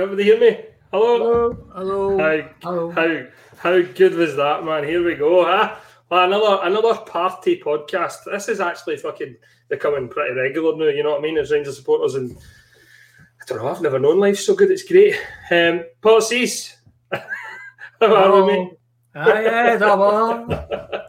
[0.00, 0.64] Everybody hear me?
[0.92, 1.52] Hello?
[1.74, 2.18] Hello.
[2.18, 2.90] How, Hello.
[2.90, 3.24] how,
[3.56, 4.84] how good was that, man?
[4.84, 5.76] Here we go, huh?
[6.10, 8.24] Another another party podcast.
[8.24, 9.36] This is actually fucking
[9.68, 11.36] becoming pretty regular now, you know what I mean?
[11.36, 14.70] As Rangers supporters and I don't know, I've never known life so good.
[14.70, 15.20] It's great.
[15.50, 16.78] Um Paul Cease.
[17.12, 19.78] How are we, mate?
[19.78, 20.48] Double.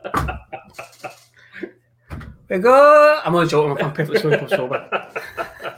[2.50, 3.22] We go.
[3.24, 3.86] I'm only joking.
[3.86, 5.08] I'm perfectly sober.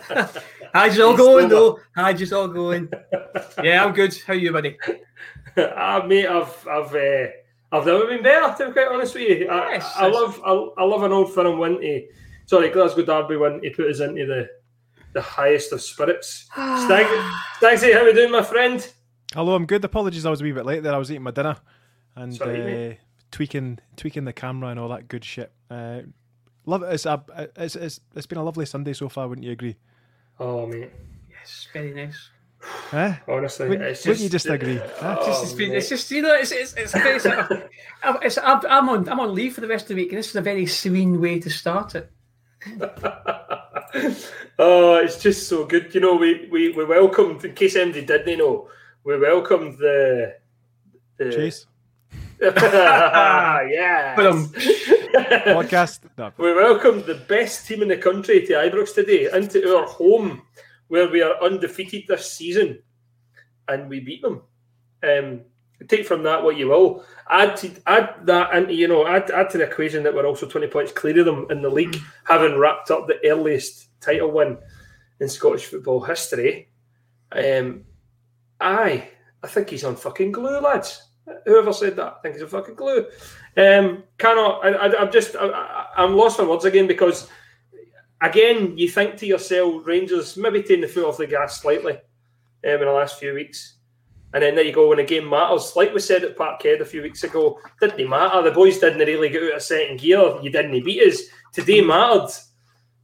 [0.74, 0.80] sober.
[0.88, 1.80] How's it all going, though?
[1.94, 2.90] How's it all going?
[3.64, 4.16] Yeah, I'm good.
[4.26, 4.78] How are you, buddy?
[5.58, 7.28] Ah, mate, I've I've uh,
[7.74, 8.56] I've never been better.
[8.58, 10.16] To be quite honest with you, I, Yes, I yes.
[10.16, 12.08] love I, I love an old firm win to
[12.46, 14.50] sorry Glasgow Derby win he put us into the
[15.14, 16.46] the highest of spirits.
[16.54, 17.06] Stag,
[17.60, 18.94] Stagsy, how we doing, my friend?
[19.34, 19.84] Hello, I'm good.
[19.84, 20.94] Apologies, I was a wee bit late there.
[20.94, 21.58] I was eating my dinner
[22.16, 22.96] and Sorry, uh,
[23.32, 25.52] tweaking tweaking the camera and all that good shit.
[25.70, 26.02] Uh,
[26.66, 27.22] love it's a
[27.58, 29.28] it's, it's it's been a lovely Sunday so far.
[29.28, 29.76] Wouldn't you agree?
[30.42, 30.90] Oh, mate.
[31.30, 32.30] Yes, very nice.
[32.94, 33.16] Eh?
[33.28, 34.80] Honestly, Wouldn't- it's wouldn't you just, just agree?
[35.02, 37.26] Oh, It's just, it's, been- it's just you know, it's it's it's, it's,
[38.04, 40.18] I'm, it's I'm, I'm on I'm on leave for the rest of the week, and
[40.20, 42.12] this is a very serene way to start it.
[44.60, 45.94] oh, it's just so good.
[45.94, 48.68] You know, we we, we welcomed, in case anybody didn't know,
[49.04, 50.36] we welcomed the.
[51.18, 51.66] the Chase
[52.42, 54.16] yeah.
[54.16, 54.52] But um,
[55.46, 56.00] podcast.
[56.18, 56.32] No.
[56.38, 60.42] We welcomed the best team in the country to Ibrox today into our home,
[60.88, 62.82] where we are undefeated this season,
[63.68, 64.42] and we beat them.
[65.04, 65.42] Um,
[65.88, 67.04] take from that what you will.
[67.30, 70.48] Add to add that into you know add add to the equation that we're also
[70.48, 74.58] twenty points clear of them in the league, having wrapped up the earliest title win
[75.20, 76.70] in Scottish football history.
[77.32, 77.86] Um,
[78.60, 79.10] aye,
[79.44, 81.11] I think he's on fucking glue, lads.
[81.46, 83.06] Whoever said that, I think he's a fucking clue.
[83.56, 84.66] Um, cannot.
[84.66, 85.36] I, I, I'm just.
[85.40, 87.30] I, I'm lost for words again because,
[88.22, 92.00] again, you think to yourself, Rangers maybe taking the foot off the gas slightly um,
[92.64, 93.78] in the last few weeks,
[94.34, 95.74] and then there you go when a game matters.
[95.76, 98.42] Like we said at Parkhead a few weeks ago, didn't matter.
[98.42, 100.40] The boys didn't really get out of second gear.
[100.42, 101.22] You didn't beat us.
[101.54, 102.30] Today mattered.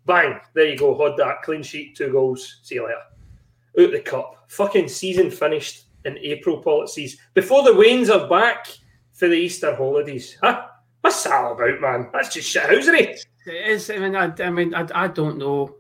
[0.06, 0.40] Bang!
[0.54, 0.98] There you go.
[0.98, 2.62] Had that clean sheet, two goals.
[2.64, 2.98] See you later.
[3.80, 4.46] Out the cup.
[4.48, 8.68] Fucking season finished in April, policies before the Wains are back
[9.14, 10.38] for the Easter holidays.
[10.42, 10.68] Huh?
[11.02, 12.10] What's that all about, man?
[12.12, 13.18] That's just shithousery.
[13.46, 13.90] It is.
[13.90, 15.78] I mean, I, I mean, I, I don't know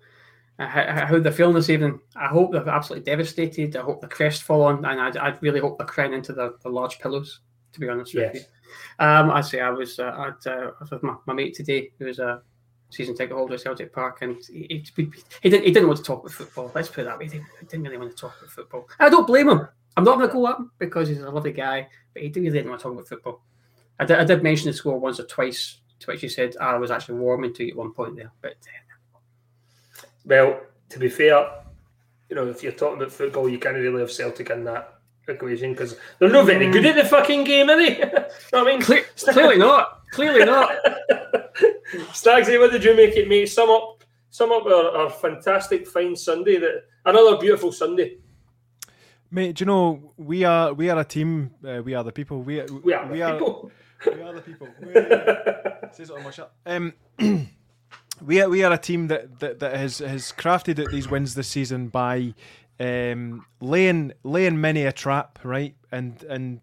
[0.59, 1.99] uh, how, how they're feeling this evening.
[2.15, 3.75] I hope they're absolutely devastated.
[3.75, 6.69] I hope the crest crestfallen, and I, I really hope they're crying into the, the
[6.69, 7.41] large pillows.
[7.73, 8.41] To be honest with you,
[8.97, 11.91] um, I say I was uh, I'd, uh, I was with my, my mate today,
[11.99, 12.41] who was a
[12.89, 15.11] season ticket holder at Celtic Park, and he, he,
[15.43, 16.71] he didn't he didn't want to talk about football.
[16.73, 17.25] Let's put it that way.
[17.25, 18.87] He didn't, he didn't really want to talk about football.
[18.99, 19.67] I don't blame him.
[19.97, 22.69] I'm not going to go him because he's a lovely guy, but he really didn't
[22.69, 23.41] want to talk about football.
[23.99, 26.77] I did, I did mention the score once or twice, to which he said I
[26.77, 28.31] was actually warming to you at one point there.
[28.39, 29.17] But uh,
[30.23, 31.49] Well, to be fair,
[32.29, 35.71] you know, if you're talking about football, you can't really have Celtic in that equation
[35.71, 37.97] because they're not very good at the fucking game, are they?
[37.97, 38.81] know what I mean?
[38.81, 40.07] cle- clearly not.
[40.11, 40.75] Clearly not.
[42.11, 43.47] Stagsy, what did you make it, mate?
[43.47, 46.59] Sum up, sum up our, our fantastic, fine Sunday.
[46.59, 48.17] That another beautiful Sunday.
[49.29, 51.51] Mate, do you know we are we are a team.
[51.65, 52.41] Uh, we are the people.
[52.41, 53.71] We are We are the people.
[54.05, 54.67] we are the people.
[55.91, 56.49] Says it on my shirt.
[56.65, 56.93] Um,
[58.25, 61.35] we are we are a team that, that, that has has crafted out these wins
[61.35, 62.33] this season by
[62.79, 66.61] um, laying laying many a trap, right, and and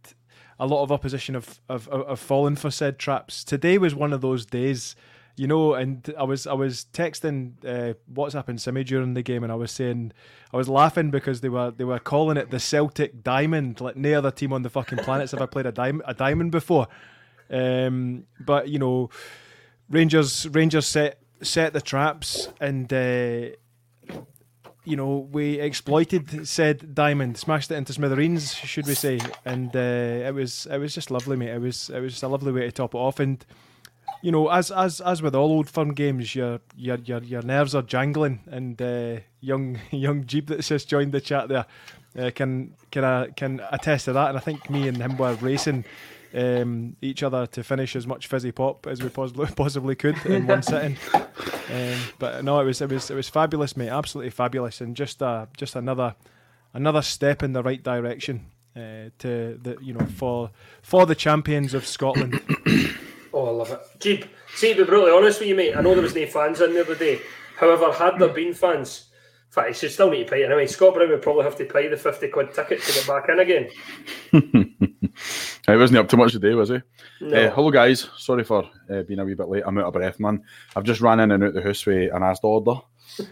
[0.59, 3.45] a lot of opposition have have, have fallen for said traps.
[3.45, 4.97] Today was one of those days.
[5.37, 9.43] You know, and I was I was texting uh, WhatsApp and Simi during the game,
[9.43, 10.13] and I was saying
[10.53, 13.81] I was laughing because they were they were calling it the Celtic Diamond.
[13.81, 16.87] Like no other team on the fucking planet's ever played a diamond a diamond before.
[17.51, 19.11] Um, but you know,
[19.91, 23.55] Rangers Rangers set set the traps and uh,
[24.85, 29.21] you know we exploited said diamond, smashed it into smithereens, should we say?
[29.45, 31.51] And uh, it was it was just lovely, mate.
[31.51, 33.21] It was it was just a lovely way to top it off.
[33.21, 33.45] And
[34.25, 37.75] you know, as as as with all old firm games, your your your your nerves
[37.75, 38.41] are jangling.
[38.51, 41.67] And uh, young young Jeep that's just joined the chat there
[42.19, 44.31] uh, can can uh, can attest to that.
[44.31, 45.85] And I think me and him were racing
[46.33, 50.47] um, each other to finish as much fizzy pop as we possibly possibly could in
[50.47, 50.97] one sitting.
[51.71, 53.91] Um, but no, it was it was it was fabulous, mate.
[53.91, 56.15] Absolutely fabulous, and just uh, just another
[56.73, 60.51] another step in the right direction uh, to the you know for
[60.83, 62.41] for the champions of Scotland.
[63.37, 63.81] Oh, I love it.
[63.99, 66.61] Jeep, see, to be brutally honest with you, mate, I know there was no fans
[66.61, 67.21] in the other day.
[67.59, 69.11] However, had there been fans,
[69.49, 70.69] in fact, he should still need to pay it anyway.
[70.69, 73.41] Scott Brown would probably have to pay the 50 quid ticket to get back in
[73.41, 73.71] again.
[75.67, 76.79] He wasn't up to much today, was he?
[77.21, 77.47] No.
[77.47, 78.09] Uh, hello, guys.
[78.19, 79.63] Sorry for uh, being a wee bit late.
[79.65, 80.43] I'm out of breath, man.
[80.77, 82.81] I've just ran in and out the house with an Asda order.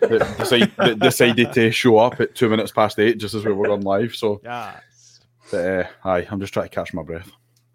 [0.01, 3.53] that, decide, that decided to show up at two minutes past eight, just as we
[3.53, 4.15] were on live.
[4.15, 5.21] So, Yes.
[5.51, 7.31] but, uh, aye, I'm just trying to catch my breath.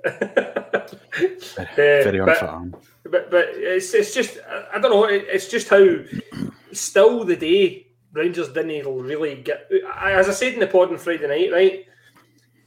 [0.06, 2.82] Uh, Very but- unfit.
[3.10, 4.38] But but it's it's just
[4.74, 5.06] I- don't know.
[5.06, 5.86] It's just how
[6.74, 9.70] still the day Rangers didn't really get.
[9.98, 11.86] As I said in the pod on Friday night, right?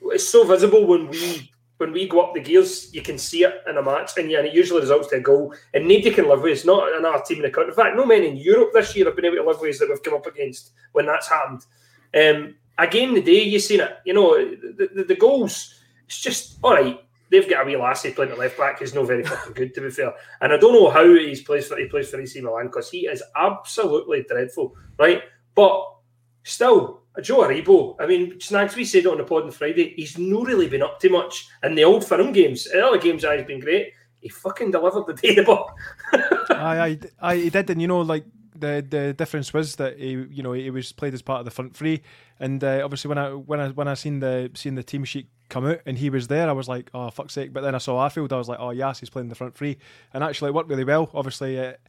[0.03, 2.93] It's so visible when we when we go up the gears.
[2.95, 5.21] You can see it in a match, and yeah, and it usually results to a
[5.21, 5.55] goal.
[5.75, 6.53] And nobody can live with.
[6.53, 6.55] it.
[6.55, 7.73] It's not another team in the country.
[7.73, 9.89] In fact, no men in Europe this year have been able to live with that
[9.91, 11.67] we've come up against when that's happened.
[12.15, 15.75] Um, again, the day you've seen it, you know, the, the, the goals.
[16.07, 16.99] It's just all right.
[17.31, 19.83] They've got a wee lassie playing at left back who's not very fucking good, to
[19.83, 20.13] be fair.
[20.41, 23.07] And I don't know how he's plays for he plays for AC Milan because he
[23.07, 25.23] is absolutely dreadful, right?
[25.55, 25.87] But
[26.43, 27.97] still, Joe Aribo.
[28.01, 29.95] I mean, Snags, we said it on the pod on Friday.
[29.97, 32.67] He's not really been up to much in the old firm games.
[32.67, 33.93] In other games, he's been great.
[34.21, 35.45] He fucking delivered the day,
[36.55, 40.11] I, aye, aye, he did, and you know, like the the difference was that he,
[40.11, 42.03] you know, he was played as part of the front three,
[42.39, 45.29] and uh, obviously when I when I when I seen the seen the team sheet
[45.51, 47.53] come out and he was there, I was like, oh fuck's sake!
[47.53, 49.79] But then I saw Arfield, I was like, oh yes, he's playing the front three,
[50.15, 51.11] and actually it worked really well.
[51.15, 51.57] Obviously.
[51.57, 51.81] It,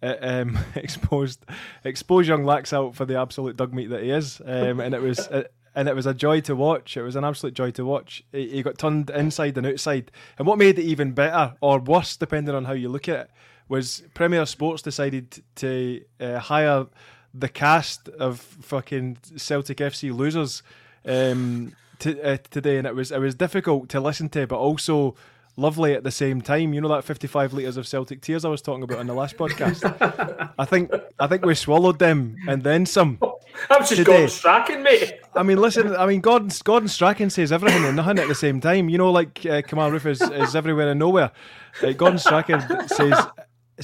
[0.00, 1.44] um, exposed
[1.84, 5.18] exposed young Laxalt for the absolute dug meat that he is, um, and it was
[5.32, 6.96] it, and it was a joy to watch.
[6.96, 8.22] It was an absolute joy to watch.
[8.32, 12.16] He, he got turned inside and outside, and what made it even better or worse,
[12.16, 13.30] depending on how you look at it,
[13.68, 16.86] was Premier Sports decided to uh, hire
[17.34, 20.62] the cast of fucking Celtic FC losers
[21.04, 25.14] um, to, uh, today, and it was it was difficult to listen to, but also
[25.56, 26.72] lovely at the same time.
[26.72, 29.36] You know that 55 litres of Celtic tears I was talking about on the last
[29.36, 30.52] podcast.
[30.58, 33.18] I think I think we swallowed them and then some.
[33.70, 34.04] I'm just Today.
[34.04, 35.14] Gordon Strachan, mate.
[35.34, 35.94] I mean, listen.
[35.96, 38.88] I mean, Gordon Gordon Strachan says everything and nothing at the same time.
[38.88, 41.32] You know, like uh, Kemar Roofe is, is everywhere and nowhere.
[41.82, 43.18] Uh, Gordon Strachan says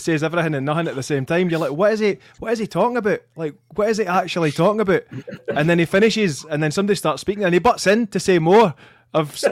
[0.00, 1.48] says everything and nothing at the same time.
[1.50, 2.18] You're like, what is he?
[2.38, 3.20] What is he talking about?
[3.36, 5.02] Like, what is he actually talking about?
[5.48, 8.38] And then he finishes, and then somebody starts speaking, and he butts in to say
[8.38, 8.74] more
[9.12, 9.32] of.
[9.34, 9.44] s-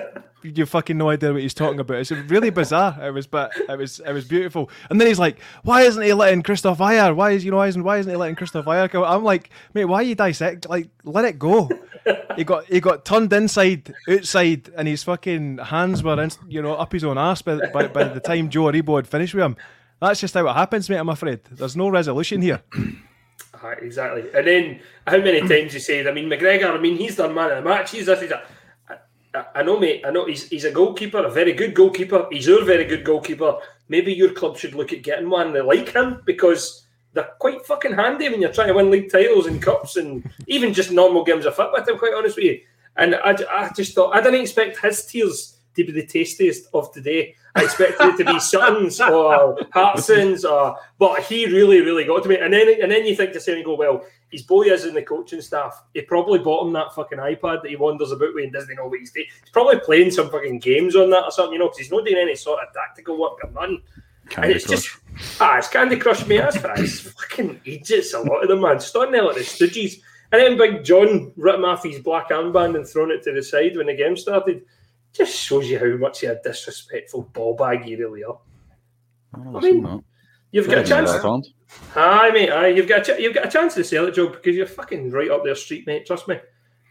[0.44, 1.98] You fucking no idea what he's talking about.
[1.98, 2.98] It's really bizarre.
[3.00, 4.68] It was, but it was, it was beautiful.
[4.90, 7.14] And then he's like, "Why isn't he letting Kristoffer Ajer?
[7.14, 9.50] Why is you know why isn't why isn't he letting Kristoffer Ajer go?" I'm like,
[9.72, 10.68] "Mate, why you dissect?
[10.68, 11.70] Like, let it go."
[12.34, 16.74] he got he got turned inside, outside, and his fucking hands were in, you know
[16.74, 19.56] up his own ass by, by, by the time Joe Aribo had finished with him.
[20.02, 20.96] That's just how it happens, mate.
[20.96, 22.60] I'm afraid there's no resolution here.
[22.74, 22.88] Aye,
[23.62, 24.24] ah, exactly.
[24.34, 27.52] And then how many times you said, I mean, McGregor, I mean, he's done man
[27.52, 27.92] of the match.
[27.92, 28.44] He's this, he's that.
[29.54, 30.02] I- know, mate.
[30.04, 32.26] I know he's, he's a goalkeeper, a very good goalkeeper.
[32.32, 33.58] He's our very good goalkeeper.
[33.88, 37.92] Maybe your club should look at getting one that like him because they're quite fucking
[37.94, 41.46] handy when you're trying to win league titles and cups and even just normal games
[41.46, 42.60] of football, I'm quite honest with you.
[42.96, 46.92] And I, I just thought, I didn't expect his tears to be the tastiest of
[46.92, 47.34] today.
[47.54, 52.28] I expected it to be Sutton's or Hartson's, or but he really, really got to
[52.28, 52.38] me.
[52.38, 54.94] And then and then you think to say and go, well, his boy is in
[54.94, 55.82] the coaching staff.
[55.92, 58.86] He probably bought him that fucking iPad that he wanders about with and doesn't know
[58.86, 59.26] what he's doing.
[59.40, 62.06] He's probably playing some fucking games on that or something, you know, because he's not
[62.06, 63.82] doing any sort of tactical work or none.
[64.30, 64.82] Candy and it's Crush.
[64.82, 66.38] just ah, it's Candy Crush, mate.
[66.38, 66.78] That's right.
[66.78, 68.78] It's fucking idiots, a lot of them, man.
[68.78, 70.00] On there like the Stooges.
[70.32, 73.76] And then Big John ripped off his black armband and thrown it to the side
[73.76, 74.64] when the game started.
[75.12, 78.38] Just shows you how much of a disrespectful ball bag you really are.
[79.36, 80.02] Oh, I mean, no.
[80.50, 81.10] You've got a chance.
[81.10, 81.44] that.
[81.96, 82.50] Aye, mate.
[82.50, 84.66] Aye, you've got a ch- you've got a chance to sell it, Joe, because you're
[84.66, 86.06] fucking right up their street, mate.
[86.06, 86.38] Trust me.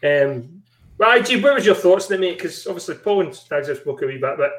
[0.03, 0.63] Um,
[0.97, 2.37] right, G, what was your thoughts on it, mate?
[2.37, 4.51] Because obviously Paul and Stags have spoke a wee bit, but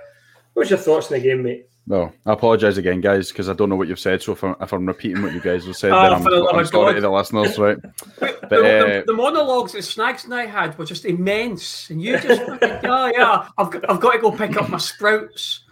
[0.53, 1.69] what was your thoughts on the game, mate?
[1.85, 4.23] No, I apologise again, guys, because I don't know what you've said.
[4.23, 6.49] So if I'm, if I'm repeating what you guys have said, Oh, then I'm, the
[6.55, 6.95] I'm sorry God.
[6.95, 7.83] to the listeners, right?
[7.83, 12.01] The, But the, uh, the monologues that Snags and I had were just immense, and
[12.01, 13.49] you just fucking, yeah, yeah.
[13.59, 15.65] I've got, I've got to go pick up my sprouts.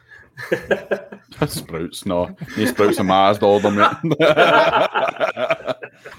[1.47, 3.97] sprouts, no, he sprouts a Mazda order, mate.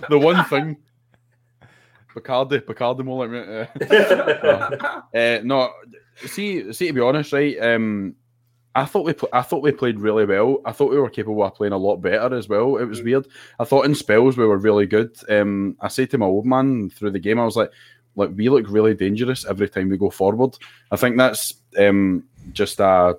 [0.10, 0.77] the one thing,
[2.15, 3.39] Bacardi, Bacardi more like me.
[3.89, 5.71] Uh, uh, no,
[6.27, 7.57] see, see, to be honest, right?
[7.60, 8.15] Um,
[8.74, 10.62] I thought we, pl- I thought we played really well.
[10.66, 12.78] I thought we were capable of playing a lot better as well.
[12.78, 13.28] It was weird.
[13.60, 15.16] I thought in spells we were really good.
[15.30, 17.72] Um, I said to my old man through the game, I was like,
[18.16, 20.58] "Look, we look really dangerous every time we go forward."
[20.90, 22.24] I think that's um,
[22.54, 23.18] just a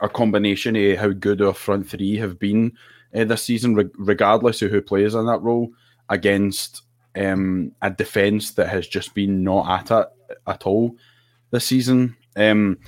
[0.00, 2.72] a combination of how good our front three have been
[3.14, 5.68] uh, this season, re- regardless of who plays in that role,
[6.08, 6.82] against
[7.16, 10.94] um, a defence that has just been not at it at all
[11.50, 12.16] this season.
[12.36, 12.78] Um,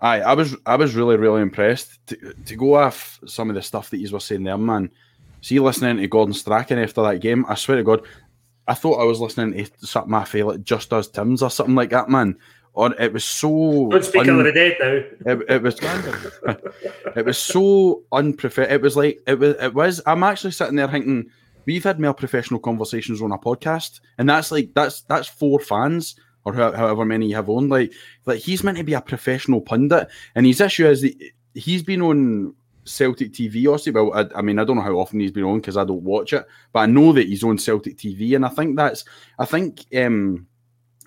[0.00, 3.62] I, I was I was really really impressed to, to go off some of the
[3.62, 4.90] stuff that you were saying there, man.
[5.42, 8.06] See, listening to Gordon Strachan after that game, I swear to God,
[8.68, 11.74] I thought I was listening to something I feel like just does Tim's or something
[11.74, 12.36] like that, man.
[12.72, 13.88] Or it was so.
[13.90, 15.32] Don't speak un- of the dead now.
[15.32, 15.78] it, it was
[17.16, 18.74] it was so unprofessional.
[18.74, 20.00] It was like it was it was.
[20.06, 21.30] I'm actually sitting there thinking
[21.66, 26.14] we've had more professional conversations on a podcast, and that's like that's that's four fans
[26.44, 27.68] or how- however many you have on.
[27.68, 27.92] Like
[28.26, 31.14] like he's meant to be a professional pundit, and his issue is that
[31.54, 32.54] he's been on
[32.84, 33.66] Celtic TV.
[33.68, 35.84] Obviously, well, I, I mean, I don't know how often he's been on because I
[35.84, 39.04] don't watch it, but I know that he's on Celtic TV, and I think that's
[39.38, 39.84] I think.
[39.96, 40.46] um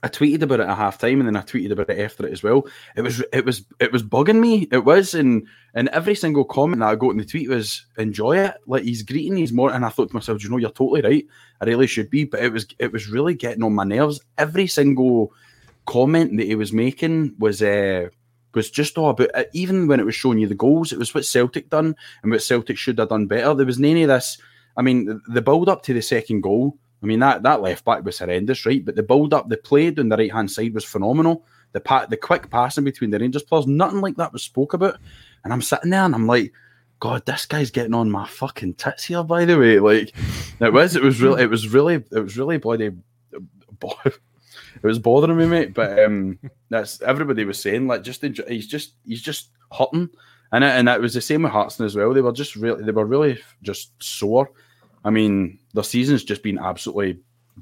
[0.03, 2.33] I tweeted about it at half time and then I tweeted about it after it
[2.33, 2.67] as well.
[2.97, 4.67] It was it was it was bugging me.
[4.69, 8.37] It was and and every single comment that I got in the tweet was enjoy
[8.37, 8.55] it.
[8.67, 11.25] Like he's greeting he's more and I thought to myself, you know, you're totally right.
[11.61, 12.25] I really should be.
[12.25, 14.19] But it was it was really getting on my nerves.
[14.37, 15.31] Every single
[15.85, 18.09] comment that he was making was uh
[18.53, 21.13] was just all about uh, even when it was showing you the goals, it was
[21.15, 23.53] what Celtic done and what Celtic should have done better.
[23.53, 24.37] There was none of this.
[24.75, 26.77] I mean, the- the build up to the second goal.
[27.03, 28.83] I mean that that left back was horrendous, right?
[28.83, 31.45] But the build up, the play down the right hand side was phenomenal.
[31.73, 34.97] The pat, the quick passing between the Rangers players, nothing like that was spoke about.
[35.43, 36.53] And I'm sitting there and I'm like,
[36.99, 39.23] God, this guy's getting on my fucking tits here.
[39.23, 40.13] By the way, like
[40.61, 42.91] it was, it was really, it was really, it was really bloody.
[44.75, 45.73] It was bothering me, mate.
[45.73, 50.09] But um, that's everybody was saying like just enjoy, he's just he's just hurting,
[50.51, 52.13] and it, and that was the same with Hartson as well.
[52.13, 54.51] They were just really they were really just sore.
[55.03, 57.19] I mean, their season's just been absolutely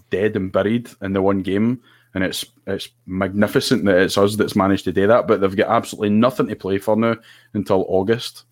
[0.09, 1.81] dead and buried in the one game,
[2.13, 5.27] and it's it's magnificent that it's us that's managed to do that.
[5.27, 7.15] But they've got absolutely nothing to play for now
[7.53, 8.43] until August,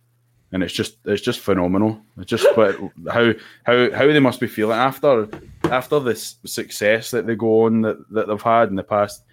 [0.51, 2.01] and it's just it's just phenomenal.
[2.17, 2.77] It's just but
[3.11, 5.27] how how how they must be feeling after
[5.65, 9.23] after this success that they go on that, that they've had in the past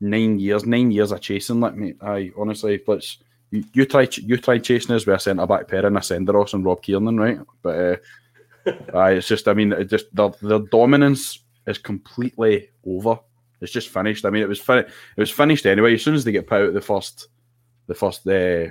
[0.00, 1.60] nine years, nine years of chasing.
[1.60, 3.18] Like me, I honestly let's.
[3.52, 6.52] You, you try you try chasing us with a centre back pair and a Senderos
[6.52, 7.38] and Rob Kiernan, right?
[7.62, 7.96] But uh,
[8.94, 13.18] Aye, it's just, I mean, it just their, their dominance is completely over.
[13.60, 14.24] It's just finished.
[14.24, 15.94] I mean, it was fin- it was finished anyway.
[15.94, 17.28] As soon as they get put out the first,
[17.86, 18.66] the first uh,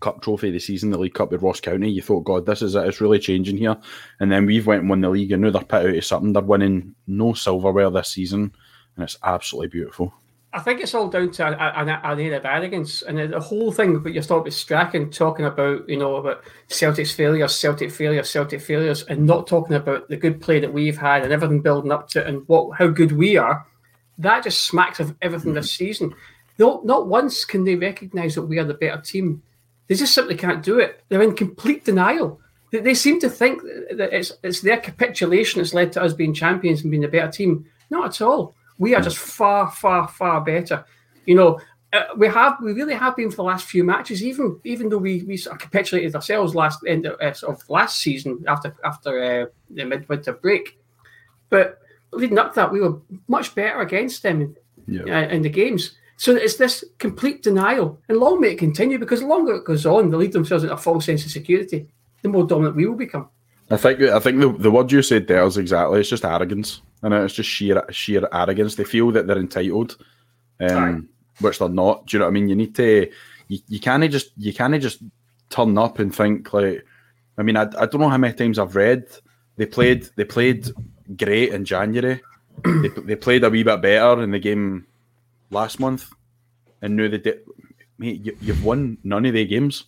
[0.00, 2.62] cup trophy of the season, the League Cup with Ross County, you thought, God, this
[2.62, 2.86] is it.
[2.86, 3.76] It's really changing here.
[4.20, 6.32] And then we've went and won the league, and now they're put out of something.
[6.32, 8.54] They're winning no silverware this season,
[8.96, 10.14] and it's absolutely beautiful.
[10.54, 13.98] I think it's all down to an, air of arrogance, and the whole thing.
[14.00, 18.60] But you're talking about Strachan talking about, you know, about Celtic's failures, Celtic failures, Celtic
[18.60, 22.08] failures, and not talking about the good play that we've had and everything building up
[22.10, 23.66] to it and what how good we are.
[24.18, 26.14] That just smacks of everything this season.
[26.58, 29.42] Not, not once can they recognise that we are the better team.
[29.88, 31.02] They just simply can't do it.
[31.08, 32.40] They're in complete denial.
[32.72, 36.34] They, they seem to think that it's it's their capitulation that's led to us being
[36.34, 37.64] champions and being a better team.
[37.88, 38.54] Not at all.
[38.82, 40.84] We are just far, far, far better.
[41.24, 41.60] You know,
[41.92, 44.24] uh, we have we really have been for the last few matches.
[44.24, 48.00] Even even though we we sort of capitulated ourselves last end of, uh, of last
[48.00, 50.80] season after after uh, the midwinter break,
[51.48, 51.78] but
[52.12, 52.98] leading up to that, we were
[53.28, 54.56] much better against them
[54.88, 55.02] Yeah.
[55.14, 55.82] uh, in the games.
[56.16, 59.86] So it's this complete denial, and long may it continue because the longer it goes
[59.86, 61.86] on, they lead themselves into a false sense of security.
[62.22, 63.28] The more dominant we will become.
[63.70, 66.82] I think I think the, the word you said there is exactly it's just arrogance
[67.02, 68.76] and it's just sheer sheer arrogance.
[68.76, 69.96] They feel that they're entitled,
[70.60, 71.08] um,
[71.40, 72.06] which they're not.
[72.06, 72.48] Do you know what I mean?
[72.48, 73.10] You need to
[73.48, 75.02] you, you can't just you can't just
[75.50, 76.84] turn up and think like.
[77.38, 79.06] I mean, I, I don't know how many times I've read
[79.56, 80.70] they played they played
[81.16, 82.20] great in January.
[82.64, 84.86] they, they played a wee bit better in the game
[85.50, 86.10] last month,
[86.80, 87.40] and now they did.
[87.98, 89.84] Mate, you, you've won none of their games.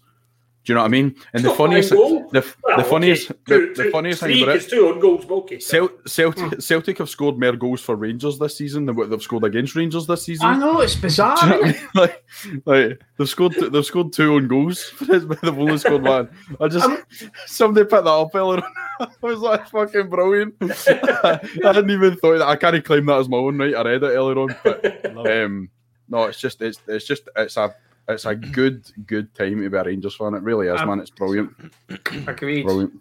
[0.64, 1.14] Do you know what I mean?
[1.35, 4.31] And the funniest, one the, Well, the funniest, okay, the, two- the two- funniest thing
[4.31, 5.59] three, about it's it, two on goals, but okay.
[5.59, 9.44] Cel- Celtic, Celtic have scored more goals for Rangers this season than what they've scored
[9.44, 10.46] against Rangers this season.
[10.46, 11.37] I know it's bizarre.
[11.42, 11.88] You know what I mean?
[11.94, 12.24] like,
[12.64, 16.31] like they've scored, two, they've scored two on goals, but they've only scored one.
[16.59, 16.88] I just
[17.44, 18.62] somebody put that up earlier.
[19.00, 20.55] I was like, fucking brilliant.
[20.62, 22.48] I hadn't even thought that.
[22.48, 23.74] I can't claim that as my own right.
[23.74, 25.68] I read it earlier on, but um,
[26.09, 27.74] no, it's just, it's, it's just, it's a,
[28.08, 30.34] it's a good, good time to be a Rangers fan.
[30.34, 31.00] It really is, Um, man.
[31.00, 31.54] It's brilliant,
[32.26, 32.64] Agreed.
[32.64, 32.92] brilliant.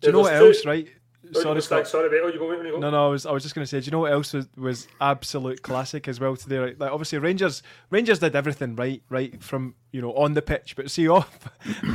[0.00, 0.88] Do you know what There's else, right?
[1.32, 1.78] Sorry, Sorry, Scott.
[1.86, 1.88] Scott.
[1.88, 2.20] Sorry, mate.
[2.24, 2.78] Oh, you go, mate, you go.
[2.80, 4.32] No, no, I was, I was just going to say, do you know what else
[4.32, 6.58] was, was absolute classic as well today?
[6.58, 10.74] Like, like obviously Rangers, Rangers did everything right, right from you know on the pitch,
[10.74, 11.38] but see off,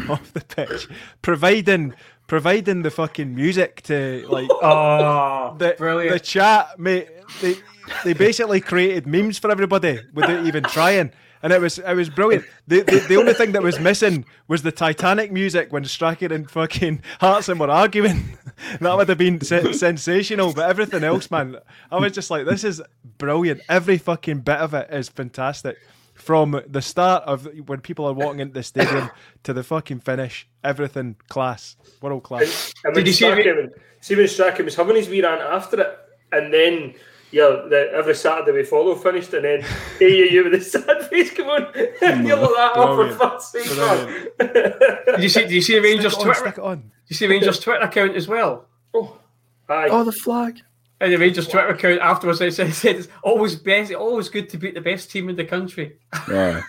[0.10, 0.88] off the pitch,
[1.21, 1.93] providing,
[2.28, 6.13] providing the fucking music to like Oh, the brilliant.
[6.13, 7.10] the chat, mate.
[7.41, 7.56] They
[8.06, 11.12] they basically created memes for everybody without even trying.
[11.45, 12.43] And it was it was brilliant.
[12.65, 16.49] The, the the only thing that was missing was the Titanic music when Strachan and
[16.49, 18.36] fucking Hartson were arguing.
[18.81, 20.53] that would have been se- sensational.
[20.53, 21.58] But everything else, man,
[21.91, 22.81] I was just like, this is
[23.19, 23.62] brilliant.
[23.69, 25.77] Every fucking bit of it is fantastic.
[26.15, 29.12] From the start of when people are walking into the stadium
[29.43, 32.73] to the fucking finish, everything class, world class.
[32.84, 35.79] And Did when you see Strachan, see when Strachan was having his wee rant after
[35.79, 35.99] it,
[36.31, 36.95] and then
[37.32, 39.62] yeah, the, every Saturday we follow finished, and then
[40.00, 43.20] hey, you, you with the sad face, come on, you look that up for Brilliant.
[43.20, 44.28] fuck's sake, man.
[45.06, 45.42] Did you see?
[45.42, 46.40] Did you see the Rangers Stick it on, Twitter?
[46.52, 46.78] stick it on.
[46.78, 48.68] Did you see the Rangers Twitter account as well?
[48.94, 49.18] oh,
[49.70, 49.88] aye.
[49.90, 50.60] Oh, the flag.
[51.02, 54.58] And the Rangers Twitter account afterwards they said, said it's always best, always good to
[54.58, 55.98] beat the best team in the country.
[56.30, 56.62] Yeah.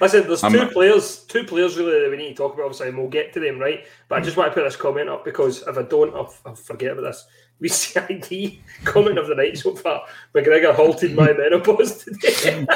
[0.00, 2.64] Listen, there's I'm- 2 players, two players really that we need to talk about.
[2.64, 3.86] Obviously, and we'll get to them, right?
[4.08, 6.54] But I just want to put this comment up because if I don't, I'll, I'll
[6.54, 7.24] forget about this.
[7.62, 10.02] VCID comment of the night so far.
[10.34, 12.66] McGregor halted my menopause today.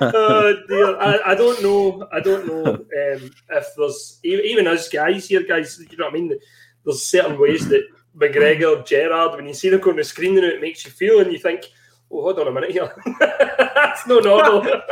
[0.00, 2.08] oh dear, I, I don't know.
[2.12, 5.78] I don't know um, if there's even us guys here, guys.
[5.78, 6.38] You know what I mean?
[6.84, 7.86] There's certain ways that
[8.16, 11.30] McGregor, Gerard, when you see them on the screen, and it makes you feel, and
[11.30, 11.66] you think,
[12.10, 14.62] "Oh, hold on a minute here, that's no normal.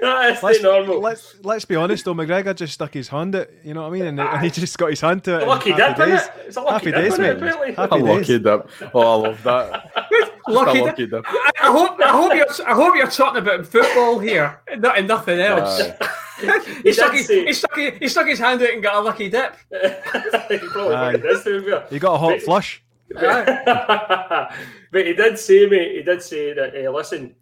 [0.00, 2.14] that's Let's, not normal." let's let's be honest though.
[2.14, 3.48] McGregor just stuck his hand out.
[3.64, 4.06] You know what I mean?
[4.06, 5.46] And, and he just got his hand to it.
[5.46, 6.22] Lucky dip, isn't days.
[6.22, 6.32] it?
[6.46, 7.30] It's a lucky Happy dip, days, mate.
[7.36, 7.72] apparently?
[7.74, 8.26] Happy I days.
[8.26, 8.70] dip.
[8.94, 9.92] Oh, I love that.
[10.48, 11.10] Lucky, lucky dip.
[11.10, 11.24] dip.
[11.26, 14.96] I, I hope I hope you're I hope you're talking about football here, and not
[14.96, 15.80] and nothing else.
[15.80, 16.80] Aye.
[16.84, 19.28] he, stuck his, he, stuck his, he stuck his hand out and got a lucky
[19.28, 19.56] dip.
[19.72, 21.12] he probably Aye.
[21.14, 21.86] fucking does, to be fair.
[21.90, 22.80] You got a hot flush.
[23.14, 24.50] but
[24.92, 27.34] he did say, mate, he did say that, uh, listen,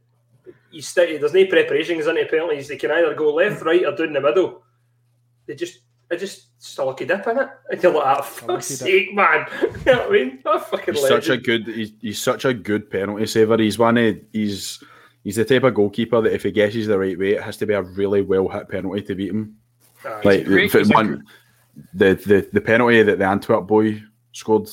[0.70, 2.68] you st- there's no preparations into penalties.
[2.68, 4.62] They can either go left, right, or down the middle.
[5.46, 7.48] They just, I just, just a lucky dip in it.
[7.70, 8.78] And you're like, ah, fuck's lucky dip.
[8.78, 9.46] sake, man.
[9.62, 10.38] you know what I mean?
[10.44, 11.66] Oh, fucking He's such a good.
[11.66, 13.58] He's, he's such a good penalty saver.
[13.58, 14.82] He's one of he's
[15.22, 17.66] he's the type of goalkeeper that if he guesses the right way, it has to
[17.66, 19.56] be a really well hit penalty to beat him.
[20.04, 20.20] Aye.
[20.24, 21.24] Like great- if it one,
[21.94, 24.68] the, the the penalty that the Antwerp boy scored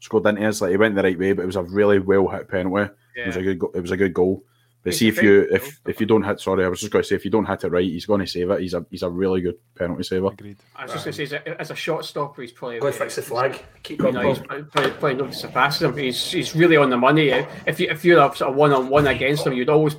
[0.00, 2.28] scored into us, like he went the right way, but it was a really well
[2.28, 2.92] hit penalty.
[3.16, 3.58] It was a good.
[3.58, 4.44] go- It was a good goal.
[4.82, 6.38] But see if you great if if you don't hit.
[6.38, 8.20] Sorry, I was just going to say if you don't hit it right, he's going
[8.20, 8.60] to save it.
[8.60, 10.28] He's a he's a really good penalty saver.
[10.28, 10.58] Agreed.
[10.76, 12.86] I was just going to say, as a, as a shot stopper, he's probably Go
[12.86, 13.60] and fix the flag.
[13.82, 14.62] Keep You going, know, he's Paul.
[14.70, 15.96] probably, probably nobody surpasses him.
[15.96, 17.30] He's he's really on the money.
[17.66, 19.96] If you if you're a sort of one on one against him, you'd always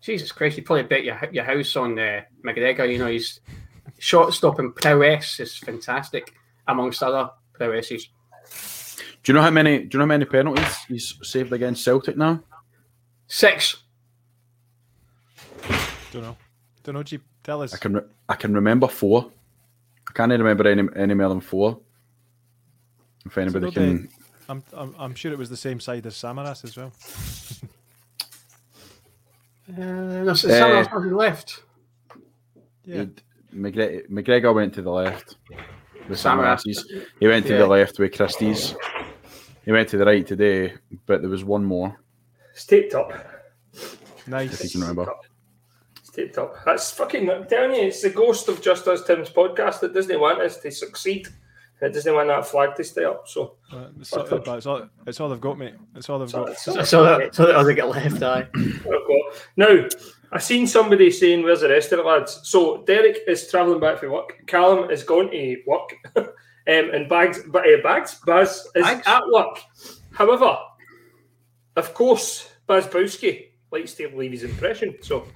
[0.00, 2.90] Jesus Christ, you'd probably bet your your house on uh, McGregor.
[2.90, 3.40] You know, he's
[3.98, 6.32] shot stopping prowess is fantastic,
[6.66, 8.08] amongst other prowesses.
[9.24, 9.78] Do you know how many?
[9.78, 12.40] Do you know how many penalties he's saved against Celtic now?
[13.26, 13.82] Six.
[16.12, 16.36] Don't know.
[16.82, 17.02] Don't know.
[17.02, 17.18] G.
[17.42, 17.74] Tell us.
[17.74, 19.30] I can re- I can remember four.
[20.08, 21.80] I can't remember any any more than four.
[23.24, 24.08] If anybody no can,
[24.50, 26.92] I'm, I'm, I'm sure it was the same side as Samaras as well.
[29.66, 31.62] Uh, no, so Uh, left.
[32.84, 33.06] Yeah.
[33.54, 35.36] McGregor, McGregor went to the left
[36.06, 36.60] with Samaras.
[36.66, 36.84] Samarasis.
[37.18, 37.60] He went to Yeah.
[37.60, 38.74] the left with Christie's.
[39.64, 40.74] He went to the right today,
[41.06, 41.98] but there was one more.
[42.52, 43.12] It's taped up.
[43.72, 44.72] If you Nice.
[44.72, 45.06] can remember.
[45.98, 46.54] It's taped up.
[46.64, 50.20] That's fucking, I'm telling you, it's the ghost of Just Us Tim's podcast that doesn't
[50.20, 51.28] want us to succeed.
[51.80, 53.26] It doesn't want that flag to stay up.
[53.28, 54.22] So, Uh, It's all,
[54.56, 55.74] it's, all, it's all they've got, mate.
[55.96, 56.56] It's all they've so, got.
[56.56, 58.46] so, So that so that other get left eye.
[59.56, 59.86] Now,
[60.30, 63.98] I seen somebody saying, "Where's the rest of it, lads?" So Derek is travelling back
[63.98, 64.42] from work.
[64.46, 65.90] Callum is going to work,
[66.66, 69.06] um, and Bags, but uh, Bags, Baz is Bags?
[69.06, 69.60] at work.
[70.12, 70.56] However,
[71.76, 74.94] of course, Baz Bowski likes to leave his impression.
[75.02, 75.26] So,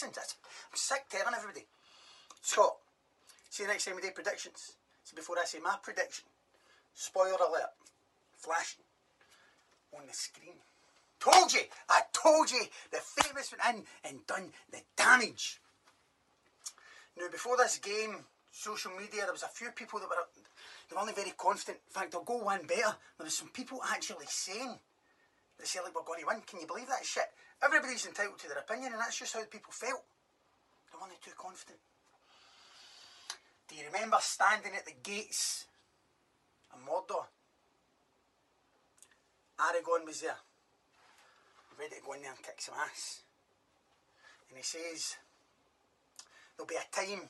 [0.00, 0.36] That's,
[0.70, 1.66] I'm sick telling everybody.
[2.42, 2.76] So,
[3.50, 4.76] see you next time we do predictions.
[5.04, 6.24] So before I say my prediction,
[6.94, 7.72] spoiler alert,
[8.36, 8.84] flashing
[9.96, 10.54] on the screen.
[11.20, 11.60] Told you.
[11.88, 12.62] I told you.
[12.92, 15.60] The famous went in and done the damage.
[17.18, 18.16] Now, before this game,
[18.52, 20.16] social media, there was a few people that were
[20.88, 21.78] they weren't very confident.
[21.88, 22.94] In fact, I'll go one better.
[23.18, 24.78] There was some people actually saying
[25.58, 26.42] that Celtic were going to win.
[26.46, 27.28] Can you believe that shit?
[27.62, 30.04] Everybody's entitled to their opinion, and that's just how people felt.
[30.92, 31.78] They weren't too confident.
[33.68, 35.66] Do you remember standing at the gates
[36.72, 37.26] of Mordor?
[39.58, 40.36] Aragorn was there,
[41.78, 43.22] ready to go in there and kick some ass.
[44.48, 45.16] And he says,
[46.56, 47.28] There'll be a time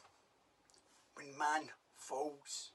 [1.15, 2.71] when man falls.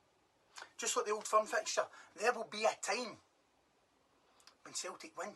[0.77, 1.85] Just like the old firm fixture,
[2.19, 3.17] there will be a time
[4.63, 5.29] when Celtic win.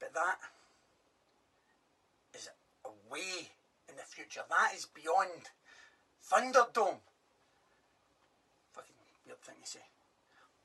[0.00, 0.38] But that
[2.34, 2.48] is
[2.84, 3.50] away
[3.88, 4.42] in the future.
[4.48, 5.50] That is beyond
[6.30, 6.98] Thunderdome.
[8.72, 8.94] Fucking
[9.26, 9.80] weird thing to say.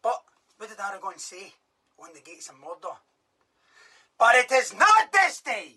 [0.02, 0.22] But
[0.58, 1.54] what did Aragorn say
[2.00, 2.98] on the gates of Mordor?
[4.18, 5.76] But it is not this day!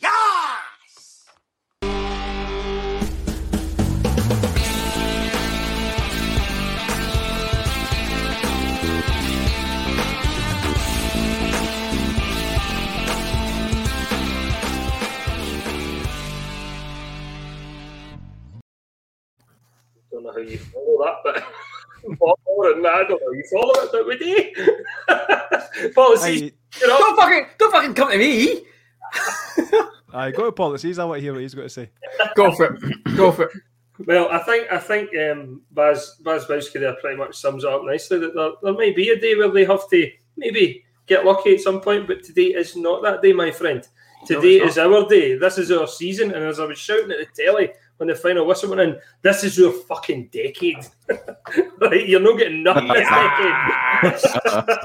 [0.00, 0.77] Yes!
[20.18, 21.44] Don't know how you follow that,
[22.18, 25.90] but more than I don't know how you follow it, but we do.
[25.94, 26.98] Policies, Aye, you know.
[26.98, 28.62] Don't fucking don't fucking come to me.
[30.12, 30.98] aye, go to policies.
[30.98, 31.90] I want to hear what he's got to say.
[32.34, 33.16] Go for it.
[33.16, 33.52] Go for it.
[34.06, 37.84] Well, I think I think um, Baz Baz Bowski there pretty much sums it up
[37.84, 38.18] nicely.
[38.18, 41.60] That there, there might be a day where they have to maybe get lucky at
[41.60, 43.86] some point, but today is not that day, my friend.
[44.26, 45.38] Today it's is our day.
[45.38, 48.46] This is our season, and as I was shouting at the telly when the final
[48.46, 50.86] whistle went in, this is your fucking decade.
[51.80, 52.08] right?
[52.08, 53.08] You're not getting nothing this
[54.32, 54.78] decade.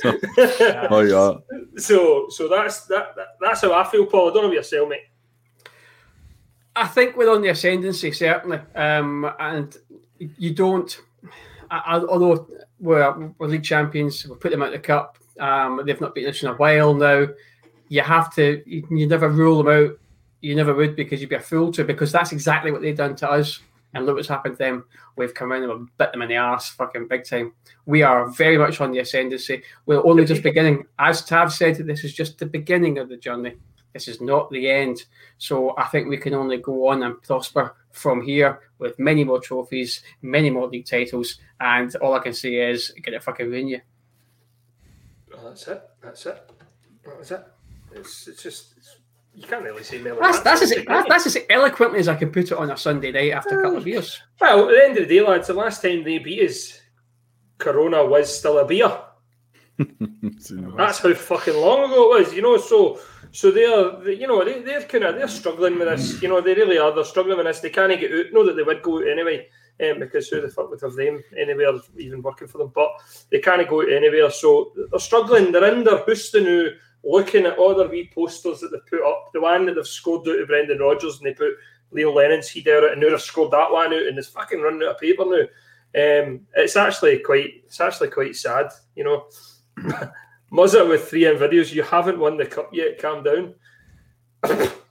[0.90, 1.34] Oh yeah.
[1.76, 3.36] so, so that's that, that.
[3.40, 4.30] That's how I feel, Paul.
[4.30, 5.06] I don't know about yourself, mate.
[6.76, 8.60] I think we're on the ascendancy, certainly.
[8.74, 9.76] Um, and
[10.18, 11.00] you don't.
[11.70, 15.18] I, I, although we're, we're league champions, we put them out of the cup.
[15.40, 17.26] Um, they've not beaten us in a while now.
[17.88, 18.62] You have to.
[18.66, 19.98] You, you never rule them out.
[20.40, 21.84] You never would because you'd be a fool to.
[21.84, 23.60] Because that's exactly what they've done to us.
[23.94, 24.84] And look what's happened to them.
[25.16, 27.54] We've come in and we've bit them in the ass fucking big time.
[27.86, 29.62] We are very much on the ascendancy.
[29.86, 30.86] We're only just beginning.
[30.98, 33.56] As Tav said, this is just the beginning of the journey.
[33.94, 35.04] This is not the end.
[35.38, 39.40] So I think we can only go on and prosper from here with many more
[39.40, 43.68] trophies, many more league titles, and all I can say is get it fucking win
[43.68, 43.80] you.
[45.34, 45.82] Oh, that's it.
[46.02, 46.50] That's it.
[47.04, 47.44] That's it.
[47.92, 48.96] It's, it's just it's,
[49.38, 50.14] you can't really say more.
[50.14, 52.70] than That's that, that's as, that's, that's as eloquently as I can put it on
[52.70, 54.20] a Sunday night after a couple of beers.
[54.40, 56.80] Well, at the end of the day, lads, the last time they beat us,
[57.58, 58.90] Corona was still a beer.
[59.78, 62.56] That's how fucking long ago it was, you know.
[62.56, 62.98] So,
[63.30, 66.20] so they're, you know, they, they're kind of they're struggling with this.
[66.20, 66.92] You know, they really are.
[66.92, 67.60] They're struggling with this.
[67.60, 68.32] They can't get out.
[68.32, 69.46] Know that they would go out anyway,
[69.88, 72.72] um, because who the fuck would have them anywhere even working for them?
[72.74, 72.90] But
[73.30, 74.30] they can't go out anywhere.
[74.32, 75.52] So they're struggling.
[75.52, 76.70] They're in their hoosting now,
[77.04, 79.30] looking at all their wee posters that they've put up.
[79.32, 81.54] The one that they've scored out of Brendan Rodgers, and they put
[81.90, 84.82] Leo Lennon's head out, and now they've scored that one out, and it's fucking running
[84.82, 85.44] out of paper now.
[85.94, 89.26] Um, it's actually quite, it's actually quite sad, you know.
[90.52, 91.72] Muzza with three videos.
[91.72, 93.00] You haven't won the cup yet.
[93.00, 93.54] Calm down.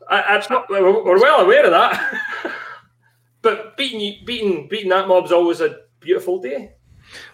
[0.09, 2.21] I, we're well aware of that.
[3.41, 6.76] but beating beating beating that mob's always a beautiful day.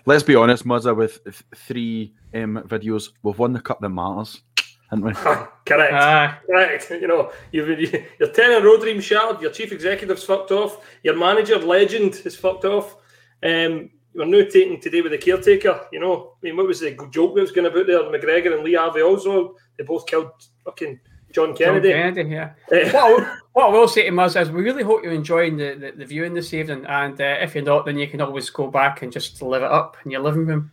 [0.05, 4.41] Let's be honest, Muzza, with th- three um, videos, we've won the cup that matters,
[4.89, 5.13] haven't we?
[5.65, 5.93] Correct.
[5.93, 6.39] Ah.
[6.45, 6.89] Correct.
[6.91, 9.41] You know, you've been, your tenor road dream shattered.
[9.41, 10.85] Your chief executive's fucked off.
[11.03, 12.97] Your manager legend is fucked off.
[13.43, 15.87] Um, we're now taking today with the caretaker.
[15.91, 17.99] You know, I mean, what was the joke that was going about there?
[17.99, 19.57] McGregor and Lee Harvey Oswald.
[19.77, 20.31] They both killed
[20.63, 20.99] fucking
[21.33, 21.89] John Kennedy.
[21.91, 22.53] John Kennedy, yeah.
[22.71, 22.91] Eh.
[22.91, 25.57] what, I, will- what I will say to Muzz is we really hope you're enjoying
[25.57, 26.85] the, the, the viewing this evening.
[26.85, 29.71] And uh, if you're not, then you can always go back and just live it
[29.71, 30.71] up in your living room.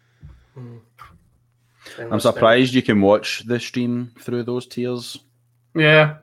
[1.98, 5.18] I'm surprised you can watch the stream through those tears.
[5.74, 6.18] Yeah.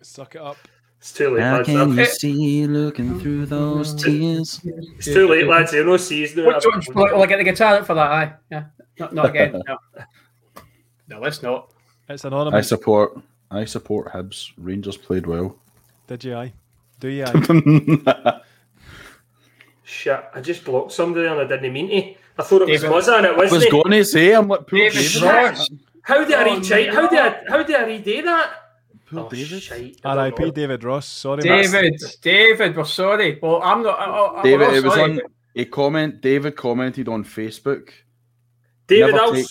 [0.00, 0.56] Suck it up.
[0.98, 1.68] It's too late, How lads.
[1.68, 4.60] can you It- see looking through those tears?
[4.64, 5.72] It's too late, lads.
[5.72, 6.44] You're no season.
[6.46, 8.10] What, will I get the guitar out for that?
[8.10, 8.32] Aye.
[8.50, 8.64] Yeah.
[8.98, 9.60] Not, not again.
[9.68, 9.78] No.
[11.08, 11.72] no, let's not.
[12.08, 13.20] It's an I support.
[13.52, 14.52] I support Hibs.
[14.56, 15.56] Rangers played well.
[16.06, 16.34] Did you?
[16.36, 16.52] I
[17.00, 17.24] Do you?
[18.06, 18.40] Aye.
[19.84, 22.14] Shit, I just blocked somebody and I didn't mean to.
[22.38, 22.96] I thought it was David.
[22.96, 23.62] Muzza and it wasn't.
[23.62, 25.58] I was going to say, I'm like, poor David David.
[25.58, 25.68] Shit.
[26.02, 26.94] How did I Oh, read shite?
[26.94, 27.18] How did.
[27.18, 28.50] I how did I redo that?
[29.10, 29.70] Poor Oh, David.
[29.70, 30.50] I don't R.I.P.
[30.52, 31.06] David Ross.
[31.06, 31.62] Sorry, man.
[31.70, 33.38] David, David, we're sorry.
[33.42, 33.98] Well, I'm not.
[34.00, 35.12] I, I, we're David, all it was sorry.
[35.12, 35.20] on
[35.56, 36.20] a comment.
[36.22, 37.90] David commented on Facebook.
[38.86, 39.46] David, Never I'll, take-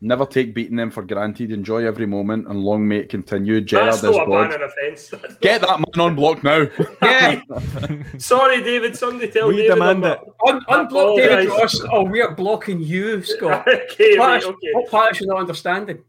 [0.00, 1.50] Never take beating them for granted.
[1.50, 3.60] Enjoy every moment, and long may it continue.
[3.62, 4.50] Gerard that's is not a God.
[4.50, 5.14] banning offence.
[5.40, 6.66] Get that man on block now.
[7.02, 7.40] Yeah.
[8.18, 8.96] Sorry, David.
[8.96, 9.74] Somebody tell We David.
[9.74, 10.18] demand I'm it.
[10.46, 11.48] Un- unblock David.
[11.48, 11.80] Ross.
[11.90, 13.66] Oh, we're blocking you, Scott.
[13.68, 14.70] okay, What right, part- okay.
[14.72, 16.02] What part is not understanding?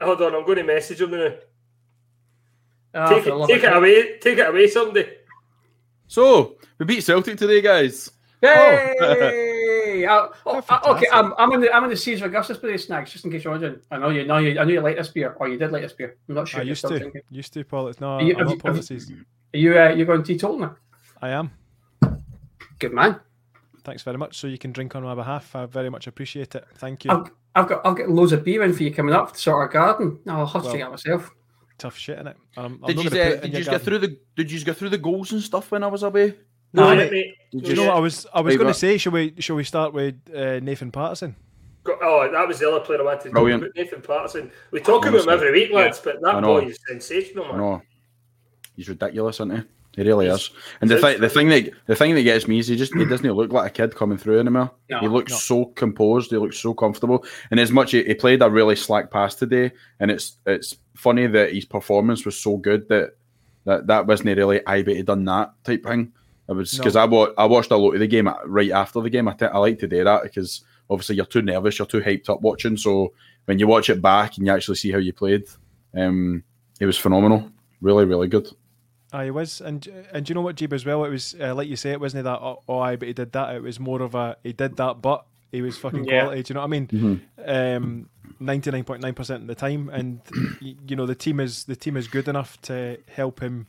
[0.00, 1.30] Hold on, I'm going to message him now.
[2.94, 4.18] Ah, Take it, take it away.
[4.18, 5.08] Take it away, somebody.
[6.06, 8.10] so we beat Celtic today, guys.
[10.00, 10.06] Hey!
[10.06, 11.06] Uh, oh, How uh, okay.
[11.12, 13.52] I'm, I'm in the I'm in the Caesar Augustus play snacks, just in case you're
[13.52, 13.80] wondering.
[13.90, 15.82] I know you know you I know you like this beer, or you did like
[15.82, 16.16] this beer.
[16.28, 16.60] I'm not sure.
[16.60, 16.98] I you're used to.
[16.98, 17.22] drinking.
[17.30, 17.88] Used to, Paul.
[17.88, 19.10] It's no, Are you- I'm have not you- have you- policies.
[19.54, 20.78] Are you uh, you going teetotaler?
[21.22, 21.50] I am.
[22.78, 23.20] Good man.
[23.84, 24.38] Thanks very much.
[24.38, 25.54] So you can drink on my behalf.
[25.54, 26.64] I very much appreciate it.
[26.74, 27.10] Thank you.
[27.12, 29.56] I've, I've got I've got loads of beer in for you coming up to sort
[29.56, 30.18] our garden.
[30.24, 31.30] No, I'll have to Well, take it myself.
[31.78, 32.36] Tough shit in it.
[32.56, 33.80] I'm, I'm Did not you, uh, it in did you get garden.
[33.84, 36.34] through the Did you get through the goals and stuff when I was away?
[36.72, 36.96] No, Aye.
[36.96, 37.34] mate, mate.
[37.62, 38.26] Do you know what I was?
[38.34, 38.98] I was going to say.
[38.98, 39.34] Shall we?
[39.38, 41.36] Shall we start with uh, Nathan Patterson?
[41.88, 44.50] Oh, that was the other player I wanted to talk about, Nathan Patterson.
[44.72, 47.82] We talk about him every week, lads, but that boy is sensational, I know.
[48.74, 49.62] He's ridiculous, isn't he?
[49.96, 50.50] He really He's- is.
[50.80, 52.94] And the he's thing, the thing that the thing that gets me is he just
[52.94, 54.70] he doesn't look like a kid coming through anymore.
[54.90, 55.38] No, he looks no.
[55.38, 56.30] so composed.
[56.30, 57.24] He looks so comfortable.
[57.50, 61.26] And as much he, he played a really slack pass today, and it's it's funny
[61.28, 63.12] that his performance was so good that
[63.64, 66.12] that that wasn't really I bet he done that type thing.
[66.48, 66.82] It was No.
[66.84, 69.28] because I wa- I watched a lot of the game right after the game.
[69.28, 72.76] I like to do that because obviously you're too nervous, you're too hyped up watching.
[72.76, 73.12] So
[73.46, 75.44] when you watch it back and you actually see how you played,
[75.94, 76.42] um,
[76.80, 77.50] it was phenomenal.
[77.80, 78.48] Really, really good.
[79.12, 81.04] Ah, he was, and and do you know what, Jeeb, as well?
[81.04, 82.38] It was uh, like you say, it wasn't that.
[82.40, 83.54] Oh, oh, aye, but he did that.
[83.54, 86.22] It was more of a he did that, but he was fucking Yeah.
[86.22, 86.42] quality.
[86.42, 87.20] Do you know what I mean?
[87.44, 90.20] Um, Ninety nine point nine percent of the time, and
[90.60, 93.66] you know the team is the team is good enough to help him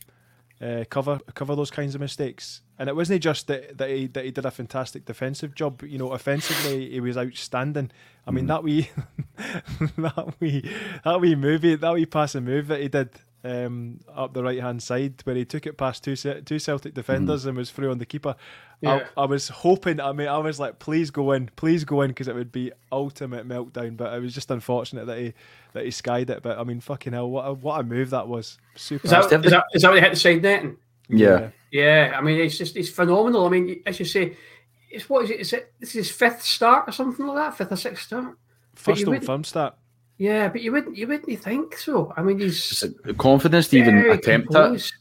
[0.60, 2.62] uh, cover cover those kinds of mistakes.
[2.78, 5.82] And it wasn't just that, that he that he did a fantastic defensive job.
[5.82, 7.90] You know, offensively he was outstanding.
[8.26, 8.90] I mean that wee
[9.36, 10.70] that wee
[11.04, 13.10] that wee movie that wee passing move that he did
[13.44, 17.46] um, up the right hand side where he took it past two two Celtic defenders
[17.46, 18.34] and was through on the keeper.
[18.80, 19.06] Yeah.
[19.16, 20.00] I, I was hoping.
[20.00, 22.72] I mean, I was like, please go in, please go in, because it would be
[22.92, 23.96] ultimate meltdown.
[23.96, 25.34] But it was just unfortunate that he
[25.72, 26.42] that he skied it.
[26.42, 28.58] But I mean, fucking hell, what a, what a move that was!
[28.76, 29.06] Super.
[29.06, 30.76] Is that, is that, is that what they hit the side netting?
[31.08, 31.50] Yeah.
[31.70, 33.44] Yeah, I mean, it's just it's phenomenal.
[33.44, 34.36] I mean, as you say,
[34.90, 35.40] it's what is it?
[35.40, 37.56] Is it this is his fifth start or something like that?
[37.58, 38.36] Fifth or sixth start?
[38.72, 39.74] But First you on firm start.
[40.18, 42.12] Yeah, but you wouldn't you wouldn't think so.
[42.16, 42.84] I mean, he's
[43.16, 44.92] confidence to even attempt it.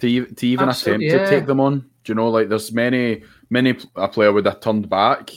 [0.00, 1.30] to, to even Absolutely, attempt yeah.
[1.30, 1.80] to take them on.
[2.04, 5.30] Do you know, like there's many, many a player would have turned back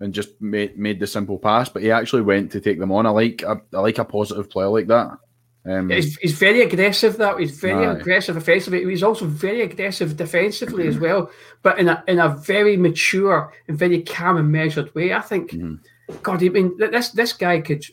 [0.00, 3.06] and just made, made the simple pass, but he actually went to take them on.
[3.06, 5.18] I like a, I like a positive player like that.
[5.66, 7.16] Um, He's, he's very aggressive.
[7.16, 7.94] That he's very Aye.
[7.94, 8.84] aggressive offensively.
[8.84, 11.30] He's also very aggressive defensively as well,
[11.62, 15.14] but in a in a very mature and very calm and measured way.
[15.14, 15.52] I think.
[15.52, 16.16] Mm-hmm.
[16.22, 17.84] God, I mean, this this guy could.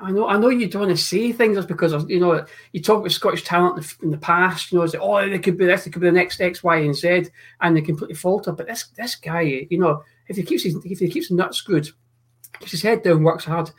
[0.00, 2.44] I know, I know you don't want to say things just because of, you know
[2.72, 4.70] you talk about Scottish talent in the, in the past.
[4.70, 6.62] You know, it's like, oh, they could be this, they could be the next X,
[6.62, 7.26] Y, and Z,
[7.60, 8.52] and they completely falter.
[8.52, 9.40] But this this guy,
[9.70, 11.88] you know, if he keeps his if he keeps his nuts good,
[12.58, 13.70] keeps his head down, works hard,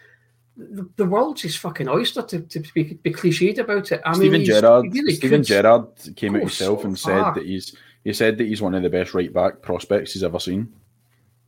[0.57, 4.01] the, the world's his fucking oyster to, to be, be cliched about it.
[4.05, 5.85] I Steven mean, he's- Gerrard, he really Steven Gerrard
[6.15, 7.33] came out himself so and far.
[7.33, 10.23] said that he's he said that he's one of the best right back prospects he's
[10.23, 10.73] ever seen.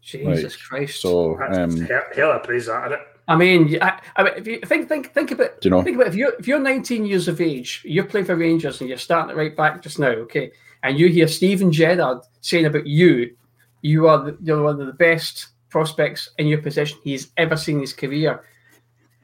[0.02, 1.02] Jesus Like, Christ!
[1.02, 3.08] So That's um, hell, hell of praise that, isn't it?
[3.28, 5.82] I mean, I, I mean, if you think think think about Do you know?
[5.82, 8.90] think about if you're if you're 19 years of age, you're playing for Rangers and
[8.90, 10.52] you're starting at right back just now, okay,
[10.84, 13.34] and you hear Steven Gerrard saying about you,
[13.82, 17.76] you are the, you're one of the best prospects in your position he's ever seen
[17.76, 18.44] in his career.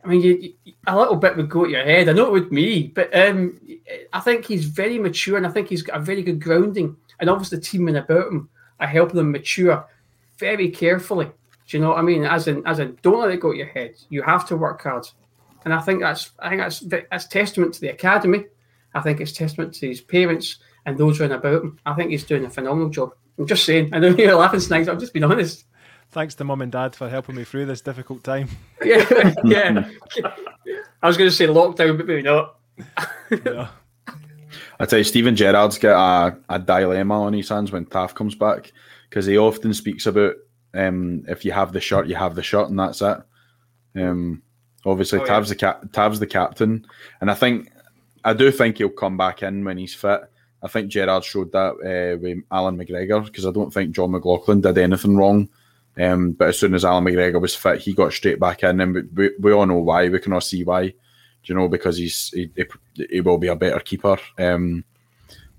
[0.04, 2.08] I mean, you, you- a little bit would go to your head.
[2.08, 3.60] I know it would me, but um,
[4.14, 6.96] I think he's very mature, and I think he's got a very good grounding.
[7.20, 9.86] And obviously, the team and about him are helping him mature
[10.38, 11.30] very carefully.
[11.70, 12.26] Do you know what I mean?
[12.26, 13.94] As in, as in, don't let it go to your head.
[14.10, 15.08] You have to work hard,
[15.66, 18.46] and I think that's, I think that's that's testament to the academy.
[18.96, 21.80] I think it's testament to his parents and those around about him.
[21.86, 23.14] I think he's doing a phenomenal job.
[23.38, 23.94] I'm just saying.
[23.94, 24.88] I know you're laughing, Snipes.
[24.88, 25.66] I'm just being honest.
[26.10, 28.50] Thanks to mum and dad for helping me through this difficult time.
[28.84, 29.90] Yeah, yeah.
[31.04, 32.58] I was going to say lockdown, but maybe not.
[33.46, 33.68] Yeah.
[34.80, 38.34] I tell you, Steven Gerrard's got a, a dilemma on his hands when Tav comes
[38.34, 38.72] back
[39.10, 40.36] because he often speaks about
[40.74, 43.18] um, if you have the shirt, you have the shirt, and that's it.
[43.96, 44.42] Um,
[44.86, 45.30] obviously, Oh, yeah.
[45.30, 46.86] Tav's the cap- Tav's the captain,
[47.22, 47.72] and I think
[48.24, 50.22] I do think he'll come back in when he's fit.
[50.62, 54.62] I think Gerrard showed that uh, with Allan McGregor because I don't think Jon McLaughlin
[54.62, 55.48] did anything wrong.
[55.98, 58.94] Um, but as soon as Allan McGregor was fit, he got straight back in, and
[58.94, 60.08] we, we, we all know why.
[60.10, 60.88] We can all see why.
[60.90, 60.96] Do
[61.46, 62.66] you know because he's he, he,
[63.10, 64.18] he will be a better keeper.
[64.38, 64.84] Um,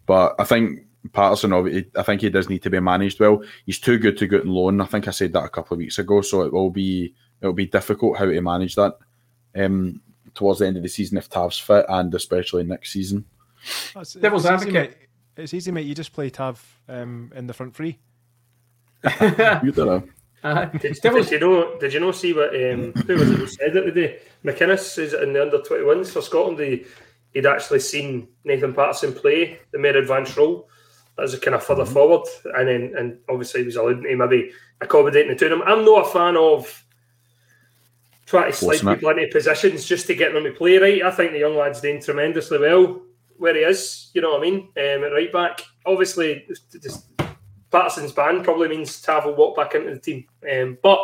[0.06, 0.80] but I think
[1.12, 3.42] Patterson, obvi- I think he does need to be managed well.
[3.66, 4.80] He's too good to go on loan.
[4.80, 6.20] I think I said that a couple of weeks ago.
[6.20, 8.98] So it will be it will be difficult how to manage that
[9.56, 10.00] um,
[10.34, 13.24] towards the end of the season if Tav's fit, and especially next season.
[13.94, 14.90] That's- Devil's it's easy, advocate.
[14.98, 15.06] mate.
[15.36, 15.86] It's easy, mate.
[15.86, 17.98] You just play Tav um, in the front three.
[19.62, 20.02] You don't know.
[20.42, 21.78] Uh, Did, Devil's- did you know?
[21.78, 22.12] Did you know?
[22.12, 22.54] See what?
[22.54, 24.18] Um, who was it who said it today?
[24.44, 26.58] McInnes is in the under twenty ones for Scotland.
[26.58, 26.84] He,
[27.34, 30.68] he'd actually seen Nathan Patterson play the more advanced role
[31.18, 34.52] as a kind of further forward, and then and obviously he was alluding to maybe
[34.80, 35.62] accommodating the two of them.
[35.66, 36.84] I'm not a fan of
[38.26, 41.02] trying to slide people into positions just to get them to play right.
[41.02, 43.02] I think the young lad's doing tremendously well
[43.36, 44.10] where he is.
[44.14, 44.56] You know what I mean?
[44.76, 46.46] Um, at right back, obviously,
[46.80, 47.06] just-
[47.70, 50.24] Patterson's ban probably means Tav will walk back into the team.
[50.52, 50.98] Um, but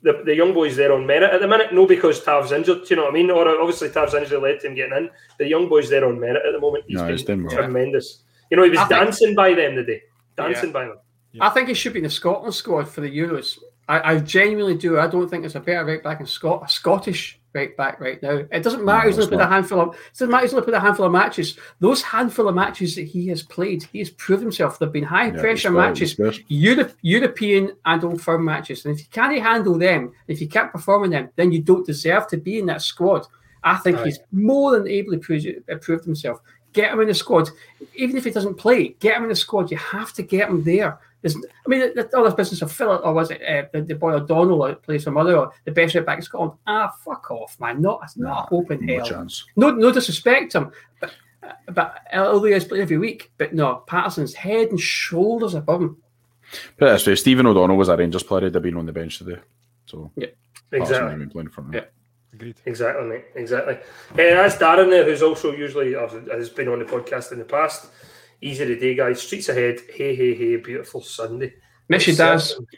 [0.00, 1.74] the, the young boy's there on merit at the minute.
[1.74, 2.88] No, because Tav's injured.
[2.88, 3.30] You know what I mean?
[3.32, 5.10] Or obviously Tav's injury led to him getting in.
[5.38, 6.84] The young boy's there on merit at the moment.
[6.86, 8.22] He's No, he's been tremendous.
[8.50, 10.02] You know, he was I think- dancing by them today.
[10.36, 10.98] Dancing by them.
[11.40, 13.58] I think he should be in the Scotland squad for the Euros.
[13.88, 14.98] I, I genuinely do.
[14.98, 18.20] I don't think there's a better right back in Scot a Scottish right back right
[18.22, 18.42] now.
[18.50, 19.02] It doesn't matter.
[19.02, 19.88] No, he's only it's played a handful of.
[19.94, 20.42] It doesn't matter.
[20.44, 21.56] He's only played a handful of matches.
[21.78, 24.78] Those handful of matches that he has played, he has proved himself.
[24.78, 26.40] They've been high Yeah, pressure matches, he's.
[26.48, 28.84] Europe, European and old firm matches.
[28.86, 31.86] And if you can't handle them, if you can't perform in them, then you don't
[31.86, 33.26] deserve to be in that squad.
[33.62, 36.40] I think he's more than able to prove, uh, prove himself.
[36.76, 37.48] Get him in the squad,
[37.94, 38.88] even if he doesn't play.
[39.00, 39.70] Get him in the squad.
[39.70, 40.98] You have to get him there.
[41.22, 43.80] There's, I mean, the, the, all this business of Philip, or was it uh, the,
[43.80, 46.52] the boy O'Donnell that plays for Mother, or the best right back in Scotland?
[46.66, 47.80] Ah, fuck off, man!
[47.80, 49.06] Not, it's not a hope in No hell.
[49.06, 49.46] chance.
[49.56, 51.12] No, no disrespect him, but
[51.42, 55.80] uh, but although he has played every week, but no, Patterson's head and shoulders above
[55.80, 55.96] him.
[56.76, 58.42] Put it this way: Stephen O'Donnell was a Rangers player.
[58.44, 59.40] He'd have been on the bench today.
[59.86, 60.26] So Yeah.
[60.70, 61.08] Patterson Exactly.
[61.10, 61.72] would been playing for him.
[61.72, 61.84] Yeah.
[62.32, 62.56] Agreed.
[62.66, 63.24] Exactly, mate.
[63.34, 63.74] Exactly.
[63.74, 67.44] Uh, that's Darren there, who's also usually uh, has been on the podcast in the
[67.44, 67.88] past.
[68.42, 69.22] Easy today, guys.
[69.22, 69.78] Streets ahead.
[69.94, 70.56] Hey, hey, hey.
[70.56, 71.54] Beautiful Sunday.
[71.88, 72.48] Miss you, It Daz.
[72.48, 72.68] certainly-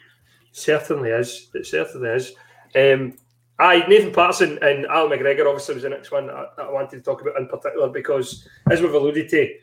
[0.51, 1.49] Certainly is.
[1.53, 2.33] It certainly is.
[2.75, 3.13] Um,
[3.61, 6.91] Aye, Nathan Patterson and Al McGregor obviously was the next one that I, I wanted
[6.97, 9.53] to talk about in particular because, as we've alluded to,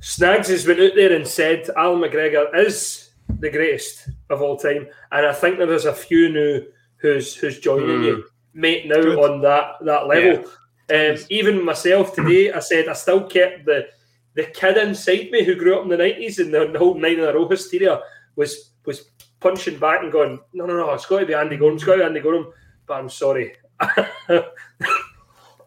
[0.00, 4.88] Snags has been out there and said Al McGregor is the greatest of all time,
[5.12, 6.66] and I think there is a few new
[6.96, 8.24] who's who's joining you,
[8.56, 9.18] mate, now Good.
[9.18, 10.44] on that that level.
[10.88, 13.86] Um, even myself today, I said I still kept the
[14.34, 17.18] the kid inside me who grew up in the nineties and the, the whole nine
[17.18, 18.00] in a row hysteria
[18.36, 21.74] was was punching back and going, no, no, no, it's got to be Andy Goram,
[21.74, 22.52] it's got to be Andy Goram.
[22.86, 23.56] But I'm sorry,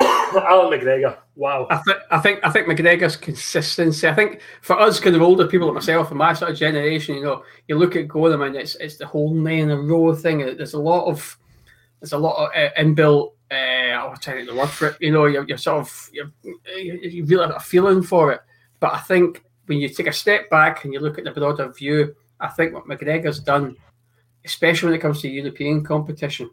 [0.01, 1.17] Allan McGregor.
[1.35, 1.67] Wow.
[1.69, 4.07] I, th- I think I think McGregor's consistency.
[4.07, 7.15] I think for us, kind of older people like myself and my sort of generation,
[7.15, 10.15] you know, you look at Goram and it's it's the whole nine in a row
[10.15, 10.39] thing.
[10.39, 11.37] There's a lot of
[12.00, 13.34] there's a lot of uh, inbuilt.
[13.52, 14.97] Uh, I'm trying to get the word for it.
[15.00, 16.32] You know, you're, you're sort of you're,
[16.78, 18.41] you really have a feeling for it.
[18.80, 21.72] But I think when you take a step back and you look at the broader
[21.72, 23.76] view, I think what McGregor's done,
[24.45, 26.50] especially when it comes to European competition,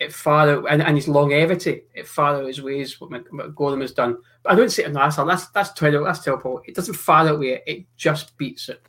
[0.00, 4.18] it far and, and his longevity, it far outweighs what, Mc- what Goram has done.
[4.42, 6.06] But I don't say it no, that's that's that's terrible.
[6.06, 6.62] That's terrible.
[6.66, 7.62] It doesn't far outweigh it.
[7.66, 8.82] It just beats it.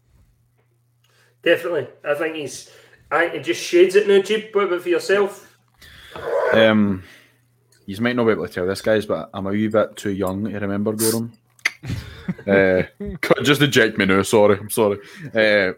[1.43, 1.87] Definitely.
[2.05, 2.71] I think he's
[3.11, 4.55] I he just shades it now, Jeep.
[4.55, 5.50] About for yourself?
[6.53, 7.03] Um,
[7.85, 10.11] you might not be able to tell this, guys, but I'm a wee bit too
[10.11, 11.33] young to remember Goram.
[12.47, 12.83] uh,
[13.43, 14.21] just eject me now.
[14.21, 14.99] Sorry, I'm sorry.
[15.33, 15.73] Uh,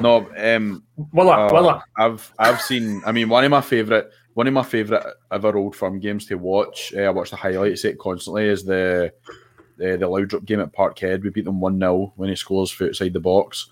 [0.00, 1.84] no, um, Willa, uh, Willa.
[1.96, 3.02] I've I've seen.
[3.04, 6.36] I mean, one of my favorite, one of my favorite ever old firm games to
[6.36, 6.92] watch.
[6.96, 8.48] Uh, I watch the highlights it constantly.
[8.48, 9.12] Is the
[9.76, 11.22] the the Laudrup game at Parkhead.
[11.22, 13.68] We beat them one 0 when he scores from outside the box.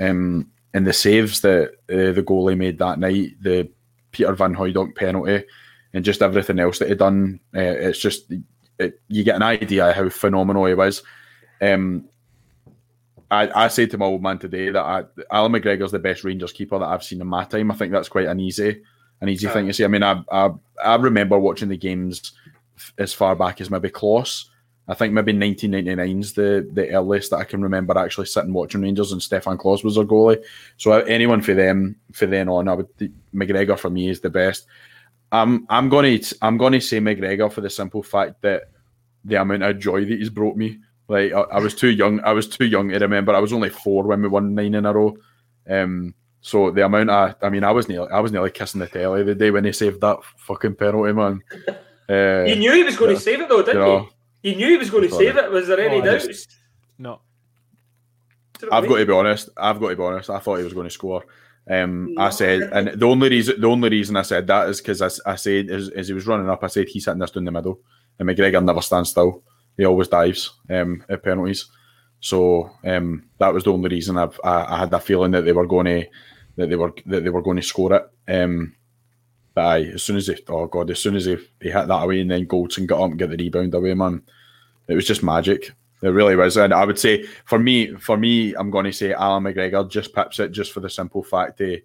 [0.00, 3.70] Um, and the saves that uh, the goalie made that night, the
[4.12, 5.44] Peter Van Hooijdonk penalty,
[5.92, 7.40] and just everything else that he done.
[7.54, 8.32] Uh, it's just
[8.78, 11.02] it, you get an idea how phenomenal he was.
[11.60, 12.08] Um,
[13.30, 16.52] I, I said to my old man today that I, Allan McGregor's the best Rangers
[16.52, 17.70] keeper that I've seen in my time.
[17.70, 18.82] I think that's quite an easy,
[19.20, 19.84] an easy thing to say.
[19.84, 20.50] I mean, I, I
[20.82, 22.32] I remember watching the games
[22.76, 24.46] f- as far back as maybe Klos.
[24.90, 29.12] I think maybe 1999's the the earliest that I can remember actually sitting watching Rangers
[29.12, 30.42] and Stefan Klos was their goalie.
[30.78, 32.88] So uh, anyone for them for then on, I would
[33.32, 34.66] McGregor for me is the best.
[35.30, 38.64] I'm I'm gonna I'm gonna say McGregor for the simple fact that
[39.24, 40.80] the amount of joy that he's brought me.
[41.06, 42.18] Like I, I was too young.
[42.24, 43.32] I was too young to remember.
[43.32, 45.16] I was only four when we won nine in a row.
[45.68, 48.88] Um, so the amount of I mean, I was nearly I was nearly kissing the
[48.88, 51.42] telly the day when he saved that fucking penalty, man.
[52.08, 54.08] Uh, You knew he was going to save it though, didn't you know,
[54.42, 54.50] you?
[54.52, 55.50] You knew he was going to save it.
[55.50, 56.26] Was there any Oh, doubts?
[56.26, 56.56] just-
[56.98, 57.20] No.
[58.70, 59.48] I've got to be honest.
[59.56, 60.28] I've got to be honest.
[60.30, 61.24] I thought he was going to score.
[61.70, 65.00] Um, I said, and the only reason the only reason I said that is because
[65.24, 67.52] I said as, as he was running up, I said he's hitting this down the
[67.52, 67.80] middle,
[68.18, 69.42] and McGregor never stands still.
[69.76, 71.66] He always dives um, at penalties.
[72.20, 75.52] So um, that was the only reason I've, I, I had that feeling that they
[75.52, 76.06] were going to
[76.56, 78.10] that they were that they were going to score it.
[78.28, 78.74] Um,
[79.54, 82.02] but aye, as soon as he, oh god, as soon as he, he hit that
[82.02, 84.22] away and then Goldson got up and get the rebound away, man,
[84.88, 85.72] it was just magic.
[86.02, 89.12] It really was, and I would say for me, for me, I'm going to say
[89.12, 91.82] Allan McGregor just pips it just for the simple fact that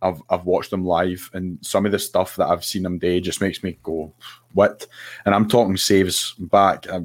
[0.00, 3.20] I've I've watched him live, and some of the stuff that I've seen him do
[3.20, 4.12] just makes me go
[4.52, 4.86] what.
[5.24, 6.86] And I'm talking saves back.
[6.88, 7.00] I,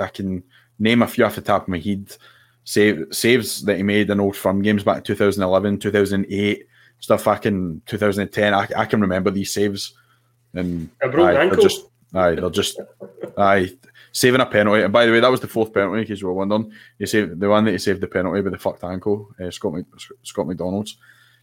[0.00, 0.42] I can
[0.78, 2.16] name a few off the top of my head.
[2.64, 6.66] Save, saves that he made in old firm games back in 2011, 2008,
[7.02, 8.54] stuff back in 2010.
[8.54, 9.92] I, I can remember these saves,
[10.54, 11.62] and A broken aye, ankle.
[11.62, 11.84] just
[12.14, 12.80] aye, they're just
[13.36, 13.70] aye
[14.12, 14.82] saving a penalty.
[14.82, 16.72] And by the way, that was the fourth penalty in case you were wondering.
[16.98, 19.74] He saved the one that he saved the penalty with the fucked ankle, uh, Scott
[19.74, 19.86] Mc,
[20.22, 20.96] Scott McDonald's.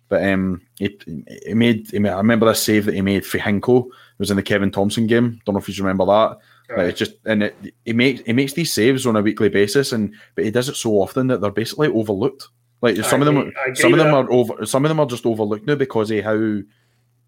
[0.08, 0.98] But um, he,
[1.46, 1.88] he made.
[1.92, 2.10] He made.
[2.12, 3.86] I remember this save that he made for Hinkel.
[3.86, 5.40] It was in the Kevin Thomson game.
[5.46, 6.38] Don't know if you remember that.
[6.76, 7.56] Like, it's just and it,
[7.86, 10.76] he makes he makes these saves on a weekly basis, and but he does it
[10.76, 12.48] so often that they're basically overlooked.
[12.82, 14.16] Like some of them, I are, some of them that.
[14.16, 14.66] are over.
[14.66, 16.60] Some of them are just overlooked now because of how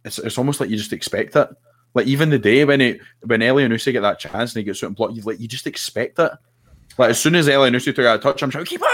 [0.06, 1.50] it's, it's almost like you just expect it.
[1.94, 4.88] Like even the day when it when Elyounoussi get that chance and he gets out
[4.88, 6.32] and blocked, you like you just expect it.
[6.98, 8.86] Like as soon as Elyounoussi took out a touch, I'm trying keeper.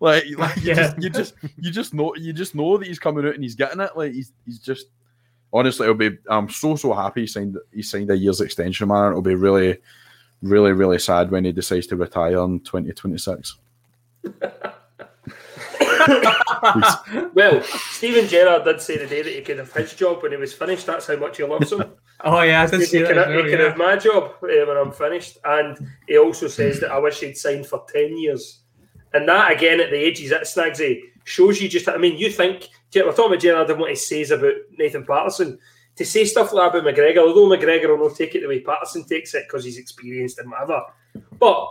[0.00, 0.74] Like, like you, Yeah.
[0.74, 3.54] just, you just you just know you just know that he's coming out and he's
[3.54, 3.94] getting it.
[3.94, 4.86] Like he's he's just
[5.52, 6.16] honestly, it'll be.
[6.28, 9.10] I'm so so happy he signed he signed a year's extension, man.
[9.10, 9.76] It'll be really,
[10.40, 13.58] really, really sad when he decides to retire in 2026.
[17.34, 20.52] Well, Steven Gerrard did say today that he could have his job when he was
[20.52, 20.86] finished.
[20.86, 21.84] That's how much he loves him.
[22.26, 23.28] Oh yeah, I did he see can, that.
[23.28, 25.36] as he well, can have my job uh, when I'm finished.
[25.44, 25.76] And
[26.08, 28.60] he also says that I wish he'd signed for 10 years.
[29.12, 32.30] And that, again, at the age he's at, Snagsy, shows you just, I mean, you
[32.30, 35.58] think, we're talking about Gerrard and what he says about Nathan Patterson.
[35.96, 38.60] To say stuff like that about McGregor, although McGregor will not take it the way
[38.60, 40.82] Patterson takes it because he's experienced and whatever.
[41.38, 41.68] But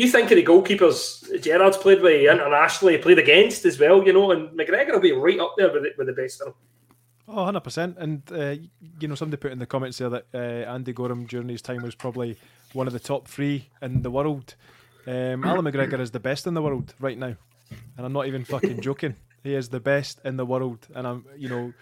[0.00, 4.30] you think of the goalkeepers Gerrard's played with internationally, played against as well, you know,
[4.30, 6.54] and McGregor will be right up there with the, with the best of them.
[7.28, 7.96] Oh, 100%.
[7.98, 8.56] And, uh,
[8.98, 11.82] you know, somebody put in the comments there that uh, Andy Goram during his time
[11.82, 12.38] was probably
[12.72, 14.54] one of the top three in the world.
[15.06, 17.36] Um, Allan McGregor is the best in the world right now.
[17.96, 19.16] And I'm not even fucking joking.
[19.44, 20.88] He is the best in the world.
[20.94, 21.72] And I'm, you know,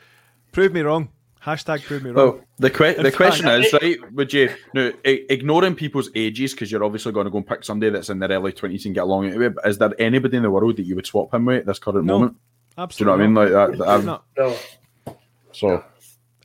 [0.52, 1.10] prove me wrong.
[1.48, 2.26] Hashtag prove me wrong.
[2.26, 3.96] Well, the que- In the question is right.
[4.12, 7.90] Would you no ignoring people's ages because you're obviously going to go and pick somebody
[7.90, 9.54] that's in their early twenties and get along with?
[9.54, 11.78] But is there anybody in the world that you would swap him with at this
[11.78, 12.32] current No, moment?
[12.34, 13.12] Do you know Absolutely.
[13.12, 13.34] what I mean?
[13.34, 13.78] Like that.
[13.78, 14.04] that I'm-
[14.36, 15.14] No.
[15.52, 15.84] So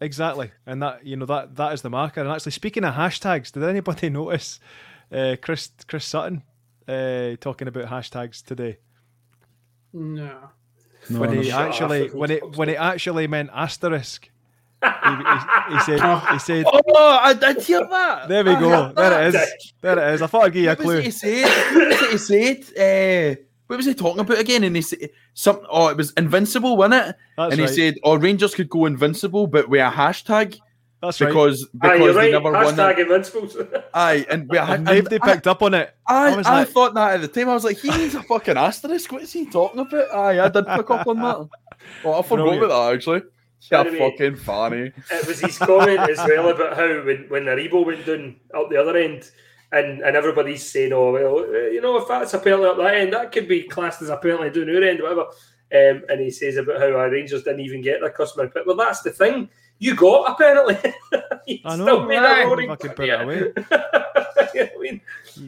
[0.01, 2.19] Exactly, and that you know that that is the marker.
[2.21, 4.59] And actually, speaking of hashtags, did anybody notice
[5.11, 6.43] uh, Chris Chris Sutton
[6.87, 8.79] uh, talking about hashtags today?
[9.93, 10.49] No.
[11.09, 14.29] when he actually when it when it actually meant asterisk.
[14.83, 18.27] He, he, he said he said Oh, I did hear that.
[18.27, 19.23] there we I go there that.
[19.23, 21.01] it is there it is I thought I'd give you a What was it clue
[21.01, 21.75] he said?
[21.75, 23.37] What was it he said?
[23.37, 24.63] Uh, what was he talking about again?
[24.63, 25.61] And he said some.
[25.69, 27.15] Oh, it was invincible, wasn't it?
[27.37, 27.73] That's and he right.
[27.75, 30.59] said, "Oh, Rangers could go invincible, but with a hashtag
[31.01, 32.31] that's right because Aye, because you're they right.
[32.33, 33.57] never won Hashtag it." Invincibles.
[33.93, 37.15] Aye, and we and nobody picked up on it I, was I like- thought that
[37.15, 37.49] at the time.
[37.49, 39.11] I was like, he needs a fucking asterisk.
[39.11, 40.11] What is he talking about?
[40.13, 41.47] Aye, I did pick up on that.
[42.05, 42.63] Oh, I forgot Brilliant.
[42.65, 43.21] about that actually.
[43.71, 44.11] Anyway.
[44.11, 44.91] fucking funny.
[45.11, 48.79] it was his comment as well about how when, when Aribo went down up the
[48.79, 49.31] other end
[49.71, 52.95] and, and everybody's saying, oh, well, uh, you know, if that's a penalty up that
[52.95, 55.27] end, that could be classed as a penalty down your end, whatever.
[55.73, 58.75] Um, and he says about how our Rangers didn't even get their customer But Well,
[58.75, 59.49] that's the thing.
[59.79, 60.93] You got a penalty.
[61.47, 62.43] you I know, still made right.
[62.43, 63.53] a roaring Fucking cunt, put it away.
[64.53, 65.01] You know I mean?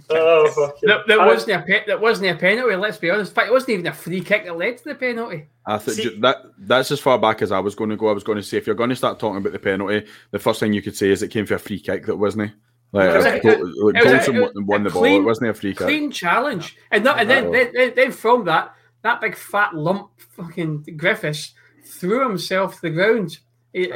[0.09, 0.89] Oh, fucking.
[0.89, 2.75] That, that wasn't a pe- that wasn't a penalty.
[2.75, 3.31] Let's be honest.
[3.31, 5.45] In fact, it wasn't even a free kick that led to the penalty.
[5.65, 8.07] I think See- that that's as far back as I was going to go.
[8.09, 10.39] I was going to say if you're going to start talking about the penalty, the
[10.39, 12.07] first thing you could say is it came for a free kick.
[12.07, 12.55] That wasn't it.
[12.93, 14.89] Like, It was a- Go- like was a- Goldson it was won- won a the
[14.89, 15.05] ball.
[15.05, 15.85] It wasn't a free kick.
[15.85, 18.73] Clean challenge, and not, and then, then, then, then from that,
[19.03, 21.53] that big fat lump, fucking Griffiths
[21.85, 23.37] threw himself to the ground.
[23.75, 23.91] He-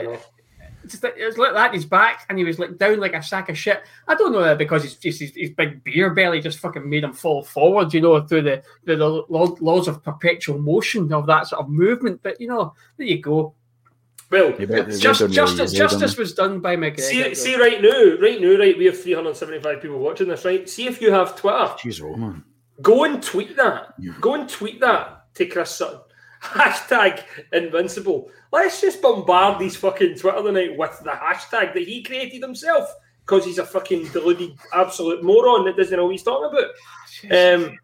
[0.87, 1.73] just like- it was like that.
[1.73, 3.81] His back, and he was like down like a sack of shit.
[4.07, 7.03] I don't know that because he's just his, his big beer belly just fucking made
[7.03, 11.47] him fall forward, you know, through the, the, the laws of perpetual motion of that
[11.47, 12.21] sort of movement.
[12.23, 13.53] But you know, there you go.
[14.31, 16.99] Well, He went- he went Just, down really justice, justice was done by McGregor.
[17.01, 20.67] see, see right now, right now, right, we have 375 people watching this, right?
[20.69, 21.67] See if you have Twitter.
[21.81, 21.89] he?
[21.89, 22.43] Jeez, oh man.
[22.81, 23.93] Go and tweet that.
[24.21, 25.99] Go and tweet that to Chris Sutton.
[26.43, 28.31] Hashtag invincible.
[28.51, 32.93] Let's just bombard these fucking Twitter tonight with the hashtag that he created himself
[33.25, 36.71] because he's a fucking deluded absolute moron that doesn't know what he's talking about.
[37.25, 37.77] Um,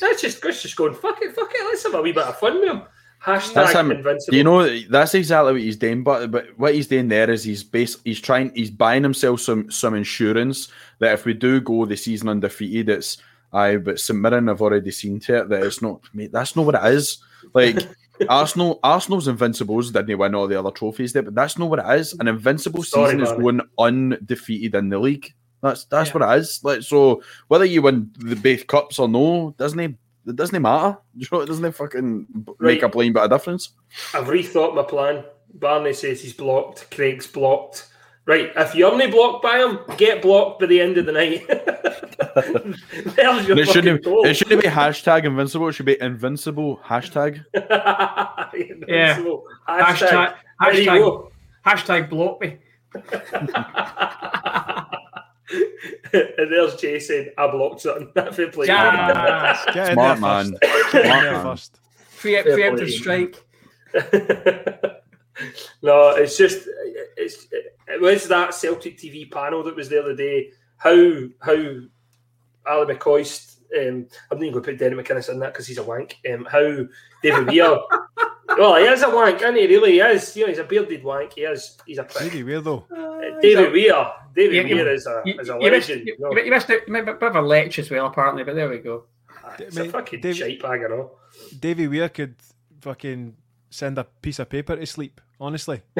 [0.00, 1.64] let's just let's just go and fuck it, fuck it.
[1.64, 2.82] Let's have a wee bit of fun with him.
[3.24, 3.90] Hashtag That's him.
[3.90, 4.36] invincible.
[4.36, 6.04] You know that's exactly what he's doing?
[6.04, 9.70] But but what he's doing there is he's base he's trying he's buying himself some
[9.70, 13.16] some insurance that if we do go the season undefeated, it's
[13.50, 16.66] I but St Mirren have already seen to it that it's not mate, that's not
[16.66, 17.18] what it is.
[17.54, 17.78] Like
[18.28, 22.00] Arsenal Arsenal's invincibles didn't win all the other trophies there, but that's not what it
[22.00, 22.12] is.
[22.20, 25.32] An invincible Sorry, season is going undefeated in the league.
[25.62, 26.18] That's that's Yeah.
[26.18, 26.60] what it is.
[26.62, 29.94] Like so whether you win the both cups or no, doesn't it
[30.26, 30.98] it doesn't matter.
[31.16, 32.26] You know, it doesn't fucking
[32.58, 33.70] make a plain bit of difference.
[34.14, 35.24] I've rethought my plan.
[35.54, 36.90] Barney says he's blocked.
[36.90, 37.86] Craig's blocked.
[38.26, 41.46] Right, if you're not blocked by him, get blocked by the end of the night.
[43.16, 44.02] There's your it shouldn't.
[44.02, 44.24] goal.
[44.24, 45.68] It shouldn't be hashtag invincible.
[45.68, 47.44] It should be invincible hashtag.
[48.54, 49.44] Invincible.
[49.68, 51.32] Hashtag, There you hashtag, go.
[51.66, 52.56] hashtag block me.
[56.12, 58.08] and there's Jay saying, I blocked something.
[58.32, 58.66] Fair play.
[58.68, 59.64] Yes.
[59.74, 60.52] Get in Smart there man.
[60.62, 60.62] first.
[60.62, 61.42] Get in Smart there man.
[61.42, 61.80] first.
[62.18, 63.32] Pre- Fair preemptive play.
[63.32, 65.00] strike.
[65.82, 66.68] No, it's just
[67.16, 67.46] it's
[67.88, 70.50] it was that Celtic TV panel that was the other day.
[70.76, 70.94] How
[71.40, 71.54] how
[72.66, 73.52] Ali McCoist.
[73.76, 76.16] Um, I'm not even going to put Denny McInnes in that because he's a wank.
[76.32, 76.86] Um, how
[77.22, 77.76] David Weir.
[78.56, 79.66] well, he is a wank, isn't he?
[79.66, 80.36] Really, he is.
[80.36, 81.32] You know, he's a bearded wank.
[81.34, 81.76] He is.
[81.84, 82.32] He's a prick.
[82.32, 82.86] Really weird though.
[82.94, 84.06] Uh, David Weir.
[84.36, 86.06] David Yeah, you- Weir is a You, is a you missed, legend.
[86.06, 86.32] you, no.
[86.36, 86.84] you missed it.
[86.86, 89.04] You made a bit of a lech as well, apparently, but there we go.
[89.58, 91.12] It's a fucking David- shite bag, you know.
[91.58, 92.36] Davy Weir could
[92.80, 93.36] fucking
[93.74, 95.20] send a piece of paper to sleep.
[95.40, 95.82] Honestly,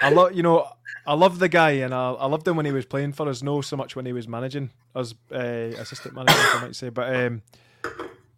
[0.00, 0.68] I love you know
[1.06, 3.42] I love the guy and I, I loved him when he was playing for us.
[3.42, 6.90] No, so much when he was managing as uh, assistant manager, I might say.
[6.90, 7.42] But um,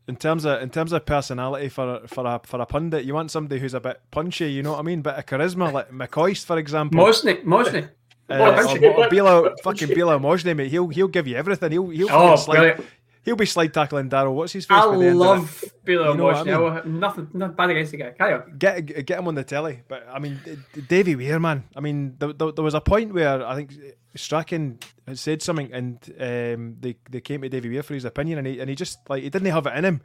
[0.06, 3.30] in terms of in terms of personality for for a for a pundit, you want
[3.30, 4.50] somebody who's a bit punchy.
[4.52, 5.02] You know what I mean?
[5.02, 7.00] Bit of charisma, like McCoist, for example.
[7.04, 7.88] Mohsni, Mohsni.
[8.30, 10.70] Uh, or- or but- Bilel, fucking Bilel Mohsni, mate.
[10.70, 11.72] He'll he'll give you everything.
[11.72, 12.84] He'll he'll Oh, fucking slide, brilliant.
[13.24, 14.34] He'll be slide tackling Daryl.
[14.34, 14.76] What's his face?
[14.78, 15.14] I the end of it?
[15.14, 18.10] love Bilo You know what I will- Nothing, nothing bad against the guy.
[18.10, 18.56] Carry on.
[18.58, 19.82] get get him on the telly.
[19.88, 20.40] But I mean,
[20.88, 21.64] Davy Weir, man.
[21.76, 23.74] I mean, there, there, there was a point where I think
[24.16, 28.38] Strachan had said something, and um, they they came to Davy Weir for his opinion,
[28.38, 30.00] and he and he just like he didn't have it in him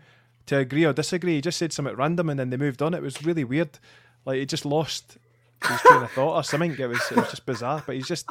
[0.47, 1.35] to agree or disagree.
[1.35, 2.93] He just said something random and then they moved on.
[2.93, 3.79] It was really weird.
[4.25, 5.17] Like he just lost
[5.67, 6.75] his train of thought or something.
[6.77, 7.83] It was it was just bizarre.
[7.85, 8.29] But he's just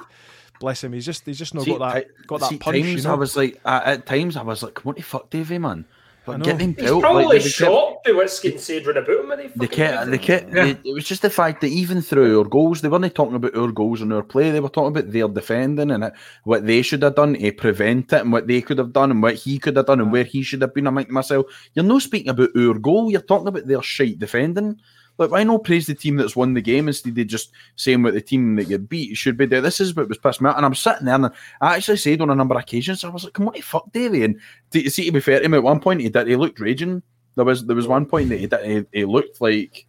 [0.60, 0.92] bless him.
[0.92, 2.76] He's just he's just not See, got that ti- got that see, punch.
[2.76, 3.12] Times you know?
[3.12, 5.84] I was like, uh, at times I was like, what the fuck, Davey, man?
[6.26, 6.44] But know.
[6.46, 7.02] get them He's built.
[7.02, 9.28] probably like, they- they kept- shocked by what's getting said round about him.
[9.28, 10.22] when he They fucking kept, they it.
[10.22, 13.34] kept, they- it was just the fact that even through our goals, they weren't talking
[13.34, 14.50] about our goals and our play.
[14.50, 18.10] They were talking about their defending and it, what they should have done to prevent
[18.14, 20.24] it and what they could have done and what he could have done and where
[20.24, 20.86] he should have been.
[20.86, 21.44] I'm like to myself,
[21.74, 23.10] you're not speaking about our goal.
[23.10, 24.80] You're talking about their shite defending.
[25.16, 28.14] Like, why not praise the team that's won the game instead of just saying what
[28.14, 29.60] the team that you beat should be there?
[29.60, 30.56] This is what was pissed me out.
[30.56, 31.26] And I'm sitting there and
[31.60, 34.24] I actually said on a number of occasions, I was like, come on, fuck, Davey.
[34.24, 34.40] And
[34.72, 37.02] to, see, to be fair to him, at one point he did, he looked raging.
[37.36, 39.86] There was there was one point that he did, he, he looked like,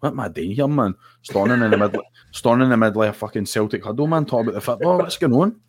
[0.00, 0.94] what am I doing here, man?
[1.22, 2.02] Standing in the middle,
[2.32, 4.98] standing in the middle of a fucking Celtic huddle, man, talking about the football.
[4.98, 5.60] What's going on?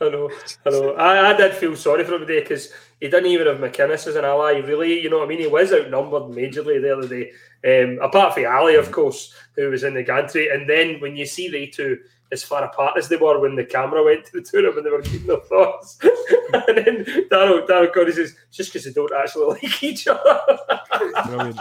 [0.00, 0.30] I know,
[0.66, 0.94] I know.
[0.94, 4.16] I, I did feel sorry for him today because he didn't even have McInnes as
[4.16, 4.58] an ally.
[4.58, 5.40] Really, you know what I mean?
[5.40, 7.32] He was outnumbered majorly the other day.
[7.64, 10.50] Um, apart from Ali, of course, who was in the gantry.
[10.50, 11.98] And then when you see they two
[12.34, 14.78] as far apart as they were when the camera went to the two of them
[14.78, 15.98] and they were keeping their thoughts.
[16.52, 20.40] and then Darryl, Darryl Cody says, just because they don't actually like each other.
[21.26, 21.58] Brilliant.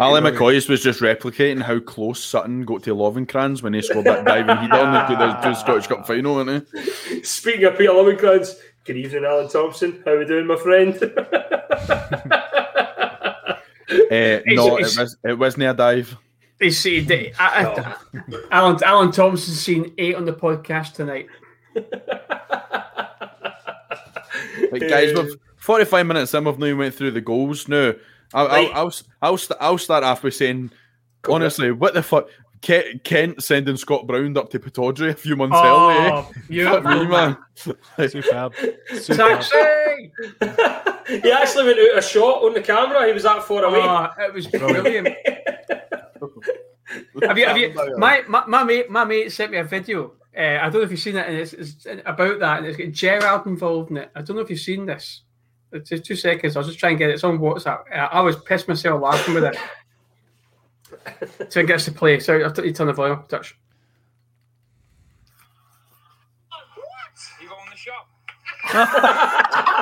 [0.00, 4.24] Ali McCoist was just replicating how close Sutton got to Lovenkrands when he scored that
[4.26, 7.22] diving header in the, the, the Scottish Cup final, wasn't he?
[7.22, 10.02] Speaking of Peter Lovenkrands, good evening, Alan Thompson.
[10.04, 10.98] How are we doing, my friend?
[13.88, 16.16] Uh, no, it was it wasn't a dive.
[16.58, 17.96] They say that I, I,
[18.50, 21.26] Alan Alan Thompson's seen eight on the podcast tonight.
[24.72, 27.68] Like, guys, we've 45 minutes in, we've now went through the goals.
[27.68, 27.92] Now,
[28.34, 28.70] I'll, Right.
[28.74, 28.92] I'll,
[29.22, 30.70] I'll, I'll, I'll start off with saying,
[31.28, 32.28] honestly, what the fuck?
[32.62, 35.94] Kent, Kent sending Scott Brown up to Pittodrie a few months early.
[35.94, 36.10] Eh?
[36.10, 37.36] Oh, Fuck beautiful, me, man.
[37.54, 38.54] Superb.
[38.94, 39.40] Superb.
[39.40, 40.12] Taxi!
[41.22, 43.06] he actually went out a shot on the camera.
[43.06, 43.78] He was that far away.
[43.80, 45.08] Oh, it was brilliant.
[47.22, 50.12] Have you, have you, my, my, my mate, my mate sent me a video.
[50.36, 52.76] Uh, I don't know if you've seen it, and it's, it's about that, and it's
[52.76, 54.10] got Gerrard involved in it.
[54.14, 55.22] I don't know if you've seen this.
[55.72, 56.56] It's just two seconds.
[56.56, 57.14] I'll just try and get it.
[57.14, 57.80] It's on WhatsApp.
[57.92, 59.56] Uh, I was pissed myself laughing with it.
[61.52, 62.20] so it gets to play.
[62.20, 63.56] So I'll t- you turn the volume up, touch.
[68.72, 68.88] that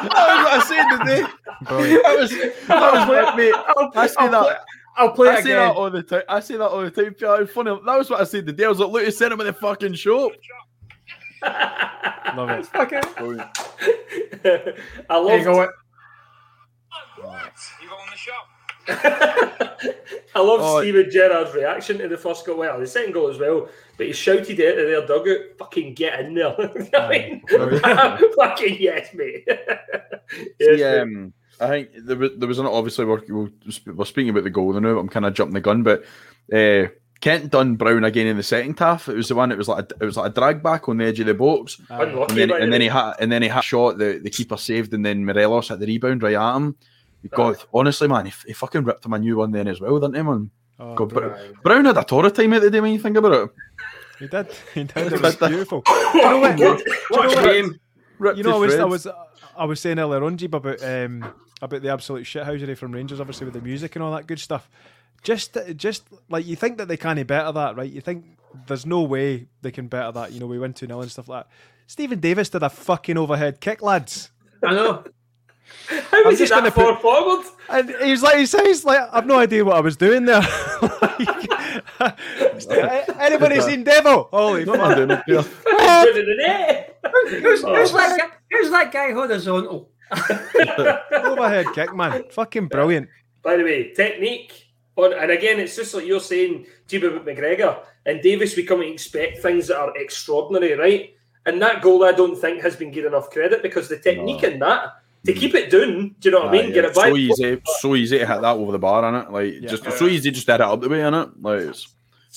[0.05, 1.27] was what I said today.
[1.63, 2.03] Brilliant.
[2.03, 2.31] That was,
[2.69, 3.55] that was what, mate.
[3.97, 4.65] I say I'll play, that.
[4.97, 5.69] I'll play I it say again.
[5.69, 6.23] that all the time.
[6.29, 7.15] I say that all the time.
[7.15, 7.43] Pierre.
[7.43, 7.71] It's funny.
[7.85, 8.65] That was what I said today.
[8.65, 10.33] I was like, look, he sent him in the fucking shop.
[12.37, 12.69] Love it.
[12.75, 13.01] Okay.
[13.05, 13.51] I
[14.43, 14.75] There
[15.11, 15.69] you on the go.
[18.89, 20.81] I love Oh.
[20.81, 22.59] Steven Gerrard's reaction to the first goal.
[22.59, 23.69] Well, the second goal as well.
[23.97, 26.55] But he shouted out of their dugout, "Fucking get in there!"
[26.95, 27.43] I mean,
[28.37, 29.45] fucking yes, mate.
[29.47, 29.59] yes,
[30.61, 30.99] See, mate.
[31.01, 33.51] um, I think there was, there was an obviously we're, we're
[33.95, 34.99] we're speaking about the goal now.
[34.99, 36.05] I'm kind of jumping the gun, but
[36.53, 36.89] uh,
[37.21, 39.09] Kent done Brown again in the second half.
[39.09, 39.53] It was the one.
[39.53, 41.35] It was like a, it was like a drag back on the edge of the
[41.35, 43.99] box, Unlucky, and then and then he had and then he had shot.
[43.99, 46.77] The the keeper saved, and then Morelos had the rebound right at him.
[47.31, 50.17] God, honestly, man, he, he fucking ripped him a new one then as well, didn't
[50.17, 50.51] he, man?
[50.79, 51.09] Oh, God.
[51.09, 53.51] Brown, Brown had a torrid time at the day when you think about it.
[54.19, 54.53] He did.
[54.75, 54.97] He did.
[55.13, 55.83] It was beautiful.
[55.87, 56.53] What,
[57.09, 57.81] What a game.
[58.19, 59.07] Ripped You know, I his was, I was,
[59.57, 61.33] I was saying earlier on, Jeeb, about um,
[61.63, 64.69] about the absolute shithousery from Rangers, obviously with the music and all that good stuff.
[65.23, 67.91] Just, just like you think that they can't better that, right?
[67.91, 68.27] You think
[68.67, 70.33] there's no way they can better that.
[70.33, 71.51] You know, we went two 0 and stuff like that.
[71.87, 74.31] Steven Davis did a fucking overhead kick, lads.
[74.63, 75.05] I know.
[75.89, 77.47] How was he just gonna that far put- forward?
[77.71, 80.43] And he was like, he says, like, I've no idea what I was doing there.
[82.01, 84.29] Like, Anybody seen Devil?
[84.31, 86.84] Holy Not my fuck.
[87.23, 87.43] Doing it, Pierre.
[87.43, 87.51] Put it in the net.
[87.51, 87.75] Who's, oh.
[87.77, 89.91] who's, that guy, who's that guy horizontal?
[90.13, 90.99] Oh.
[91.25, 92.25] Overhead kick, man.
[92.31, 93.09] Fucking brilliant.
[93.43, 97.85] By the way, technique on, and again, it's just like you're saying, Jib about McGregor
[98.07, 98.57] and Davis.
[98.57, 101.15] We come and expect things that are extraordinary, right?
[101.47, 104.59] And that goal, I don't think, has been given enough credit because the technique in
[104.61, 104.95] that
[105.27, 106.15] to keep it down.
[106.21, 106.67] Do you know what I mean?
[106.67, 107.05] Aye, Get it back.
[107.05, 109.31] So easy, so easy to hit that over the bar, innit?
[109.31, 111.33] Like just so easy, just hit it up the way, innit?
[111.41, 111.89] Like it's,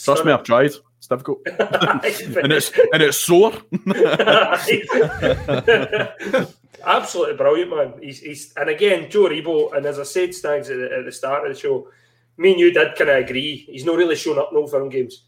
[0.03, 0.71] trust me, I've tried.
[1.07, 3.53] It's difficult, and it's and it's sore.
[6.85, 7.93] Absolutely brilliant, man.
[8.01, 11.11] He's, he's and again, Joe Aribo, and as I said, Stags at the, at the
[11.11, 11.89] start of the show,
[12.37, 13.65] me and you did kind of agree.
[13.69, 15.23] He's not really shown up in all film games,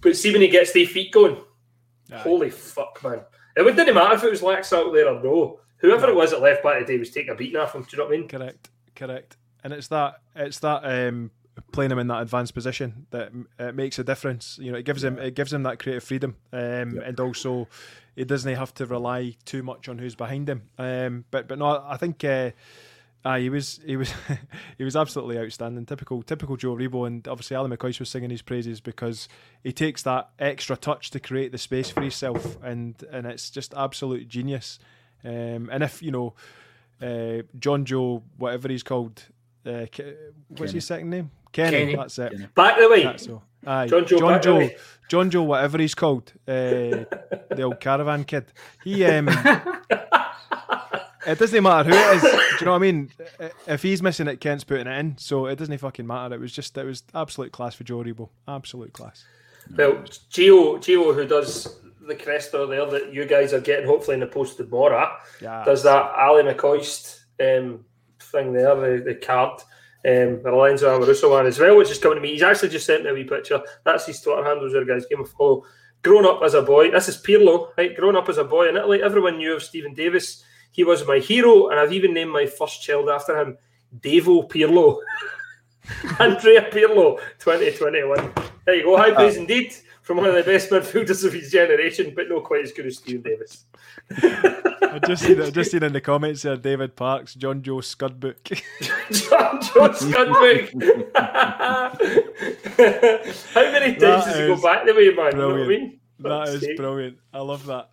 [0.00, 1.36] but see when he gets their feet going,
[2.12, 3.20] holy fuck, man!
[3.56, 5.60] It would- didn't matter if it was Laxalt there or no.
[5.78, 7.82] Whoever it was at left back today was taking a beating off him.
[7.82, 8.28] Do you know what I mean?
[8.28, 9.36] Correct, correct.
[9.62, 11.30] And it's that it's that um,
[11.74, 14.58] playing him in that advanced position that uh, makes a difference.
[14.60, 17.68] You know, it gives him it gives him that creative freedom, um, and also
[18.16, 20.62] he doesn't have to rely too much on who's behind him.
[20.78, 22.50] Um, but but no, I think uh,
[23.26, 24.12] Ah, he was he was
[24.78, 25.86] he was absolutely outstanding.
[25.86, 29.28] Typical typical Joe Aribo, and obviously Alan McCoist was singing his praises because
[29.62, 33.72] he takes that extra touch to create the space for himself, and and it's just
[33.74, 34.78] absolute genius.
[35.24, 36.34] Um, and if you know
[37.00, 39.22] uh, John Joe, whatever he's called,
[39.64, 39.96] uh, what's
[40.58, 40.72] Kenny.
[40.72, 41.30] his second name?
[41.54, 41.70] Kenny.
[41.70, 41.96] Kenny.
[41.96, 42.54] That's it.
[42.54, 43.04] Back the way.
[43.04, 43.42] That's so.
[43.66, 44.70] Aye, John Joe John Joe.
[45.08, 46.50] John Joe, whatever he's called, uh,
[47.50, 48.46] the old caravan kid.
[48.82, 49.28] He, um,
[51.26, 52.22] it doesn't matter who it is.
[52.22, 52.28] Do
[52.60, 53.10] you know what I mean?
[53.66, 56.34] If he's missing it, Kent's putting it in, so it doesn't fucking matter.
[56.34, 59.24] It was just, it was absolute class for Joe Aribo, absolute class.
[59.76, 59.92] Well,
[60.30, 64.26] Gio, Gio, who does the Cresta there that you guys are getting hopefully in the
[64.26, 67.84] post tomorrow, Yeah, does that Ali McCoist um,
[68.20, 69.60] thing there, the, the card.
[70.06, 72.32] Um, the Lorenzo Amoruso one as well, which is coming to me.
[72.32, 73.62] He's actually just sent me a wee picture.
[73.84, 75.06] That's his Twitter handles there, guys.
[75.06, 75.64] Give him a follow.
[76.02, 77.96] Grown up as a boy, this is Pirlo, right?
[77.96, 80.44] Grown up as a boy in Italy, everyone knew of Steven Davis.
[80.70, 83.56] He was my hero, and I've even named my first child after him,
[84.00, 84.98] Devo Pirlo.
[86.20, 88.32] Andrea Pirlo, 2021.
[88.66, 88.96] There you go.
[88.98, 92.64] High praise indeed from one of the best midfielders of his generation, but not quite
[92.64, 93.64] as good as Steven Davis.
[94.94, 98.44] I just seen, I just seen in the comments there, David Parks, John Joe Scudbook.
[99.12, 100.70] John John Scudwick.
[103.54, 105.32] How many times That does he go back the way, man?
[105.32, 105.68] You know what I brilliant.
[105.68, 106.00] mean?
[106.20, 106.76] that Fuck's is sake.
[106.76, 107.18] brilliant.
[107.32, 107.90] I love that.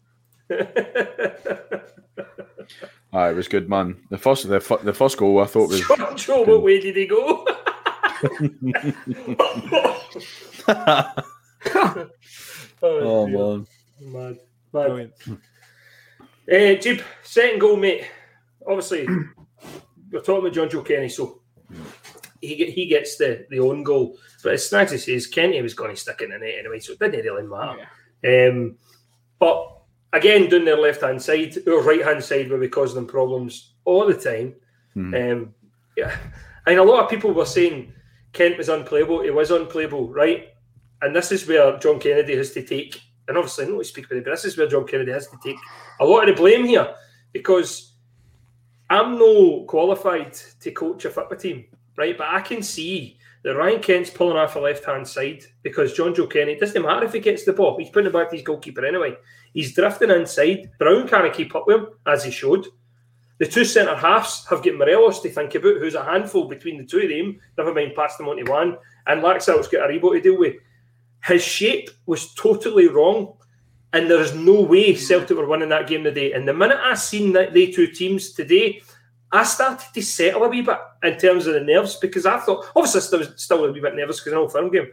[3.14, 3.97] Ah, it was good, man.
[4.10, 6.95] The first, the, fir- the first goal I thought was John Joe, what way did
[6.95, 7.45] he go?
[12.82, 13.38] oh dear.
[13.38, 13.68] man.
[13.99, 14.38] Mad.
[14.74, 14.86] Mad.
[14.88, 15.14] Brilliant.
[16.52, 18.06] Uh, Jib, second goal, mate.
[18.68, 19.08] Obviously,
[20.12, 21.41] we're talking about John Joe Kenny, so
[22.41, 24.18] he get, he gets the, the own goal.
[24.43, 26.99] But as Snagsy says, Kenny was going to stick in the net anyway, so it
[26.99, 28.49] didn't really matter.
[28.49, 28.78] Um,
[29.39, 29.82] but
[30.12, 33.74] again, down their left hand side, or right hand side, where we cause them problems
[33.86, 34.56] all the time.
[34.95, 35.56] Um,
[35.95, 36.18] yeah,
[36.66, 37.93] and a lot of people were saying
[38.34, 39.24] Kent was unplayable.
[39.24, 40.49] He was unplayable, right?
[41.02, 44.18] And this is where John Kennedy has to take, and obviously, don't to speak about
[44.18, 45.58] it, but this is where John Kennedy has to take
[46.00, 46.94] a lot of the blame here
[47.32, 47.94] because
[48.90, 51.66] I'm no qualified to coach a football team,
[51.96, 52.18] right?
[52.18, 56.14] But I can see that Ryan Kent's pulling off the left hand side because John
[56.14, 58.46] Joe Kenny, doesn't matter if he gets the ball, he's putting it back to his
[58.46, 59.16] goalkeeper anyway.
[59.54, 60.72] He's drifting inside.
[60.78, 62.68] Brown can't keep up with him, as he showed.
[63.40, 66.86] The two centre halves have got Morelos to think about, who's a handful between the
[66.86, 68.78] two of them, never mind pass them on to one.
[69.08, 70.56] And Laxalt's got Aribo to deal with.
[71.24, 73.34] His shape was totally wrong.
[73.94, 76.32] And there is no way Celtic were winning that game today.
[76.32, 78.82] And the minute I seen that they two teams today,
[79.34, 82.68] I started to settle a wee bit in terms of the nerves because I thought,
[82.76, 84.88] obviously, I still, still a wee bit nervous because I know firm game.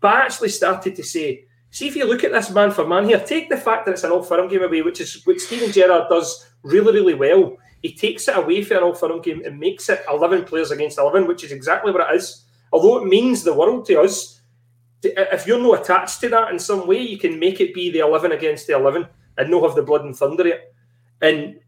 [0.00, 3.06] But I actually started to say, see if you look at this man for man
[3.08, 5.72] here, take the fact that it's an old firm game away, which is what Steven
[5.72, 7.56] Gerrard does really, really well.
[7.82, 10.98] He takes it away for an old firm game and makes it 11 players against
[10.98, 12.44] 11, which is exactly what it is.
[12.72, 14.40] Although it means the world to us,
[15.04, 18.00] if you're not attached to that in some way, you can make it be the
[18.00, 19.06] 11 against the 11
[19.38, 20.74] and not have the blood and thunder it.
[21.20, 21.60] And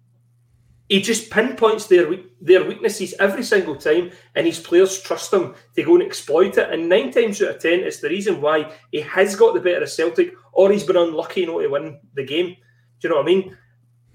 [0.89, 2.09] he just pinpoints their
[2.41, 6.71] their weaknesses every single time, and his players trust him to go and exploit it.
[6.71, 9.83] And nine times out of ten, it's the reason why he has got the better
[9.83, 12.57] of Celtic, or he's been unlucky not to win the game.
[13.01, 13.57] Do you know what I mean?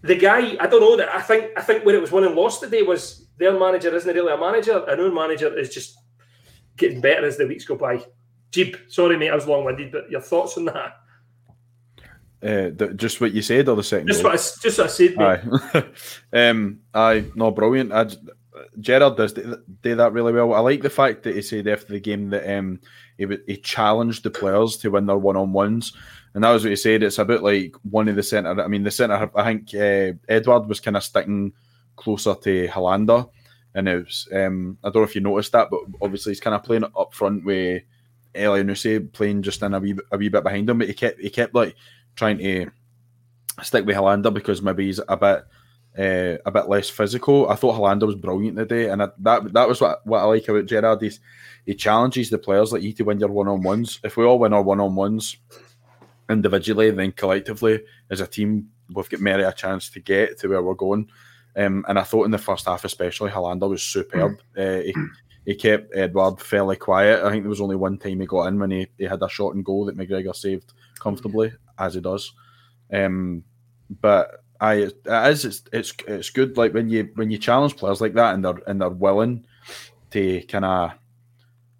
[0.03, 1.13] The guy, I don't know that.
[1.13, 4.15] I think I think where it was won and lost today was their manager isn't
[4.15, 5.97] really a manager, our manager is just
[6.78, 8.03] getting better as the weeks go by.
[8.52, 10.97] Jeep, sorry mate, I was long winded, but your thoughts on that?
[12.43, 14.32] Uh, th- just what you said, or the second Just goal?
[14.32, 15.86] what I, just what I said, mate.
[16.34, 17.91] Aye, um, aye, no, brilliant.
[17.91, 18.08] I,
[18.80, 20.54] Gerrard does do do that really well.
[20.54, 22.80] I like the fact that he said after the game that um,
[23.18, 25.93] he he challenged the players to win their one on ones,
[26.34, 27.04] and that was what he said.
[27.04, 28.60] It's about like one of the centre.
[28.62, 29.30] I mean, the centre.
[29.36, 31.54] I think uh, Edouard was kind of sticking
[31.95, 33.30] closer to Helander,
[33.76, 34.28] and it was.
[34.34, 37.14] Um, I don't know if you noticed that, but obviously he's kind of playing up
[37.14, 37.84] front with
[38.34, 41.29] Elyounoussi playing just in a wee, a wee bit behind him, but he kept he
[41.29, 41.75] kept like
[42.15, 42.71] trying to
[43.61, 45.45] stick with Helander because maybe he's a bit
[45.97, 47.49] uh, a bit less physical.
[47.49, 50.47] I thought Helander was brilliant today, and I, that that was what, what I like
[50.47, 51.01] about Gerrard.
[51.01, 51.19] He's,
[51.65, 53.99] he challenges the players like you to win your one on ones.
[54.03, 55.38] If we all win our one on ones
[56.29, 60.63] individually, then collectively as a team, we've got merely a chance to get to where
[60.63, 61.09] we're going.
[61.55, 64.39] Um, and I thought in the first half, especially, Helander was superb.
[64.57, 64.95] Uh, he,
[65.45, 67.23] he kept Edouard fairly quiet.
[67.23, 69.29] I think there was only one time he got in when he, he had a
[69.29, 72.33] shot and goal that McGregor saved comfortably, as he does.
[72.93, 73.43] Um,
[74.01, 77.99] but I it is it's, it's it's good like when you when you challenge players
[77.99, 79.45] like that and they're and they're willing
[80.11, 80.91] to kind of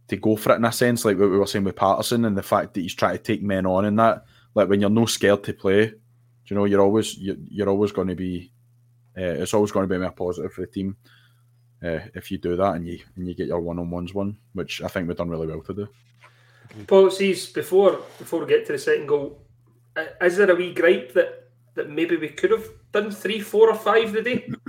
[0.08, 2.36] to go for it in a sense, like what we were saying with Patterson and
[2.36, 4.26] the fact that he's trying to take men on and that.
[4.56, 5.94] Like when you're no scared to play,
[6.48, 8.52] you know you're always you're, you're always going to be
[9.18, 10.98] uh, it's always going to be a positive for the team.
[11.84, 14.38] Uh, if you do that and you and you get your one on ones won,
[14.54, 15.88] which I think we've done really well to do.
[16.88, 19.40] Policies before before we get to the second goal.
[20.22, 23.76] Is there a wee gripe that that maybe we could have done three, four, or
[23.76, 24.50] five today?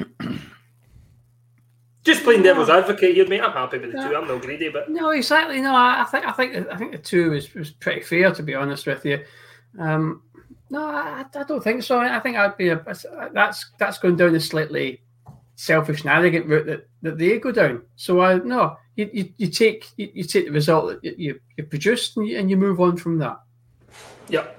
[2.04, 3.40] Just playing devil's advocate here, mate.
[3.40, 4.16] I'm happy with the two.
[4.16, 5.60] I'm not greedy, but No, exactly.
[5.60, 8.42] No, I, I think I think I think the two was, was pretty fair to
[8.42, 9.24] be honest with you.
[9.78, 10.22] Um,
[10.70, 12.00] no, I, I don't think so.
[12.00, 12.82] I think I'd be a
[13.32, 15.02] that's that's going down the slightly
[15.56, 17.82] selfish and arrogant route that, that they go down.
[17.96, 21.40] So I no, you, you, you take you, you take the result that you, you,
[21.56, 23.40] you produced and you, and you move on from that.
[24.28, 24.58] Yep.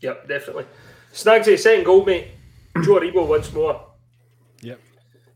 [0.00, 0.66] Yep, definitely.
[1.12, 2.28] Snags a second goal, mate.
[2.82, 3.86] Joe Aribo once more.
[4.60, 4.80] Yep.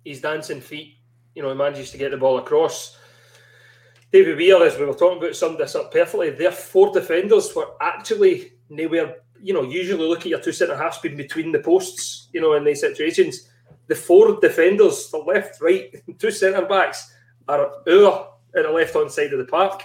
[0.04, 0.96] He's dancing feet.
[1.34, 2.98] You know, he manages to get the ball across.
[4.12, 6.30] David Weir, as we were talking about, summed this up perfectly.
[6.30, 9.16] Their four defenders were actually nowhere.
[9.40, 12.28] You know, usually look at your two centre halves being between the posts.
[12.32, 13.48] You know, in these situations,
[13.90, 17.12] the four defenders, the left, right, two centre backs,
[17.48, 19.82] are over at the left hand side of the park.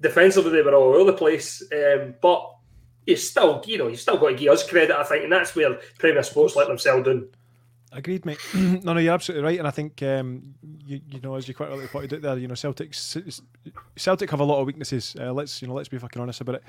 [0.00, 2.56] Defensively, they were all over the place, um, but
[3.06, 5.54] you still, you know, you still got to give us credit, I think, and that's
[5.54, 7.28] where Premier Sports let themselves down.
[7.92, 8.38] Agreed, mate.
[8.54, 11.70] no, no, you're absolutely right, and I think um, you, you know, as you quite
[11.70, 12.94] rightly pointed out there, you know, Celtic,
[13.94, 15.14] Celtic have a lot of weaknesses.
[15.20, 16.64] Uh, let's, you know, let's be fucking honest about it.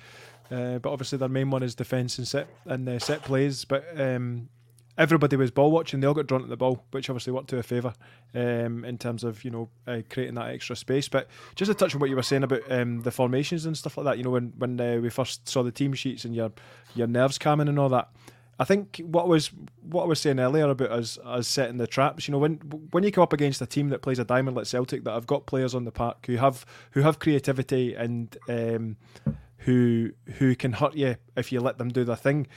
[0.51, 3.65] Uh, but obviously, their main one is defence and set and uh, set plays.
[3.65, 4.47] But um,
[4.97, 7.57] everybody was ball watching; they all got drawn to the ball, which obviously worked to
[7.57, 7.93] a favour
[8.33, 11.07] um, in terms of you know uh, creating that extra space.
[11.07, 13.97] But just to touch on what you were saying about um, the formations and stuff
[13.97, 16.51] like that, you know, when when uh, we first saw the team sheets and your
[16.93, 18.09] your nerves calming and all that.
[18.57, 22.27] I think what was what I was saying earlier about us us setting the traps.
[22.27, 22.55] You know, when
[22.91, 25.27] when you come up against a team that plays a diamond like Celtic that have
[25.27, 28.95] got players on the park who have who have creativity and um,
[29.59, 32.47] who who can hurt you if you let them do their thing.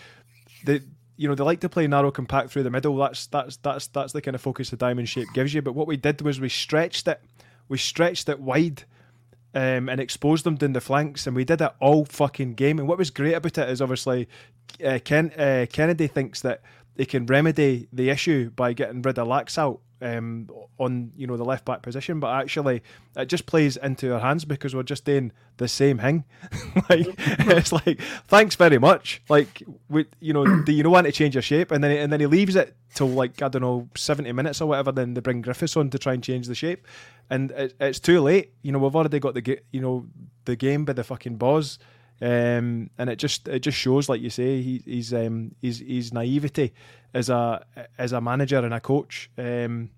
[0.64, 0.82] They
[1.18, 2.96] you know they like to play narrow, compact through the middle.
[2.96, 5.60] That's that's that's that's the kind of focus the diamond shape gives you.
[5.60, 7.20] But what we did was we stretched it,
[7.68, 8.84] we stretched it wide
[9.52, 12.78] um, and exposed them down the flanks, and we did it all fucking game.
[12.78, 14.28] And what was great about it is obviously
[14.84, 16.62] uh, Ken, uh, Kennedy thinks that
[16.98, 21.44] they can remedy the issue by getting rid of Laxalt um, on you know the
[21.44, 22.82] left back position, but actually
[23.16, 26.24] it just plays into our hands because we're just doing the same thing.
[26.90, 29.22] like it's like thanks very much.
[29.28, 32.12] Like we, you know, do you don't want to change your shape, and then and
[32.12, 34.90] then he leaves it till like I don't know seventy minutes or whatever.
[34.90, 36.84] Then they bring Griffiths on to try and change the shape,
[37.30, 38.54] and it, it's too late.
[38.62, 40.06] You know, we've already got the you know
[40.46, 41.78] the game by the fucking balls.
[42.20, 46.12] Um, and it just it just shows, like you say, he, he's um, his his
[46.12, 46.72] naivety
[47.14, 47.64] as a
[47.96, 49.30] as a manager and a coach.
[49.38, 49.90] Um,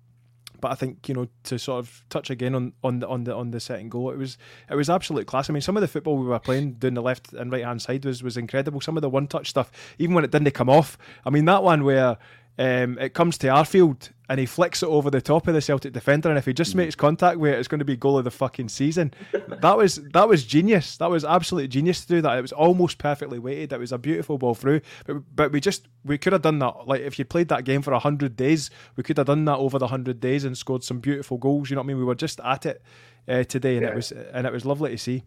[0.61, 3.35] but I think you know to sort of touch again on on the on the
[3.35, 4.37] on the second goal, it was
[4.69, 5.49] it was absolute class.
[5.49, 7.81] I mean, some of the football we were playing down the left and right hand
[7.81, 8.79] side was was incredible.
[8.79, 10.97] Some of the one touch stuff, even when it didn't come off.
[11.25, 12.17] I mean, that one where
[12.59, 15.91] um, it comes to Arfield and he flicks it over the top of the Celtic
[15.93, 18.23] defender, and if he just makes contact with it, it's going to be goal of
[18.23, 19.13] the fucking season.
[19.47, 20.95] that was that was genius.
[20.97, 22.37] That was absolute genius to do that.
[22.37, 23.73] It was almost perfectly weighted.
[23.73, 26.87] It was a beautiful ball through, but but we just we could have done that.
[26.87, 29.77] Like if you played that game for hundred days, we could have done that over
[29.79, 31.69] the hundred days and scored some beautiful goals.
[31.69, 31.97] You know what I mean?
[31.97, 32.81] We were just at it
[33.27, 33.91] uh, today, and Yeah.
[33.91, 35.23] it was and it was lovely to see.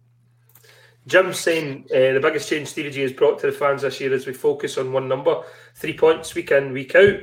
[1.07, 4.13] Jim's saying uh, the biggest change Stevie G has brought to the fans this year
[4.13, 5.43] is we focus on one number,
[5.75, 7.21] three points week in, week out.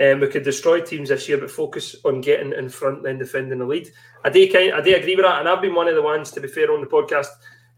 [0.00, 3.58] Um, we could destroy teams this year, but focus on getting in front, then defending
[3.58, 3.88] the lead.
[4.24, 6.30] I do, kind, I do agree with that, and I've been one of the ones,
[6.32, 7.28] to be fair, on the podcast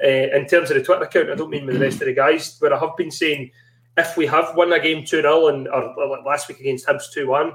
[0.02, 1.30] uh, in terms of the Twitter account.
[1.30, 3.50] I don't mean with the rest of the guys, but I have been saying
[3.96, 6.86] if we have won a game 2 0 and or, or like last week against
[6.86, 7.52] Hibs 2 1,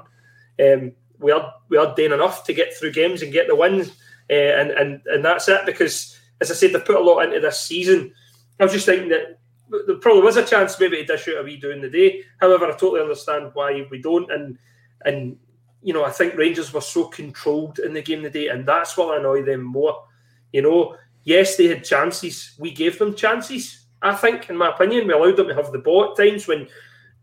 [0.62, 3.88] um, we are we are doing enough to get through games and get the wins,
[4.30, 5.66] uh, and and and that's it.
[5.66, 8.12] Because as I said, they've put a lot into this season.
[8.58, 9.38] I was just thinking that
[9.70, 12.22] there probably was a chance maybe to dish out a wee during the day.
[12.40, 14.58] However, I totally understand why we don't, and
[15.04, 15.36] and
[15.82, 19.18] you know I think Rangers were so controlled in the game today, and that's what
[19.18, 20.04] annoyed them more.
[20.52, 22.54] You know, yes, they had chances.
[22.58, 23.86] We gave them chances.
[24.02, 26.66] I think, in my opinion, we allowed them to have the ball at times when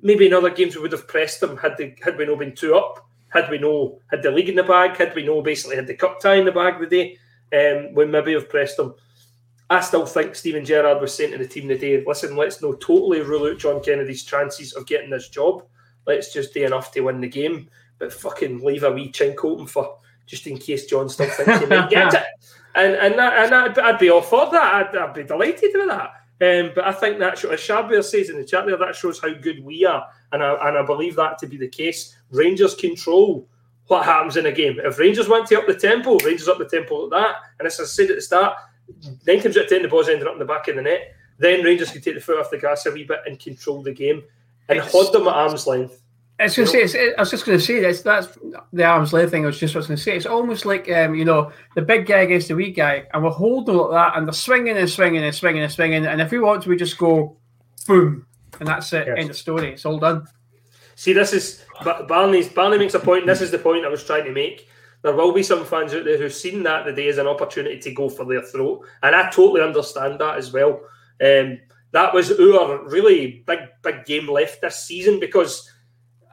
[0.01, 2.55] maybe in other games we would have pressed them had they had we not been
[2.55, 5.75] two up, had we no had the league in the bag, had we no basically
[5.75, 7.17] had the cup tie in the bag the today,
[7.53, 8.95] um, we maybe have pressed them.
[9.69, 13.21] I still think Steven Gerrard was saying to the team today, listen, let's not totally
[13.21, 15.63] rule out John Kennedy's chances of getting this job.
[16.05, 19.67] Let's just do enough to win the game, but fucking leave a wee chink open
[19.67, 22.23] for just in case John still thinks he might get it.
[22.75, 24.75] And and that, and that, I'd be all for that.
[24.75, 26.11] I'd, I'd be delighted with that.
[26.39, 29.33] Um, but I think that, as Shabir says in the chat there, that shows how
[29.33, 32.15] good we are, and I, and I believe that to be the case.
[32.29, 33.47] Rangers control
[33.87, 34.79] what happens in a game.
[34.83, 37.35] If Rangers want to up the tempo, Rangers up the tempo at that.
[37.57, 38.55] And as I said at the start,
[39.25, 41.13] nine times out of ten, the ball's ending up in the back of the net.
[41.39, 43.91] Then Rangers can take the foot off the gas a wee bit and control the
[43.93, 44.23] game
[44.69, 46.01] and It's- hold them at arm's length.
[46.39, 48.37] I was to say, it's, I was just going to say that's that's
[48.71, 49.43] the arms length thing.
[49.43, 50.15] I was just was going to say.
[50.15, 53.31] It's almost like um, you know the big guy against the wee guy, and we're
[53.31, 56.39] holding like that, and they're swinging and swinging and swinging and swinging, and if we
[56.39, 57.37] want to, we just go
[57.87, 58.27] boom,
[58.59, 59.07] and that's it.
[59.07, 59.15] Yes.
[59.17, 59.73] End of story.
[59.73, 60.27] It's all done.
[60.93, 62.49] See, this is Ba- Barney's.
[62.49, 63.25] Barney makes a point.
[63.25, 64.69] This is the point I was trying to make.
[65.03, 67.93] There will be some fans out there who've seen that today as an opportunity to
[67.93, 70.81] go for their throat, and I totally understand that as well.
[71.23, 71.59] Um,
[71.91, 75.71] that was our really big, big game left this season because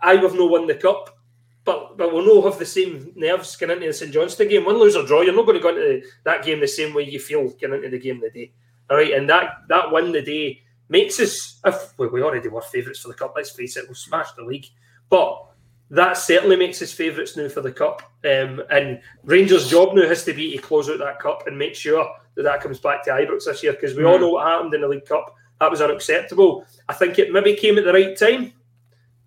[0.03, 1.17] I have no won the cup,
[1.65, 4.65] but but we'll no have the same nerves going into the St Johnstone game.
[4.65, 7.03] Win, lose or draw, you're not going to go into that game the same way
[7.05, 8.53] you feel going into the game the day.
[8.91, 11.61] All right, and that that win the day makes us.
[11.65, 14.43] If well, we already were favourites for the cup, let's face it, we'll smash the
[14.43, 14.67] league,
[15.09, 15.54] but
[15.91, 18.03] that certainly makes us favourites now for the cup.
[18.25, 21.75] Um, and Rangers' job now has to be to close out that cup and make
[21.75, 24.75] sure that that comes back to Ibrox this year because we all know what happened
[24.75, 25.35] in the League Cup.
[25.61, 26.67] That was unacceptable.
[26.89, 28.53] I think it maybe came at the right time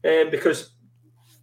[0.04, 0.72] um, because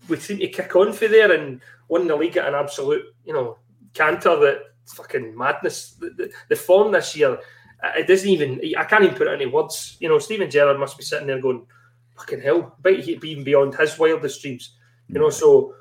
[0.08, 3.32] we seem to kick on for there and win the league at an absolute, you
[3.32, 3.58] know,
[3.94, 5.92] canter that fucking madness.
[5.92, 7.38] The, the, the form this year,
[7.82, 9.96] uh, it doesn't even, I can't even put it into words.
[10.00, 11.66] You know, Steven Gerrard must be sitting there going,
[12.16, 14.76] fucking hell, he be even beyond his wildest dreams.
[15.08, 15.74] You know, so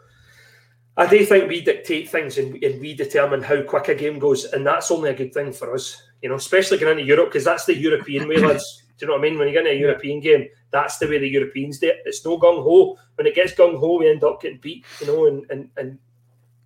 [0.97, 4.45] I do think we dictate things and, and we determine how quick a game goes,
[4.45, 6.01] and that's only a good thing for us.
[6.21, 8.83] You know, especially going into Europe because that's the European way, lads.
[8.97, 9.39] Do you know what I mean?
[9.39, 12.03] When you get into a European game, that's the way the Europeans do it.
[12.05, 12.97] It's no gung ho.
[13.15, 14.85] When it gets gung ho, we end up getting beat.
[15.01, 15.99] You know, and and, and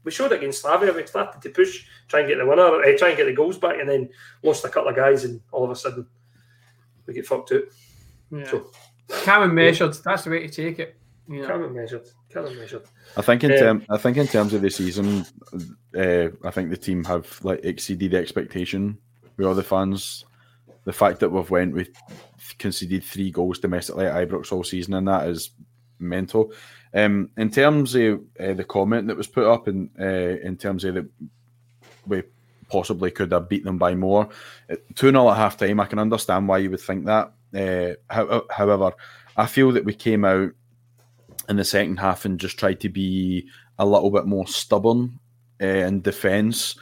[0.03, 0.93] we showed it against Slavia.
[0.93, 3.57] We started to push, try and get the winner, uh, try and get the goals
[3.57, 4.09] back, and then
[4.43, 6.05] lost a couple of guys, and all of a sudden
[7.05, 7.63] we get fucked out.
[8.31, 8.49] Yeah.
[8.49, 8.71] So
[9.09, 9.93] Calm and measured.
[10.03, 10.97] That's the way to take it.
[11.27, 11.45] Know.
[11.45, 12.07] calm and measured,
[12.37, 12.83] calm and measured.
[13.15, 15.25] I think in Um, term, I think in terms of the season,
[15.95, 18.97] uh, I think the team have like exceeded the expectation
[19.35, 20.25] with all the fans.
[20.85, 21.89] The fact that we've went with
[22.59, 25.51] conceded three goals domestically at Ibrox all season, and that is
[25.99, 26.53] mental.
[26.93, 30.83] Um, in terms of uh, the comment that was put up, in uh, in terms
[30.83, 31.09] of that
[32.07, 32.23] we
[32.69, 34.29] possibly could have beat them by more,
[34.95, 35.79] two 0 at half time.
[35.79, 37.33] I can understand why you would think that.
[37.53, 37.93] Uh,
[38.49, 38.91] however,
[39.35, 40.51] I feel that we came out
[41.49, 43.47] in the second half and just tried to be
[43.79, 45.19] a little bit more stubborn
[45.61, 46.75] uh, in defence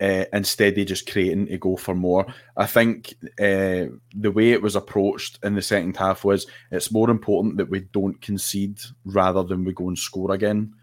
[0.00, 2.26] uh, instead of just creating to go for more.
[2.56, 7.10] I think uh, the way it was approached in the second half was it's more
[7.10, 10.74] important that we don't concede rather than we go and score again.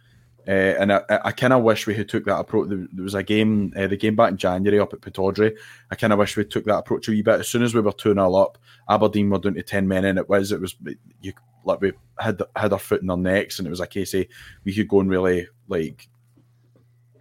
[0.47, 2.69] Uh, and I, I kind of wish we had took that approach.
[2.69, 5.55] There was a game, uh, the game back in January up at Pittodrie.
[5.91, 7.39] I kind of wish we took that approach a wee bit.
[7.41, 8.57] As soon as we were two 0 up,
[8.89, 10.75] Aberdeen were down to ten men, and it was it was
[11.21, 11.33] you
[11.63, 14.25] like we had had our foot in their necks, and it was a case of
[14.63, 16.09] we could go and really like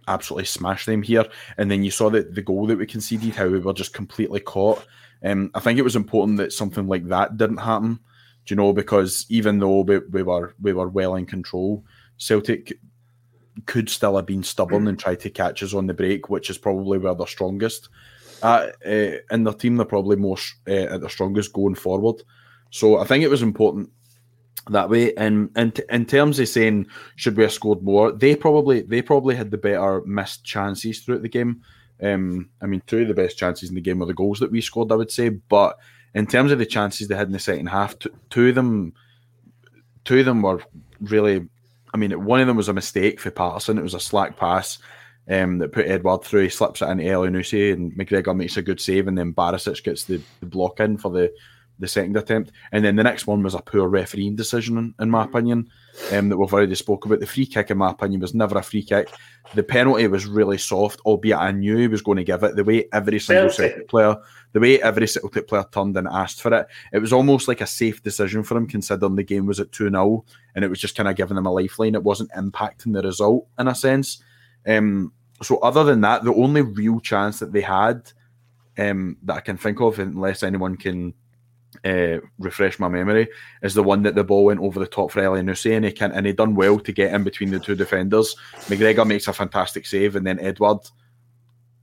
[0.07, 1.25] absolutely smash them here.
[1.57, 4.39] And then you saw that the goal that we conceded, how we were just completely
[4.39, 4.85] caught.
[5.23, 7.99] Um, I think it was important that something like that didn't happen.
[8.45, 8.73] Do you know?
[8.73, 11.85] Because even though we, we were we were well in control,
[12.17, 12.79] Celtic
[13.65, 16.57] could still have been stubborn and tried to catch us on the break, which is
[16.57, 17.89] probably where they're strongest.
[18.41, 20.37] Uh, uh, in their team, they're probably more
[20.67, 22.23] uh, at their strongest going forward.
[22.71, 23.89] So I think it was important
[24.69, 25.13] that way.
[25.15, 29.35] And in, in terms of saying should we have scored more, they probably they probably
[29.35, 31.61] had the better missed chances throughout the game.
[32.01, 34.51] Um, I mean, two of the best chances in the game were the goals that
[34.51, 35.29] we scored, I would say.
[35.29, 35.77] But
[36.15, 37.95] in terms of the chances they had in the second half,
[38.29, 38.93] two of them,
[40.03, 40.63] two of them were
[40.99, 41.47] really.
[41.93, 43.77] I mean, one of them was a mistake for Patterson.
[43.77, 44.79] It was a slack pass
[45.29, 46.43] um, that put Edouard through.
[46.43, 50.05] He slips it into Elyounoussi and McGregor makes a good save, and then Barisic gets
[50.05, 51.33] the, the block in for the
[51.81, 52.51] the second attempt.
[52.71, 55.69] And then the next one was a poor refereeing decision, in, my opinion,
[56.11, 57.19] um, that we've already spoke about.
[57.19, 59.09] The free kick, in my opinion, was never a free kick.
[59.55, 62.55] The penalty was really soft, albeit I knew he was going to give it.
[62.55, 63.49] The way every single.
[63.49, 64.15] Celtic player,
[64.53, 67.67] the way every Celtic player turned and asked for it, it was almost like a
[67.67, 70.23] safe decision for him, considering the game was at 2 0
[70.55, 71.95] and it was just kind of giving them a lifeline.
[71.95, 74.23] It wasn't impacting the result in a sense.
[74.67, 75.11] Um,
[75.41, 78.11] so, other than that, the only real chance that they had
[78.77, 81.15] um, that I can think of, unless anyone can
[81.85, 83.27] uh, refresh my memory,
[83.63, 86.11] is the one that the ball went over the top for Elyounoussi and he can
[86.11, 88.35] and he done well to get in between the two defenders.
[88.67, 90.79] McGregor makes a fantastic save, and then Edouard,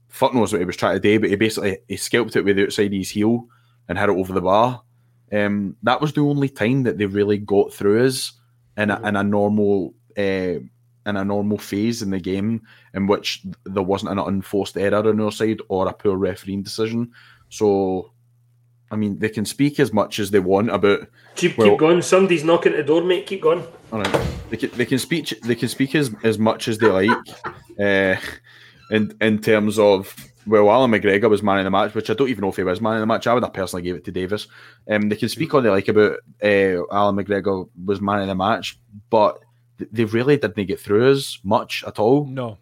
[0.07, 2.55] fuck knows what he was trying to do, but he basically he scalped it with
[2.55, 3.47] the outside of his heel
[3.87, 4.83] and hit it over the bar.
[5.31, 8.33] Um, that was the only time that they really got through us
[8.77, 10.59] in a, in a normal uh,
[11.05, 12.61] in a normal phase in the game
[12.93, 17.11] in which there wasn't an unforced error on our side or a poor refereeing decision.
[17.49, 18.13] So,
[18.91, 21.07] I mean, they can speak as much as they want about.
[21.35, 22.01] Keep, well, keep going.
[22.01, 23.27] Somebody's knocking at the door, mate.
[23.27, 23.63] Keep going.
[23.91, 24.27] all right.
[24.49, 25.29] They can, they can speak.
[25.41, 27.09] They can speak as, as much as they like,
[27.79, 28.15] uh,
[28.91, 30.15] in in terms of
[30.47, 32.63] well, Allan McGregor was man of the match, which I don't even know if he
[32.63, 33.27] was man of the match.
[33.27, 34.47] I would have personally gave it to Davis.
[34.89, 36.13] Um, they can speak all they like about
[36.43, 38.79] uh, Allan McGregor was man of the match,
[39.11, 39.39] but
[39.91, 42.57] they really didn't get through as much at all No.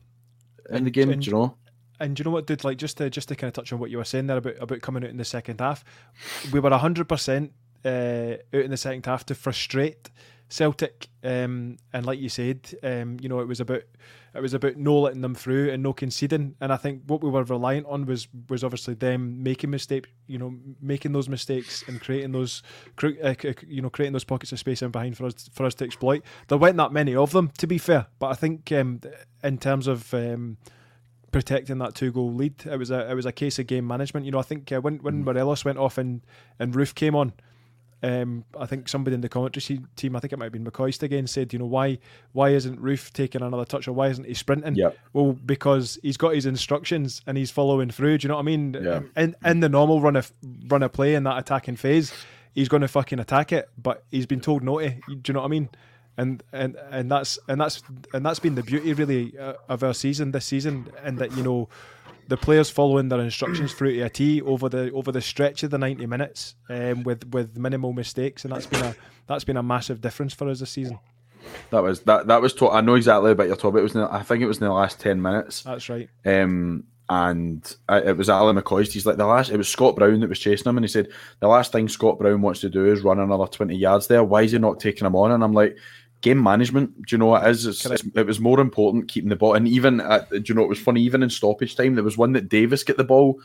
[0.69, 1.09] in the game.
[1.11, 1.55] and- you know?
[1.99, 2.63] And you know what, dude?
[2.63, 4.55] Like just to just to kind of touch on what you were saying there about
[4.59, 5.83] about coming out in the second half,
[6.51, 7.53] we were hundred percent
[7.85, 10.09] uh, out in the second half to frustrate
[10.49, 11.09] Celtic.
[11.23, 13.83] Um, and like you said, um, you know, it was about
[14.33, 16.55] it was about no letting them through and no conceding.
[16.61, 20.37] And I think what we were reliant on was was obviously them making mistakes, you
[20.37, 22.61] know, making those mistakes and creating those,
[23.03, 23.33] uh,
[23.67, 26.23] you know, creating those pockets of space in behind for us for us to exploit.
[26.47, 28.07] There weren't that many of them, to be fair.
[28.19, 29.01] But I think um,
[29.43, 30.57] in terms of um,
[31.31, 32.65] protecting that two goal lead.
[32.65, 34.25] It was a it was a case of game management.
[34.25, 36.21] You know, I think uh, when when Morelos went off and
[36.59, 37.33] and Roofe came on,
[38.03, 41.01] um, I think somebody in the commentary team, I think it might have been McCoist
[41.01, 41.97] again, said, you know, why
[42.31, 44.75] why isn't Roofe taking another touch or why isn't he sprinting?
[44.75, 44.97] Yep.
[45.13, 48.19] Well, because he's got his instructions and he's following through.
[48.19, 48.77] Do you know what I mean?
[48.79, 49.01] Yeah.
[49.15, 50.31] In in the normal run of
[50.67, 52.13] run of play in that attacking phase,
[52.53, 54.89] he's going to fucking attack it, but he's been told no to.
[54.89, 55.69] Do you know what I mean?
[56.17, 59.93] And and and that's and that's and that's been the beauty really uh, of our
[59.93, 61.69] season this season, and that you know
[62.27, 65.69] the players following their instructions through to a T over the over the stretch of
[65.69, 68.95] the ninety minutes, um, with with minimal mistakes, and that's been a
[69.27, 70.99] that's been a massive difference for us this season.
[71.69, 72.27] That was that.
[72.27, 72.53] That was.
[72.55, 73.79] To- I know exactly what you're talking about.
[73.79, 73.95] It was.
[73.95, 75.63] In the, I think it was in the last ten minutes.
[75.63, 76.09] That's right.
[76.25, 78.91] Um, and I, it was Alan McCoist.
[78.91, 79.49] He's like the last.
[79.49, 81.07] It was Scott Brown that was chasing him, and he said
[81.39, 84.23] the last thing Scott Brown wants to do is run another twenty yards there.
[84.23, 85.31] Why is he not taking him on?
[85.31, 85.77] And I'm like,
[86.21, 87.05] game management.
[87.05, 87.65] Do you know what it is?
[87.65, 89.53] It's, it's, it was more important keeping the ball.
[89.53, 91.01] And even at, do you know it was funny?
[91.01, 93.39] Even in stoppage time, there was one that Davis get the ball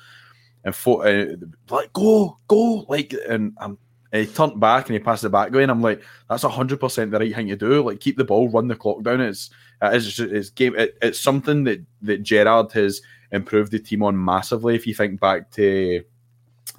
[0.64, 1.37] and fought, uh,
[1.70, 3.79] like go go like and um,
[4.12, 5.70] he turned back and he passed it back going.
[5.70, 7.83] I'm like, that's hundred percent the right thing to do.
[7.83, 9.20] Like keep the ball, run the clock down.
[9.20, 9.51] It's
[9.81, 10.77] it is it's game.
[10.77, 13.01] It, it's something that that Gerrard has
[13.33, 14.75] improved the team on massively.
[14.75, 16.05] If you think back to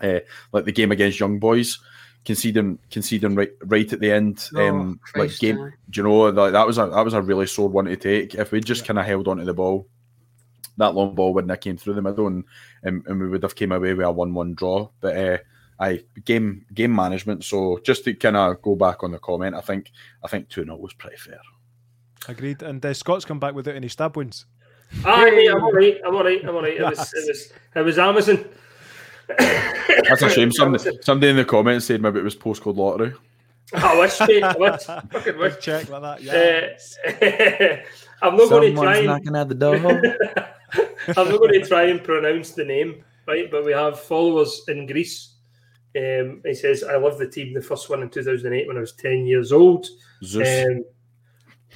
[0.02, 0.20] uh,
[0.52, 1.80] like the game against Young Boys,
[2.26, 5.59] conceding conceding right right at the end, Oh, um, like game.
[5.59, 5.71] aye.
[5.89, 8.36] Do you know like that was a that was a really sore one to take.
[8.36, 9.88] If we just kind of held onto the ball,
[10.78, 12.43] that long ball wouldn't have came through the middle, and
[12.84, 14.89] and, and we would have came away with a one-one draw.
[15.01, 15.38] But uh,
[15.80, 17.43] I game game management.
[17.43, 19.91] So just to kind of go back on the comment, I think
[20.24, 21.39] I think two 0 was pretty fair.
[22.28, 22.63] Agreed.
[22.63, 24.45] And uh, Scott's come back without any stab wounds.
[25.03, 25.99] Aye, mate, I'm all right.
[26.05, 26.41] I'm all right.
[26.43, 26.78] I'm all right.
[26.78, 28.45] It was, it was, it was Amazon.
[29.28, 30.51] That's a shame.
[30.51, 33.13] Somebody, somebody in the comments said maybe it was postcode lottery.
[33.74, 34.43] I wish, mate.
[34.43, 34.84] I wish.
[35.11, 35.59] Fucking wish.
[35.59, 36.21] Check like that.
[36.21, 37.82] Yeah.
[37.82, 37.84] Uh,
[38.26, 39.76] I'm not going to try and knocking at the door.
[41.17, 43.49] I'm not going to try and pronounce the name, right?
[43.49, 45.36] But we have followers in Greece.
[45.95, 47.53] Um, he says, "I love the team.
[47.53, 49.88] The first one in 2008 when I was 10 years old."
[50.24, 50.65] Zeus.
[50.65, 50.84] Um,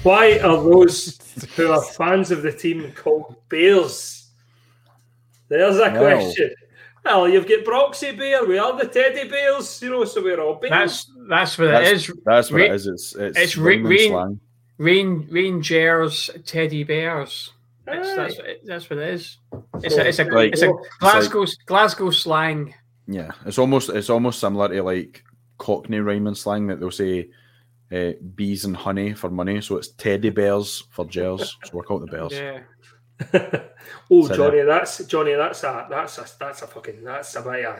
[0.04, 1.18] why are those
[1.56, 4.30] who are fans of the team called Bears?
[5.50, 6.22] There's a Well.
[6.22, 6.54] question.
[7.08, 8.46] Well, you've got Broxy Bear.
[8.46, 10.72] We are the Teddy Bears, you know, so we're all Bears.
[10.72, 12.12] That's that's what That's, it is.
[12.26, 12.88] that's what Ra- it is.
[12.88, 14.40] It's it's, it's Ra- Rain- slang.
[14.78, 17.52] Rain Rangers teddy bears.
[17.86, 19.38] That's, that's, what that's what it is.
[19.82, 22.74] It's a, it's a, like- it's a it's Glasgow Glasgow slang.
[23.08, 25.24] Yeah, it's almost it's almost similar to like
[25.58, 27.30] Cockney rhyming slang that they'll say
[27.92, 29.62] uh, bees and honey for money.
[29.62, 31.58] So it's teddy bears for gels.
[31.64, 32.34] So we're called the bears.
[32.34, 32.60] Yeah.
[34.12, 35.34] oh, So Johnny, that's Johnny.
[35.34, 37.80] That's a that's a that's a fucking that's a bit of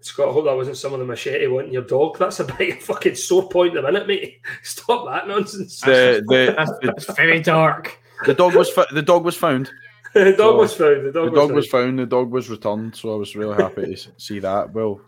[0.00, 0.28] Scott.
[0.28, 2.18] I hope that wasn't some of the machete wanting your dog.
[2.18, 4.40] That's a bit of fucking sore point at the minute, mate.
[4.62, 5.80] Stop that nonsense.
[5.80, 7.98] The the, that's very dark.
[8.24, 9.70] the dog was fo- the dog was found.
[10.14, 11.06] the dog So, was found.
[11.06, 11.84] The The dog, dog was, was found.
[11.84, 11.98] found.
[12.00, 12.96] The dog was returned.
[12.96, 14.72] So I was really happy to see that.
[14.72, 15.00] Well,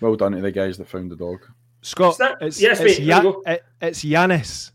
[0.00, 1.40] well done to the guys that found the dog.
[1.82, 3.50] Scott, Is that- it's, yes, it's, mate, Ya- there you go.
[3.50, 4.70] it- it's Yanis.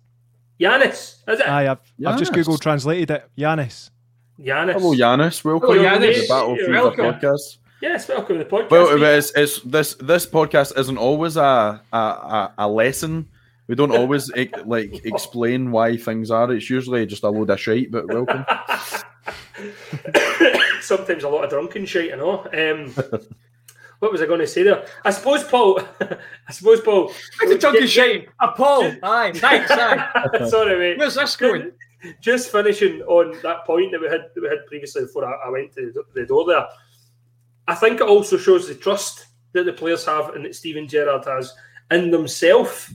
[0.63, 1.47] Yanis, is it?
[1.47, 2.35] Aye, I've, I've just Yanis.
[2.35, 3.29] Google translated it.
[3.37, 3.89] Yanis.
[4.39, 4.73] Yanis.
[4.73, 5.43] Hello, Yanis.
[5.43, 6.21] Welcome Hello, to Yanis.
[6.21, 7.05] the Battle You're welcome.
[7.05, 7.57] podcast.
[7.81, 8.69] Yes, welcome to the podcast.
[8.71, 13.27] Well, it's, it's this this podcast isn't always a a, a, a lesson.
[13.67, 14.31] We don't always
[14.65, 16.49] like explain why things are.
[16.53, 17.91] It's usually just a load of shite.
[17.91, 18.45] But welcome.
[20.81, 22.47] Sometimes a lot of drunken shit, you know.
[22.53, 22.93] Um,
[23.99, 24.85] what was I going to say there?
[25.03, 25.81] I suppose, Paul.
[26.01, 27.11] I suppose, Paul.
[27.41, 28.29] It's a chunky shite.
[28.39, 28.91] A Paul.
[29.01, 29.31] Aye.
[29.33, 29.71] Thanks.
[29.71, 30.45] Aye.
[30.49, 30.97] Sorry, mate.
[30.97, 31.71] Where's this going?
[32.21, 35.49] Just finishing on that point that we had that we had previously before I, I
[35.49, 36.67] went to the, the door there.
[37.67, 41.25] I think it also shows the trust that the players have and that Steven Gerrard
[41.25, 41.53] has
[41.91, 42.93] in themselves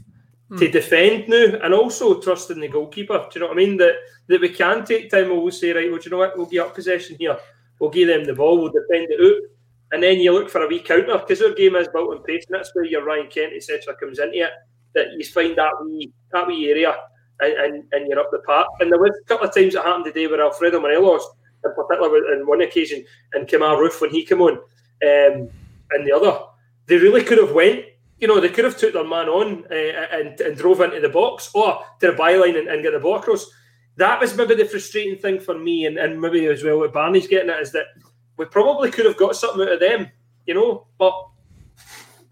[0.58, 0.72] to hmm.
[0.72, 3.18] defend now, and also trust in the goalkeeper.
[3.18, 3.76] Do you know what I mean?
[3.76, 3.94] That
[4.28, 5.28] that we can take time.
[5.28, 6.36] We'll say, right, well, do you know what?
[6.36, 7.36] We'll give up possession here.
[7.78, 8.58] We'll give them the ball.
[8.58, 9.48] We'll defend it out,
[9.93, 12.44] and then you look for a wee counter because our game is built on pace,
[12.48, 13.94] and that's where your Ryan Kent etc.
[13.97, 14.51] comes into it.
[14.94, 16.94] That you find that wee that wee area
[17.40, 18.66] and, and, and you're up the park.
[18.81, 21.24] And there was a couple of times it happened today where Alfredo Morelos
[21.65, 25.48] in particular in one occasion, and Kemar Roofe when he came on, um,
[25.90, 26.39] and the other,
[26.86, 27.85] they really could have went.
[28.19, 31.09] You know, they could have took their man on uh, and, and drove into the
[31.09, 33.47] box or to the byline and, and get the ball across.
[33.97, 37.28] That was maybe the frustrating thing for me, and, and maybe as well what Barney's
[37.28, 37.86] getting at is that
[38.39, 40.10] we probably could have got something out of them,
[40.47, 40.86] you know.
[40.98, 41.12] But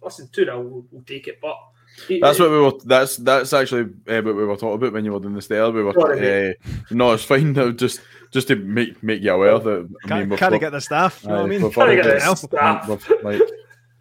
[0.03, 1.39] listen, two now, we'll, we'll take it.
[1.43, 1.57] But
[2.21, 2.73] That's what we were.
[2.85, 5.71] That's that's actually uh, what we were talking about when you were doing the stair.
[5.71, 5.93] We were.
[5.93, 6.55] Sorry, Uh,
[6.91, 7.53] no, it's fine.
[7.53, 8.01] No, just
[8.33, 10.81] just to make make you aware that I Can't, mean, we've can't got- get the
[10.81, 11.21] staff.
[11.23, 11.63] You know what I mean?
[11.63, 13.23] we've Can't get the staff.
[13.23, 13.43] like,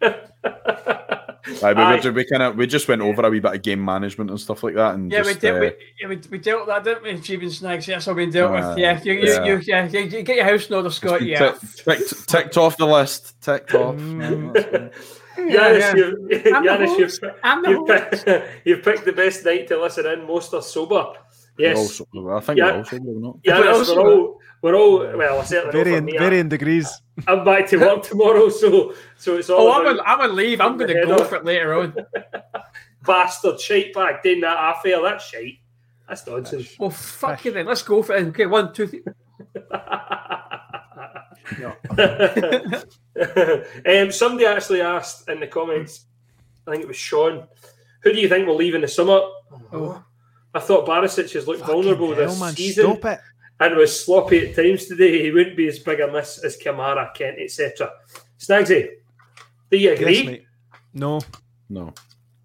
[1.62, 2.00] aye, we, Aye.
[2.04, 4.40] were, we kind of we just went over a wee bit of game management and
[4.40, 6.74] stuff like that, and Yeah, just, we, dealt, uh, we, yeah, we, we dealt with
[6.74, 7.12] that, didn't we?
[7.14, 8.78] Jeevan Snags, yeah that's all been dealt Uh, with.
[8.78, 9.44] Yeah, you, you, yeah.
[9.44, 11.20] You, yeah, you, you get your house in order, Scott.
[11.20, 11.52] been Yeah.
[11.52, 11.60] tick-
[11.98, 13.40] ticked, ticked off the list.
[13.40, 13.96] Ticked off.
[13.96, 14.54] Mm.
[14.54, 14.88] Yeah.
[15.36, 15.94] Yanis, yeah.
[15.94, 20.26] you've, Yanis, you've, you've, picked, you've picked the best night to listen in.
[20.26, 21.12] Most are sober.
[21.58, 22.34] We're all Yes, sober.
[22.34, 22.64] I think Yeah.
[22.72, 23.42] we're all sober, we're not.
[23.42, 24.34] Yanis, We're all sober.
[24.74, 26.18] All, we're all, well, certainly not for Varying, me.
[26.18, 27.00] varying degrees.
[27.26, 30.32] I'm back to work tomorrow, so so it's all Oh, I'm about gonna, I'm gonna
[30.32, 30.60] leave.
[30.60, 31.28] I'm going to go off.
[31.28, 31.94] for it later on.
[33.06, 35.00] bastard shite bag doing that I affair.
[35.02, 35.58] That's shite.
[36.08, 36.76] That's nonsense.
[36.78, 37.66] Well, fuck you then.
[37.66, 38.26] Let's go for it.
[38.28, 39.02] Okay, one, two, three.
[43.88, 46.06] um, somebody actually asked in the comments,
[46.66, 47.46] I think it was Sean,
[48.02, 49.20] who do you think will leave in the summer?
[49.72, 50.02] Oh.
[50.54, 53.20] I thought Barisic has looked vulnerable Fucking this hell, man, season Stop it.
[53.60, 55.22] And was sloppy at times today.
[55.22, 57.90] He wouldn't be as big a miss as Kamara, Kent, etc.
[58.38, 58.88] Snagsy,
[59.70, 60.22] do you agree?
[60.22, 60.40] Yes.
[60.94, 61.20] No,
[61.68, 61.92] No.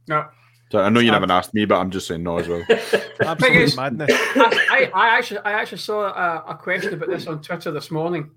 [0.07, 0.25] No.
[0.71, 2.63] So I know you haven't asked me, but I'm just saying no as well.
[3.19, 4.09] absolute madness.
[4.09, 7.91] I, I, I actually, I actually saw a, a question about this on Twitter this
[7.91, 8.31] morning,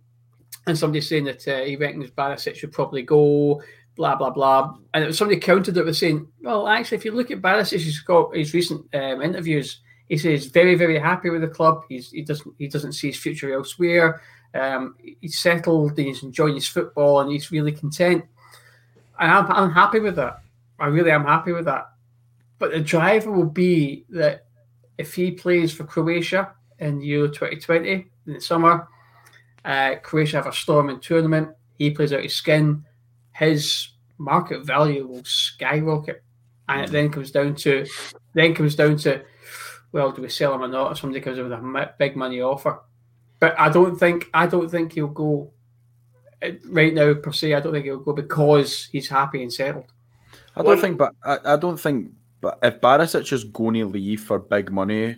[0.66, 3.62] and somebody saying that uh, he reckons Barisic should probably go,
[3.94, 7.12] blah blah blah, and it was somebody countered it with saying, well, actually, if you
[7.12, 11.40] look at Barisic's got his recent um, interviews, he says he's very very happy with
[11.40, 11.84] the club.
[11.88, 14.20] He's he doesn't he doesn't see his future elsewhere.
[14.54, 18.24] Um, he's settled, and he's enjoying his football, and he's really content.
[19.18, 20.40] And I'm, I'm happy with that.
[20.78, 21.90] I really am happy with that.
[22.58, 24.46] But the driver will be that
[24.98, 27.90] if he plays for Croatia in Euro 2020
[28.26, 28.88] in the summer,
[29.64, 31.48] uh, Croatia have a storming tournament.
[31.78, 32.84] He plays out his skin.
[33.32, 36.22] His market value will skyrocket,
[36.68, 37.86] and it then comes down to
[38.34, 39.24] then comes down to
[39.94, 40.92] well, do we sell him or not?
[40.92, 42.80] If somebody comes in with a big money offer,
[43.38, 45.52] but I don't think I don't think he'll go
[46.42, 47.54] uh, right now per se.
[47.54, 49.86] I don't think he'll go because he's happy and settled.
[50.56, 52.10] I don't think, but I, I don't think,
[52.40, 55.16] but if Barisic is going to leave for big money,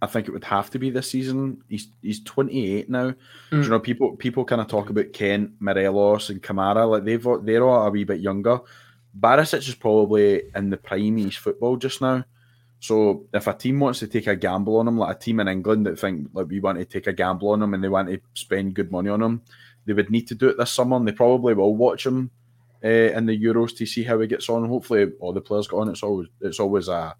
[0.00, 1.62] I think it would have to be this season.
[1.68, 3.10] He's he's 28 now.
[3.50, 7.26] Do you know people people kind of talk about Kent, Morelos, and Kamara like they've
[7.26, 8.60] all- they're all a wee bit younger.
[9.18, 12.24] Barisic is probably in the prime of his football just now.
[12.82, 15.46] So if a team wants to take a gamble on him, like a team in
[15.46, 18.08] England that think like we want to take a gamble on him and they want
[18.08, 19.42] to spend good money on him,
[19.86, 20.96] they would need to do it this summer.
[20.96, 22.32] And they probably will watch him
[22.84, 24.68] uh, in the Euros to see how he gets on.
[24.68, 25.90] Hopefully, all the players get on.
[25.90, 27.14] It's always it's always a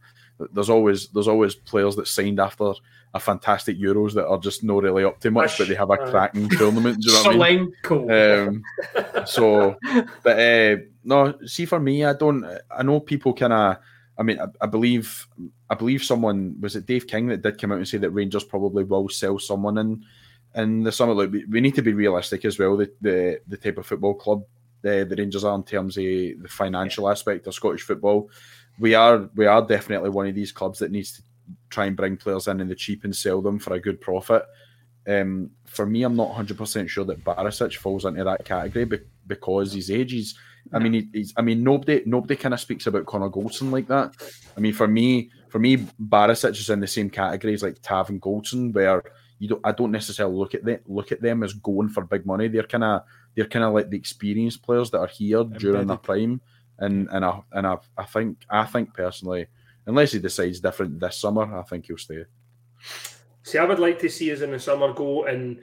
[0.53, 2.73] there's always there's always players that signed after
[3.15, 5.97] a fantastic Euros that are just not really up to much, but they have a
[5.97, 7.01] cracking tournament.
[7.01, 7.73] Do you know what I mean?
[8.11, 9.77] Um, so,
[10.25, 12.45] but uh, no, see for me, I don't.
[12.77, 13.77] I know people kind of.
[14.19, 15.27] I mean, I, I believe,
[15.71, 18.45] I believe someone was it Dave King that did come out and say that Rangers
[18.45, 20.05] probably will sell someone in
[20.55, 21.15] in the summer.
[21.15, 22.77] Like we, we need to be realistic as well.
[22.77, 24.45] The the, the type of football club
[24.83, 28.29] the, the Rangers are in terms of the financial aspect of Scottish football.
[28.79, 31.23] We are we are definitely one of these clubs that needs to
[31.71, 34.43] try and bring players in in the cheap and sell them for a good profit.
[35.07, 39.01] Um, for me, I'm not 100 percent sure that Barisic falls into that category be-
[39.27, 40.13] because his age.
[40.13, 40.39] He's,
[40.73, 43.89] I mean, he, he's, I mean, nobody, nobody kind of speaks about Connor Goldson like
[43.89, 44.15] that.
[44.57, 48.09] I mean, for me, for me, Barisic is in the same category as like Tav
[48.09, 49.03] and Goldson, where
[49.39, 52.25] you don't, I don't necessarily look at them, look at them as going for big
[52.25, 52.49] money.
[52.49, 53.03] They're kind of,
[53.35, 56.41] they're kind of like the experienced players that are here during their prime,
[56.79, 59.47] and and I and I, I think, I think personally,
[59.87, 62.25] unless he decides different this summer, I think he'll stay.
[63.43, 65.59] See, I would like to see us in the summer go and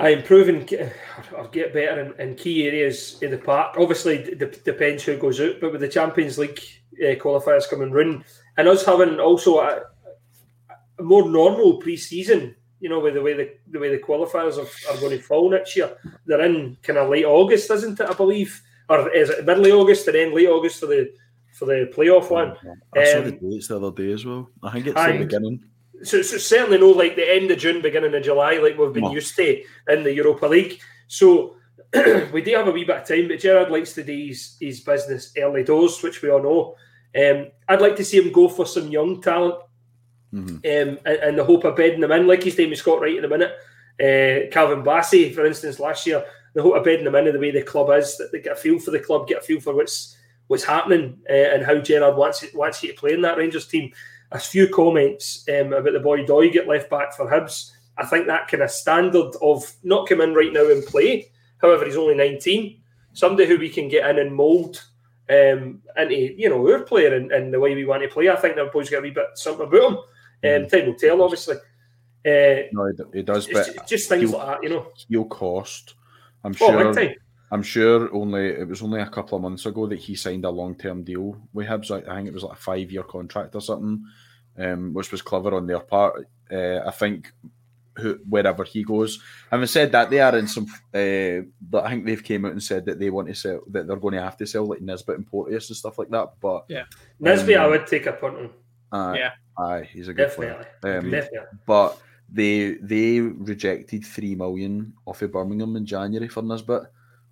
[0.00, 0.92] I improve and get,
[1.36, 3.74] or get better in, in key areas in the park.
[3.78, 6.60] Obviously, it d- depends who goes out, but with the Champions League
[7.02, 8.24] uh, qualifiers coming round,
[8.56, 9.82] and us having also a,
[10.98, 14.92] a more normal pre-season, you know, with the way the, the way the qualifiers are,
[14.94, 15.96] are going to fall next year.
[16.26, 18.08] They're in kind of late August, isn't it?
[18.08, 21.12] I believe, or is it middle August and then late August for the
[21.54, 22.56] for the playoff one?
[22.96, 24.48] I saw Um, the dates the other day as well.
[24.62, 25.64] I think it's I- the beginning.
[26.02, 29.04] So, so certainly no like the end of June, beginning of July, like we've been
[29.04, 29.12] No.
[29.12, 30.80] used to in the Europa League.
[31.08, 31.56] So
[32.32, 34.80] we do have a wee bit of time, but Gerrard likes to do his, his
[34.80, 36.76] business early doors, which we all know.
[37.18, 39.56] Um, I'd like to see him go for some young talent
[40.34, 40.50] Mhm.
[40.56, 43.16] um, and, and the hope of bedding them in, like he's doing with Scott Wright
[43.16, 43.52] in a minute.
[44.00, 46.22] uh, Calvin Bassey, for instance, last year,
[46.54, 48.56] the hope of bedding them into the way the club is, that they get a
[48.56, 50.16] feel for the club, get a feel for what's
[50.48, 53.90] what's happening uh, and how Gerrard wants wants you to play in that Rangers team.
[54.32, 57.72] A few comments um, about the boy Doig get left back for Hibs.
[57.96, 61.30] I think that kind of standard of not come in right now and play.
[61.62, 62.80] However, he's only 19.
[63.14, 64.80] Somebody who we can get in and mould
[65.30, 68.28] um, into you know our player and, and the way we want to play.
[68.28, 70.62] I think that boy's got a wee bit something about him.
[70.62, 71.56] Um, time will tell, obviously.
[72.24, 74.86] Uh, No, he, does, but ju- just things like that, you know.
[75.08, 75.94] he'll cost.
[76.44, 76.94] I'm Oh, sure.
[77.48, 77.58] Big time.
[77.58, 80.50] I'm sure only it was only a couple of months ago that he signed a
[80.50, 81.90] long term deal with Hibs.
[81.90, 84.04] I I think it was like a five year contract or something,
[84.58, 86.26] um, which was clever on their part.
[86.50, 87.32] Uh, I think
[87.96, 89.20] who, wherever he goes.
[89.50, 90.66] Having said that, they are in some.
[90.94, 93.86] Uh, but I think they've came out and said that they want to sell that
[93.86, 96.34] they're going to have to sell like Nisbet and Porteous and stuff like that.
[96.40, 96.84] But Yeah.
[97.18, 98.50] Nisbet, I um, would take a punt on.
[98.92, 99.30] uh, Yeah.
[99.58, 100.64] aye, he's a good Definitely.
[100.80, 100.98] player.
[100.98, 101.38] Um, Definitely.
[101.66, 102.00] but
[102.32, 106.82] they they rejected three million off of Birmingham in January for Nisbet,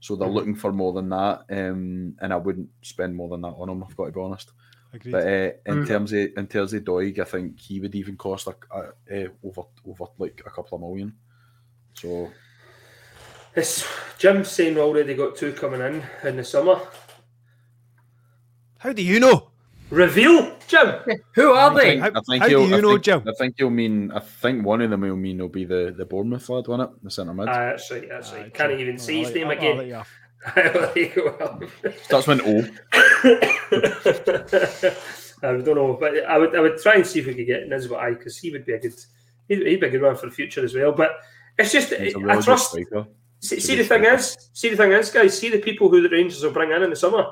[0.07, 0.35] so they're Mhm.
[0.35, 1.45] looking for more than that.
[1.51, 3.83] Um, and I wouldn't spend more than that on him.
[3.83, 4.53] I've got to be honest.
[4.93, 5.11] Agreed.
[5.13, 5.87] But uh, in Mm.
[5.89, 9.29] terms of in terms of Doig, I think he would even cost like uh, uh,
[9.43, 11.13] over over like a couple of million.
[11.95, 12.31] So
[13.57, 13.85] It's
[14.19, 16.79] Jim's saying we already got two coming in in the summer.
[18.79, 19.51] How do you know?
[19.91, 20.95] Reveal, Jim.
[21.35, 21.81] Who are I they?
[21.91, 23.23] think, How- I think how do he'll- you I know, think, Jim?
[23.29, 24.11] I think you'll mean.
[24.13, 26.89] I think one of them will mean will be the the Bournemouth lad, won't it?
[27.05, 27.49] The centre mid.
[27.49, 28.09] Ah, that's right.
[28.09, 28.55] That's Aye, right.
[28.55, 28.81] Can't cool.
[28.81, 29.77] even I'll say his let- name I'll- I'll again.
[29.79, 30.11] let you off.
[30.55, 31.93] There you go.
[32.03, 32.69] Starts with an O.
[35.43, 37.69] I don't know, but I would I would try and see if we could get
[37.69, 38.95] Nisbet I because he would be a good
[39.49, 40.93] he'd, he'd be a good one for the future as well.
[40.93, 41.13] But
[41.59, 42.71] it's just He's a I really good trust.
[42.71, 43.07] striker.
[43.41, 45.39] See, see the thing is, see the thing is, guys.
[45.39, 47.27] See the people who the Rangers will bring in in the summer.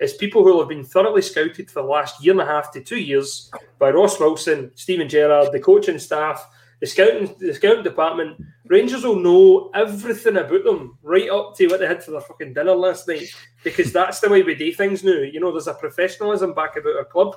[0.00, 2.80] It's people who have been thoroughly scouted for the last year and a half to
[2.80, 6.48] two years by Ross Wilson, Steven Gerrard, the coaching staff,
[6.80, 8.40] the scouting, the scouting department.
[8.66, 12.54] Rangers will know everything about them right up to what they had for their fucking
[12.54, 13.34] dinner last night
[13.64, 15.12] because that's the way we do things now.
[15.12, 17.34] You know, there's a professionalism back about our club,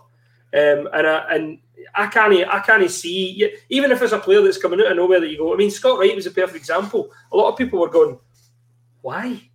[0.53, 1.59] um, and I, and
[1.95, 5.19] I can't I can't see even if it's a player that's coming out of nowhere
[5.19, 5.53] that you go.
[5.53, 7.09] I mean, Scott Wright was a perfect example.
[7.31, 8.19] A lot of people were going,
[9.01, 9.49] why?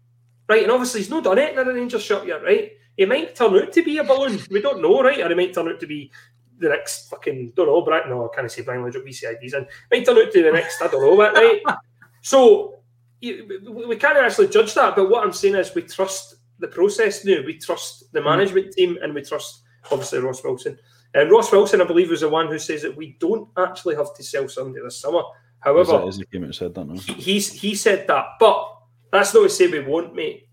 [0.48, 2.72] Right, and obviously he's not done it in a Rangers shop yet, right?
[2.96, 4.40] He might turn out to be a balloon.
[4.50, 5.20] We don't know, right?
[5.20, 6.10] Or he might turn out to be
[6.58, 8.08] the next fucking don't know, Brian.
[8.08, 9.66] No, I can't say Brian Legend BCIDs in.
[9.90, 11.62] Might turn out to be the next, I don't know what, right?
[12.22, 12.80] So
[13.22, 17.40] we- can't actually judge that, but what I'm saying is we trust the process now.
[17.46, 18.28] We trust the mm-hmm.
[18.28, 19.62] management team and we trust
[19.92, 20.76] obviously Ross Wilson.
[21.14, 24.12] And Ross Wilson, I believe, was the one who says that we don't actually have
[24.14, 25.20] to sell somebody this summer.
[25.20, 25.24] Is
[25.60, 26.94] However, it, is it came out and said that now?
[26.94, 28.76] he's he said that, but
[29.12, 30.45] that's not to say we won't, mate.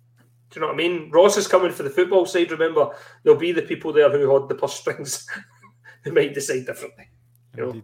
[0.53, 1.09] Do you know what I mean?
[1.09, 2.51] Ross is coming for the football side.
[2.51, 2.91] Remember,
[3.23, 5.27] there'll be the people there who hold the purse strings
[6.03, 7.09] who might decide differently.
[7.57, 7.83] You know?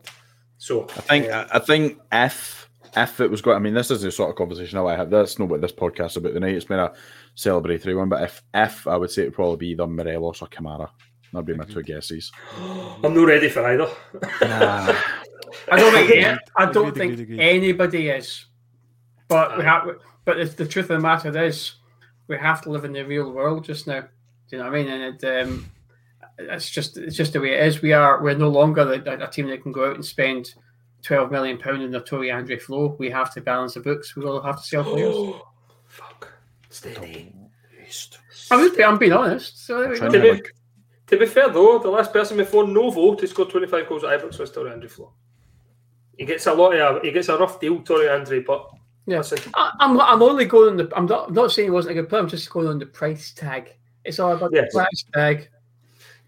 [0.60, 4.04] So I think I I think if if it was going, I mean, this is
[4.04, 5.10] the sort of conversation I have.
[5.10, 6.54] That's not what this podcast is about tonight.
[6.54, 6.94] It's been a
[7.36, 10.48] celebratory one, but if if I would say it would probably be either Morelos or
[10.48, 10.90] Kamara.
[11.34, 12.32] That'd be my two guesses.
[12.58, 13.90] I'm not ready for either.
[14.42, 17.40] I don't think I don't think agreed, agreed.
[17.40, 18.46] anybody is.
[19.28, 19.88] But we have.
[20.26, 21.74] But the, the truth of the matter is,
[22.30, 24.00] we have to live in the real world just now.
[24.02, 24.08] Do
[24.52, 24.90] you know what I mean?
[24.90, 25.70] And it, um,
[26.38, 27.82] it's just it's just the way it is.
[27.82, 30.54] We are we're no longer a, a team that can go out and spend
[31.02, 32.96] twelve million pound in the Tore Andre Flo.
[32.98, 34.16] We have to balance the books.
[34.16, 35.16] We will have to sell players.
[35.88, 36.32] Fuck.
[36.70, 37.34] Steady.
[38.52, 39.66] I'm, just, I'm being honest.
[39.66, 40.18] So there we Trying go.
[40.18, 40.56] to, be- like,
[41.08, 44.40] To be fair though, the last person before Novo to score 25 goals at Ibrox
[44.40, 45.12] was Tore Andre Flo.
[46.18, 48.70] He gets a lot of he gets a rough deal, Tore Andre, but
[49.10, 49.18] Yeah.
[49.18, 50.90] listen, I, I'm I'm only going on the.
[50.96, 52.22] I'm not I'm not saying he wasn't a good player.
[52.22, 53.76] I'm just going on the price tag.
[54.06, 54.72] It's all about Yes.
[54.72, 55.50] the price tag.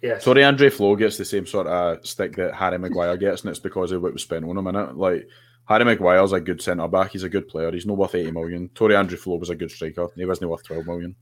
[0.02, 0.24] yes.
[0.24, 3.60] Sorry, Andre Flo gets the same sort of stick that Harry Maguire gets, and it's
[3.60, 4.95] because of what was spent on him in it.
[4.98, 5.28] Like
[5.66, 7.12] Harry Maguire's a good centre back.
[7.12, 7.72] He's a good player.
[7.72, 8.70] He's not worth eighty million.
[8.76, 10.08] Tore Andre Flo was a good striker.
[10.16, 11.16] He wasn't worth twelve million.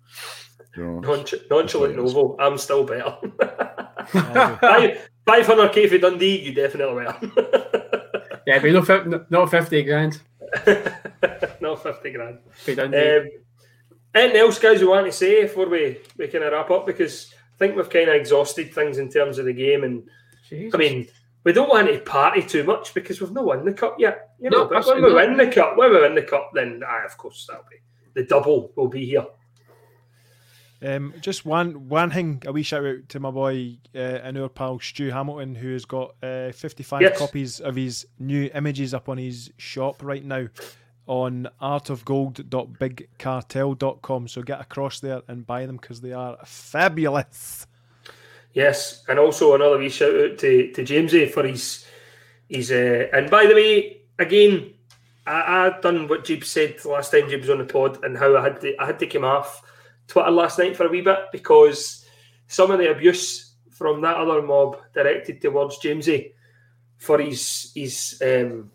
[0.78, 2.36] You know, Nonch- nonchalant That's Novo.
[2.40, 3.18] I'm still better.
[4.62, 7.20] Five- 500k for Dundee, you definitely are.
[8.48, 10.20] Yeah, but no, fif- not fifty grand.
[11.70, 12.40] Not 50 grand.
[12.68, 13.30] Um,
[14.16, 16.86] anything else, guys, you want to say before we, we kind of wrap up?
[16.86, 19.84] Because I think we've kind of exhausted things in terms of the game.
[19.84, 20.10] And
[20.50, 20.74] Jesus.
[20.74, 21.08] I mean,
[21.44, 24.32] we don't want to party too much because we've not won the cup yet.
[24.40, 26.82] You know, No, but when we win the cup, when we win the cup, then
[26.88, 27.78] aye, of course that'll be
[28.14, 29.26] the double will be here.
[30.82, 34.48] Um, just one one thing, a wee shout out to my boy uh, and our
[34.48, 37.18] pal Stu Hamilton, who has got uh, 55 Yes.
[37.20, 40.48] copies of his new images up on his shop right now
[41.10, 44.28] on artofgold.bigcartel.com.
[44.28, 47.66] So get across there and buy them because they are fabulous.
[48.54, 51.86] Yes, and also another wee shout out to to Jamesy for his
[52.48, 52.72] his.
[52.72, 54.74] Uh, and by the way, again,
[55.26, 58.44] I, done what Jeeb said last time Jeeb was on the pod, and how I
[58.44, 59.64] had to I had to come off
[60.08, 62.06] Twitter last night for a wee bit because
[62.48, 66.34] some of the abuse from that other mob directed towards Jamesy
[66.98, 68.72] for his his um,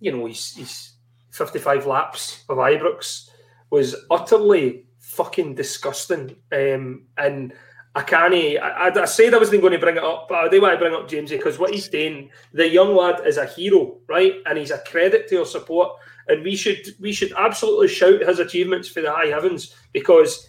[0.00, 0.93] you know his his
[1.34, 3.28] fifty five laps of Ibrox
[3.70, 6.36] was utterly fucking disgusting.
[6.52, 7.52] Um, and
[7.96, 8.34] I can't.
[8.34, 10.74] I, I, I said I wasn't going to bring it up, but I do want
[10.74, 14.34] to bring up Jamesy because what he's doing, the young lad is a hero, right?
[14.46, 15.92] And he's a credit to your support.
[16.28, 20.48] And we should we should absolutely shout his achievements for the high heavens because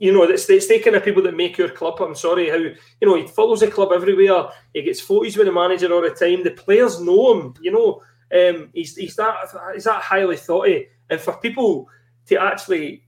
[0.00, 2.00] you know it's, it's the kind of people that make your club.
[2.00, 4.48] I'm sorry how you know he follows the club everywhere.
[4.74, 6.42] He gets photos with the manager all the time.
[6.42, 7.54] The players know him.
[7.60, 8.02] You know,
[8.34, 9.34] um, he's he's that
[9.74, 10.82] he's that highly thought of.
[11.10, 11.88] And for people
[12.26, 13.02] to actually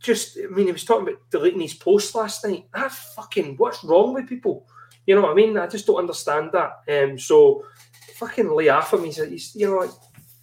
[0.00, 2.66] just, I mean, he was talking about deleting his post last night.
[2.72, 4.68] That's fucking, what's wrong with people?
[5.06, 5.56] You know what I mean?
[5.58, 6.80] I just don't understand that.
[6.88, 7.64] Um, so
[8.14, 9.04] fucking lay off him.
[9.04, 9.90] He's, he's you know, like,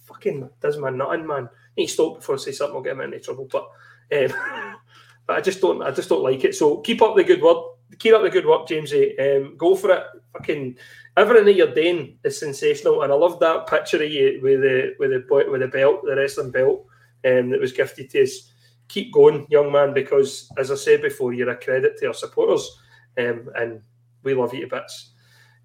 [0.04, 1.48] fucking does my nothing, man.
[1.76, 3.48] He stop before I say something, I'll get him into trouble.
[3.50, 3.68] But,
[4.14, 4.76] um,
[5.26, 6.54] but I just don't, I just don't like it.
[6.54, 7.71] So keep up the good work.
[7.98, 9.18] Keep up the good work, Jamesy.
[9.20, 10.04] Um, go for it.
[10.32, 10.76] Fucking
[11.16, 14.94] everything that you're doing is sensational, and I love that picture of you with the
[14.98, 16.86] with the boy with the belt, the wrestling belt,
[17.24, 18.52] um, that was gifted to us
[18.92, 22.78] keep going, young man, because as I said before, you're a credit to our supporters,
[23.16, 23.80] um, and
[24.22, 25.12] we love you to bits.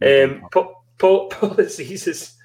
[0.01, 2.36] Um, Paul, Paul, Paul Aziz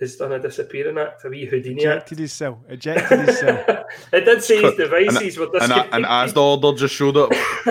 [0.00, 2.12] has, has done a disappearing act, a wee Houdini act.
[2.12, 2.64] Ejected his cell.
[2.68, 3.84] Ejected his cell.
[4.12, 7.30] it did say his devices were And, a- and as the order just showed up,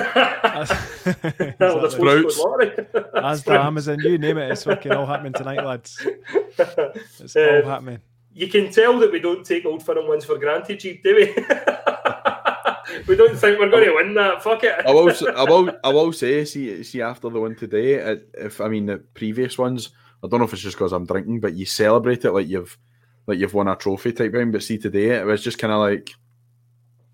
[1.60, 2.40] Well, the Sprouts.
[2.40, 3.24] postcode.
[3.24, 6.06] As the Amazon, you name it, it's fucking all happening tonight, lads.
[6.58, 8.00] It's all Um, happening.
[8.34, 11.26] You can tell that we don't take old firm wins for granted, Jeeb, do we?
[13.08, 14.42] we don't think we're going to win that.
[14.44, 14.76] Fuck it.
[14.86, 18.62] I will, s- I will, I will say, see, see after the one today, if
[18.62, 19.90] I mean the previous ones,
[20.24, 22.78] I don't know if it's just because I'm drinking, but you celebrate it like you've,
[23.28, 24.52] like you've won a trophy type thing.
[24.52, 26.14] But see today, it was just kind of like,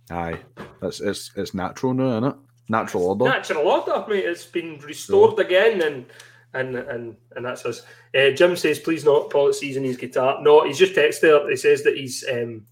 [0.10, 0.40] aye,
[0.82, 2.36] it's it's it's natural now, isn't it?
[2.68, 3.26] Natural order.
[3.26, 4.26] Natural order, mate.
[4.26, 6.06] It's been restored again, and
[6.54, 7.84] and and and that's us.
[8.18, 11.50] Uh, Jim says, "Please not Paul season his guitar." No, he's just texted there.
[11.50, 12.66] He says that he's um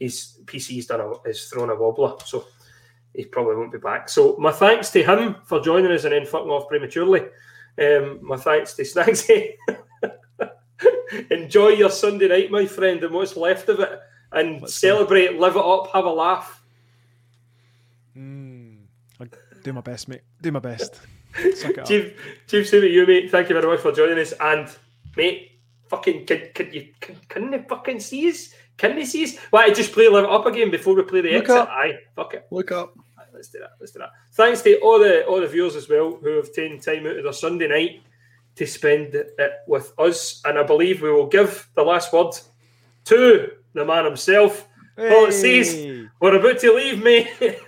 [0.00, 2.46] his PC's done a is thrown a wobbler, so
[3.14, 4.08] he probably won't be back.
[4.08, 7.22] So my thanks to him for joining us and then fucking off prematurely.
[7.80, 9.54] Um, my thanks to Snagsy.
[11.30, 14.00] Enjoy your Sunday night, my friend, and what's left of it,
[14.32, 16.62] and celebrate, live it up, have a laugh.
[19.20, 19.28] I'll
[19.62, 20.22] do my best, mate.
[20.40, 21.00] Do my best.
[21.54, 21.86] Suck it up.
[21.86, 22.14] Chief,
[22.46, 23.30] Chief, to you, mate.
[23.30, 24.32] Thank you very much for joining us.
[24.40, 24.68] And,
[25.16, 25.52] mate,
[25.88, 28.52] fucking, can, can you, can, can they fucking see us?
[28.76, 29.36] Can they see us?
[29.50, 31.56] Why, just play Live It Up again before we play the Look exit?
[31.56, 31.68] up.
[31.68, 32.46] Aye, fuck it.
[32.50, 32.94] Look up.
[33.42, 33.72] Let's do that.
[33.80, 34.12] Let's do that.
[34.34, 37.24] Thanks to all the all the viewers as well who have taken time out of
[37.24, 38.02] their Sunday night
[38.54, 39.36] to spend it
[39.66, 40.40] with us.
[40.44, 42.36] And I believe we will give the last word
[43.06, 44.68] to the man himself.
[44.96, 45.74] Paul it says,
[46.20, 47.32] we're about to leave, mate.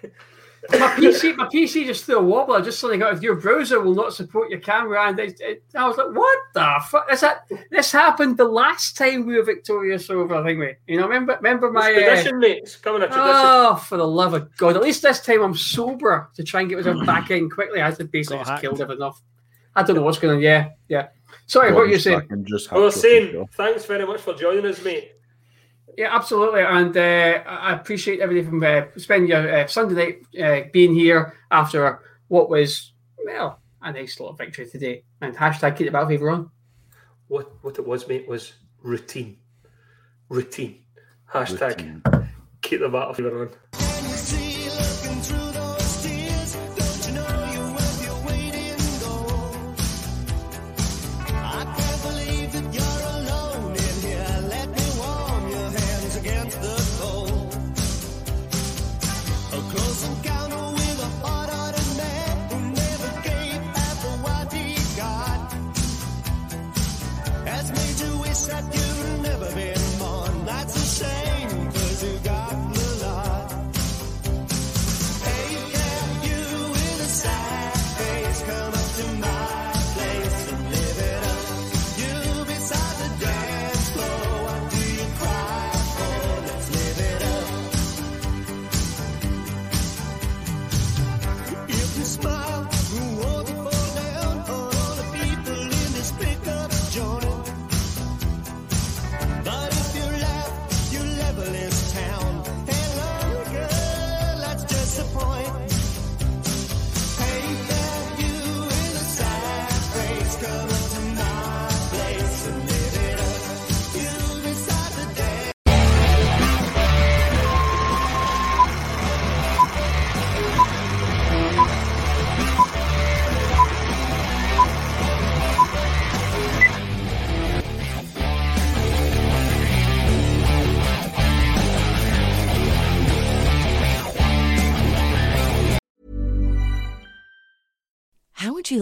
[0.71, 2.63] My PC, my PC just threw a wobbler.
[2.63, 5.87] Just something out of your browser will not support your camera, and it, it, I
[5.87, 10.09] was like, "What the fuck is that?" This happened the last time we were victorious
[10.09, 10.75] over, I think we.
[10.87, 11.91] You know, remember, remember my.
[11.91, 12.59] It's uh, tradition, mate.
[12.63, 13.25] It's coming a tradition.
[13.27, 14.77] Oh, for the love of God!
[14.77, 17.83] At least this time I'm sober to try and get myself back in quickly.
[17.83, 18.61] I had to basically Got just hacked.
[18.63, 19.21] killed everything off.
[19.77, 20.43] I don't know what's going on.
[20.43, 21.09] Yeah, yeah.
[21.47, 22.21] Sorry, what were you saying?
[22.21, 25.13] Fucking Just I was hacked saying, thanks very much for joining us, mate.
[25.97, 30.17] Yeah, absolutely, and uh, I I appreciate everything from uh, spending your uh, Sunday night
[30.43, 32.93] uh, being here after what was
[33.25, 35.05] well a nice little victory today.
[35.21, 36.51] And hashtag keep the battle fever on.
[37.29, 39.39] What what it was, mate, was routine.
[40.29, 40.83] Routine.
[41.33, 42.29] Hashtag Routine.
[42.63, 43.84] keep the battle fever on.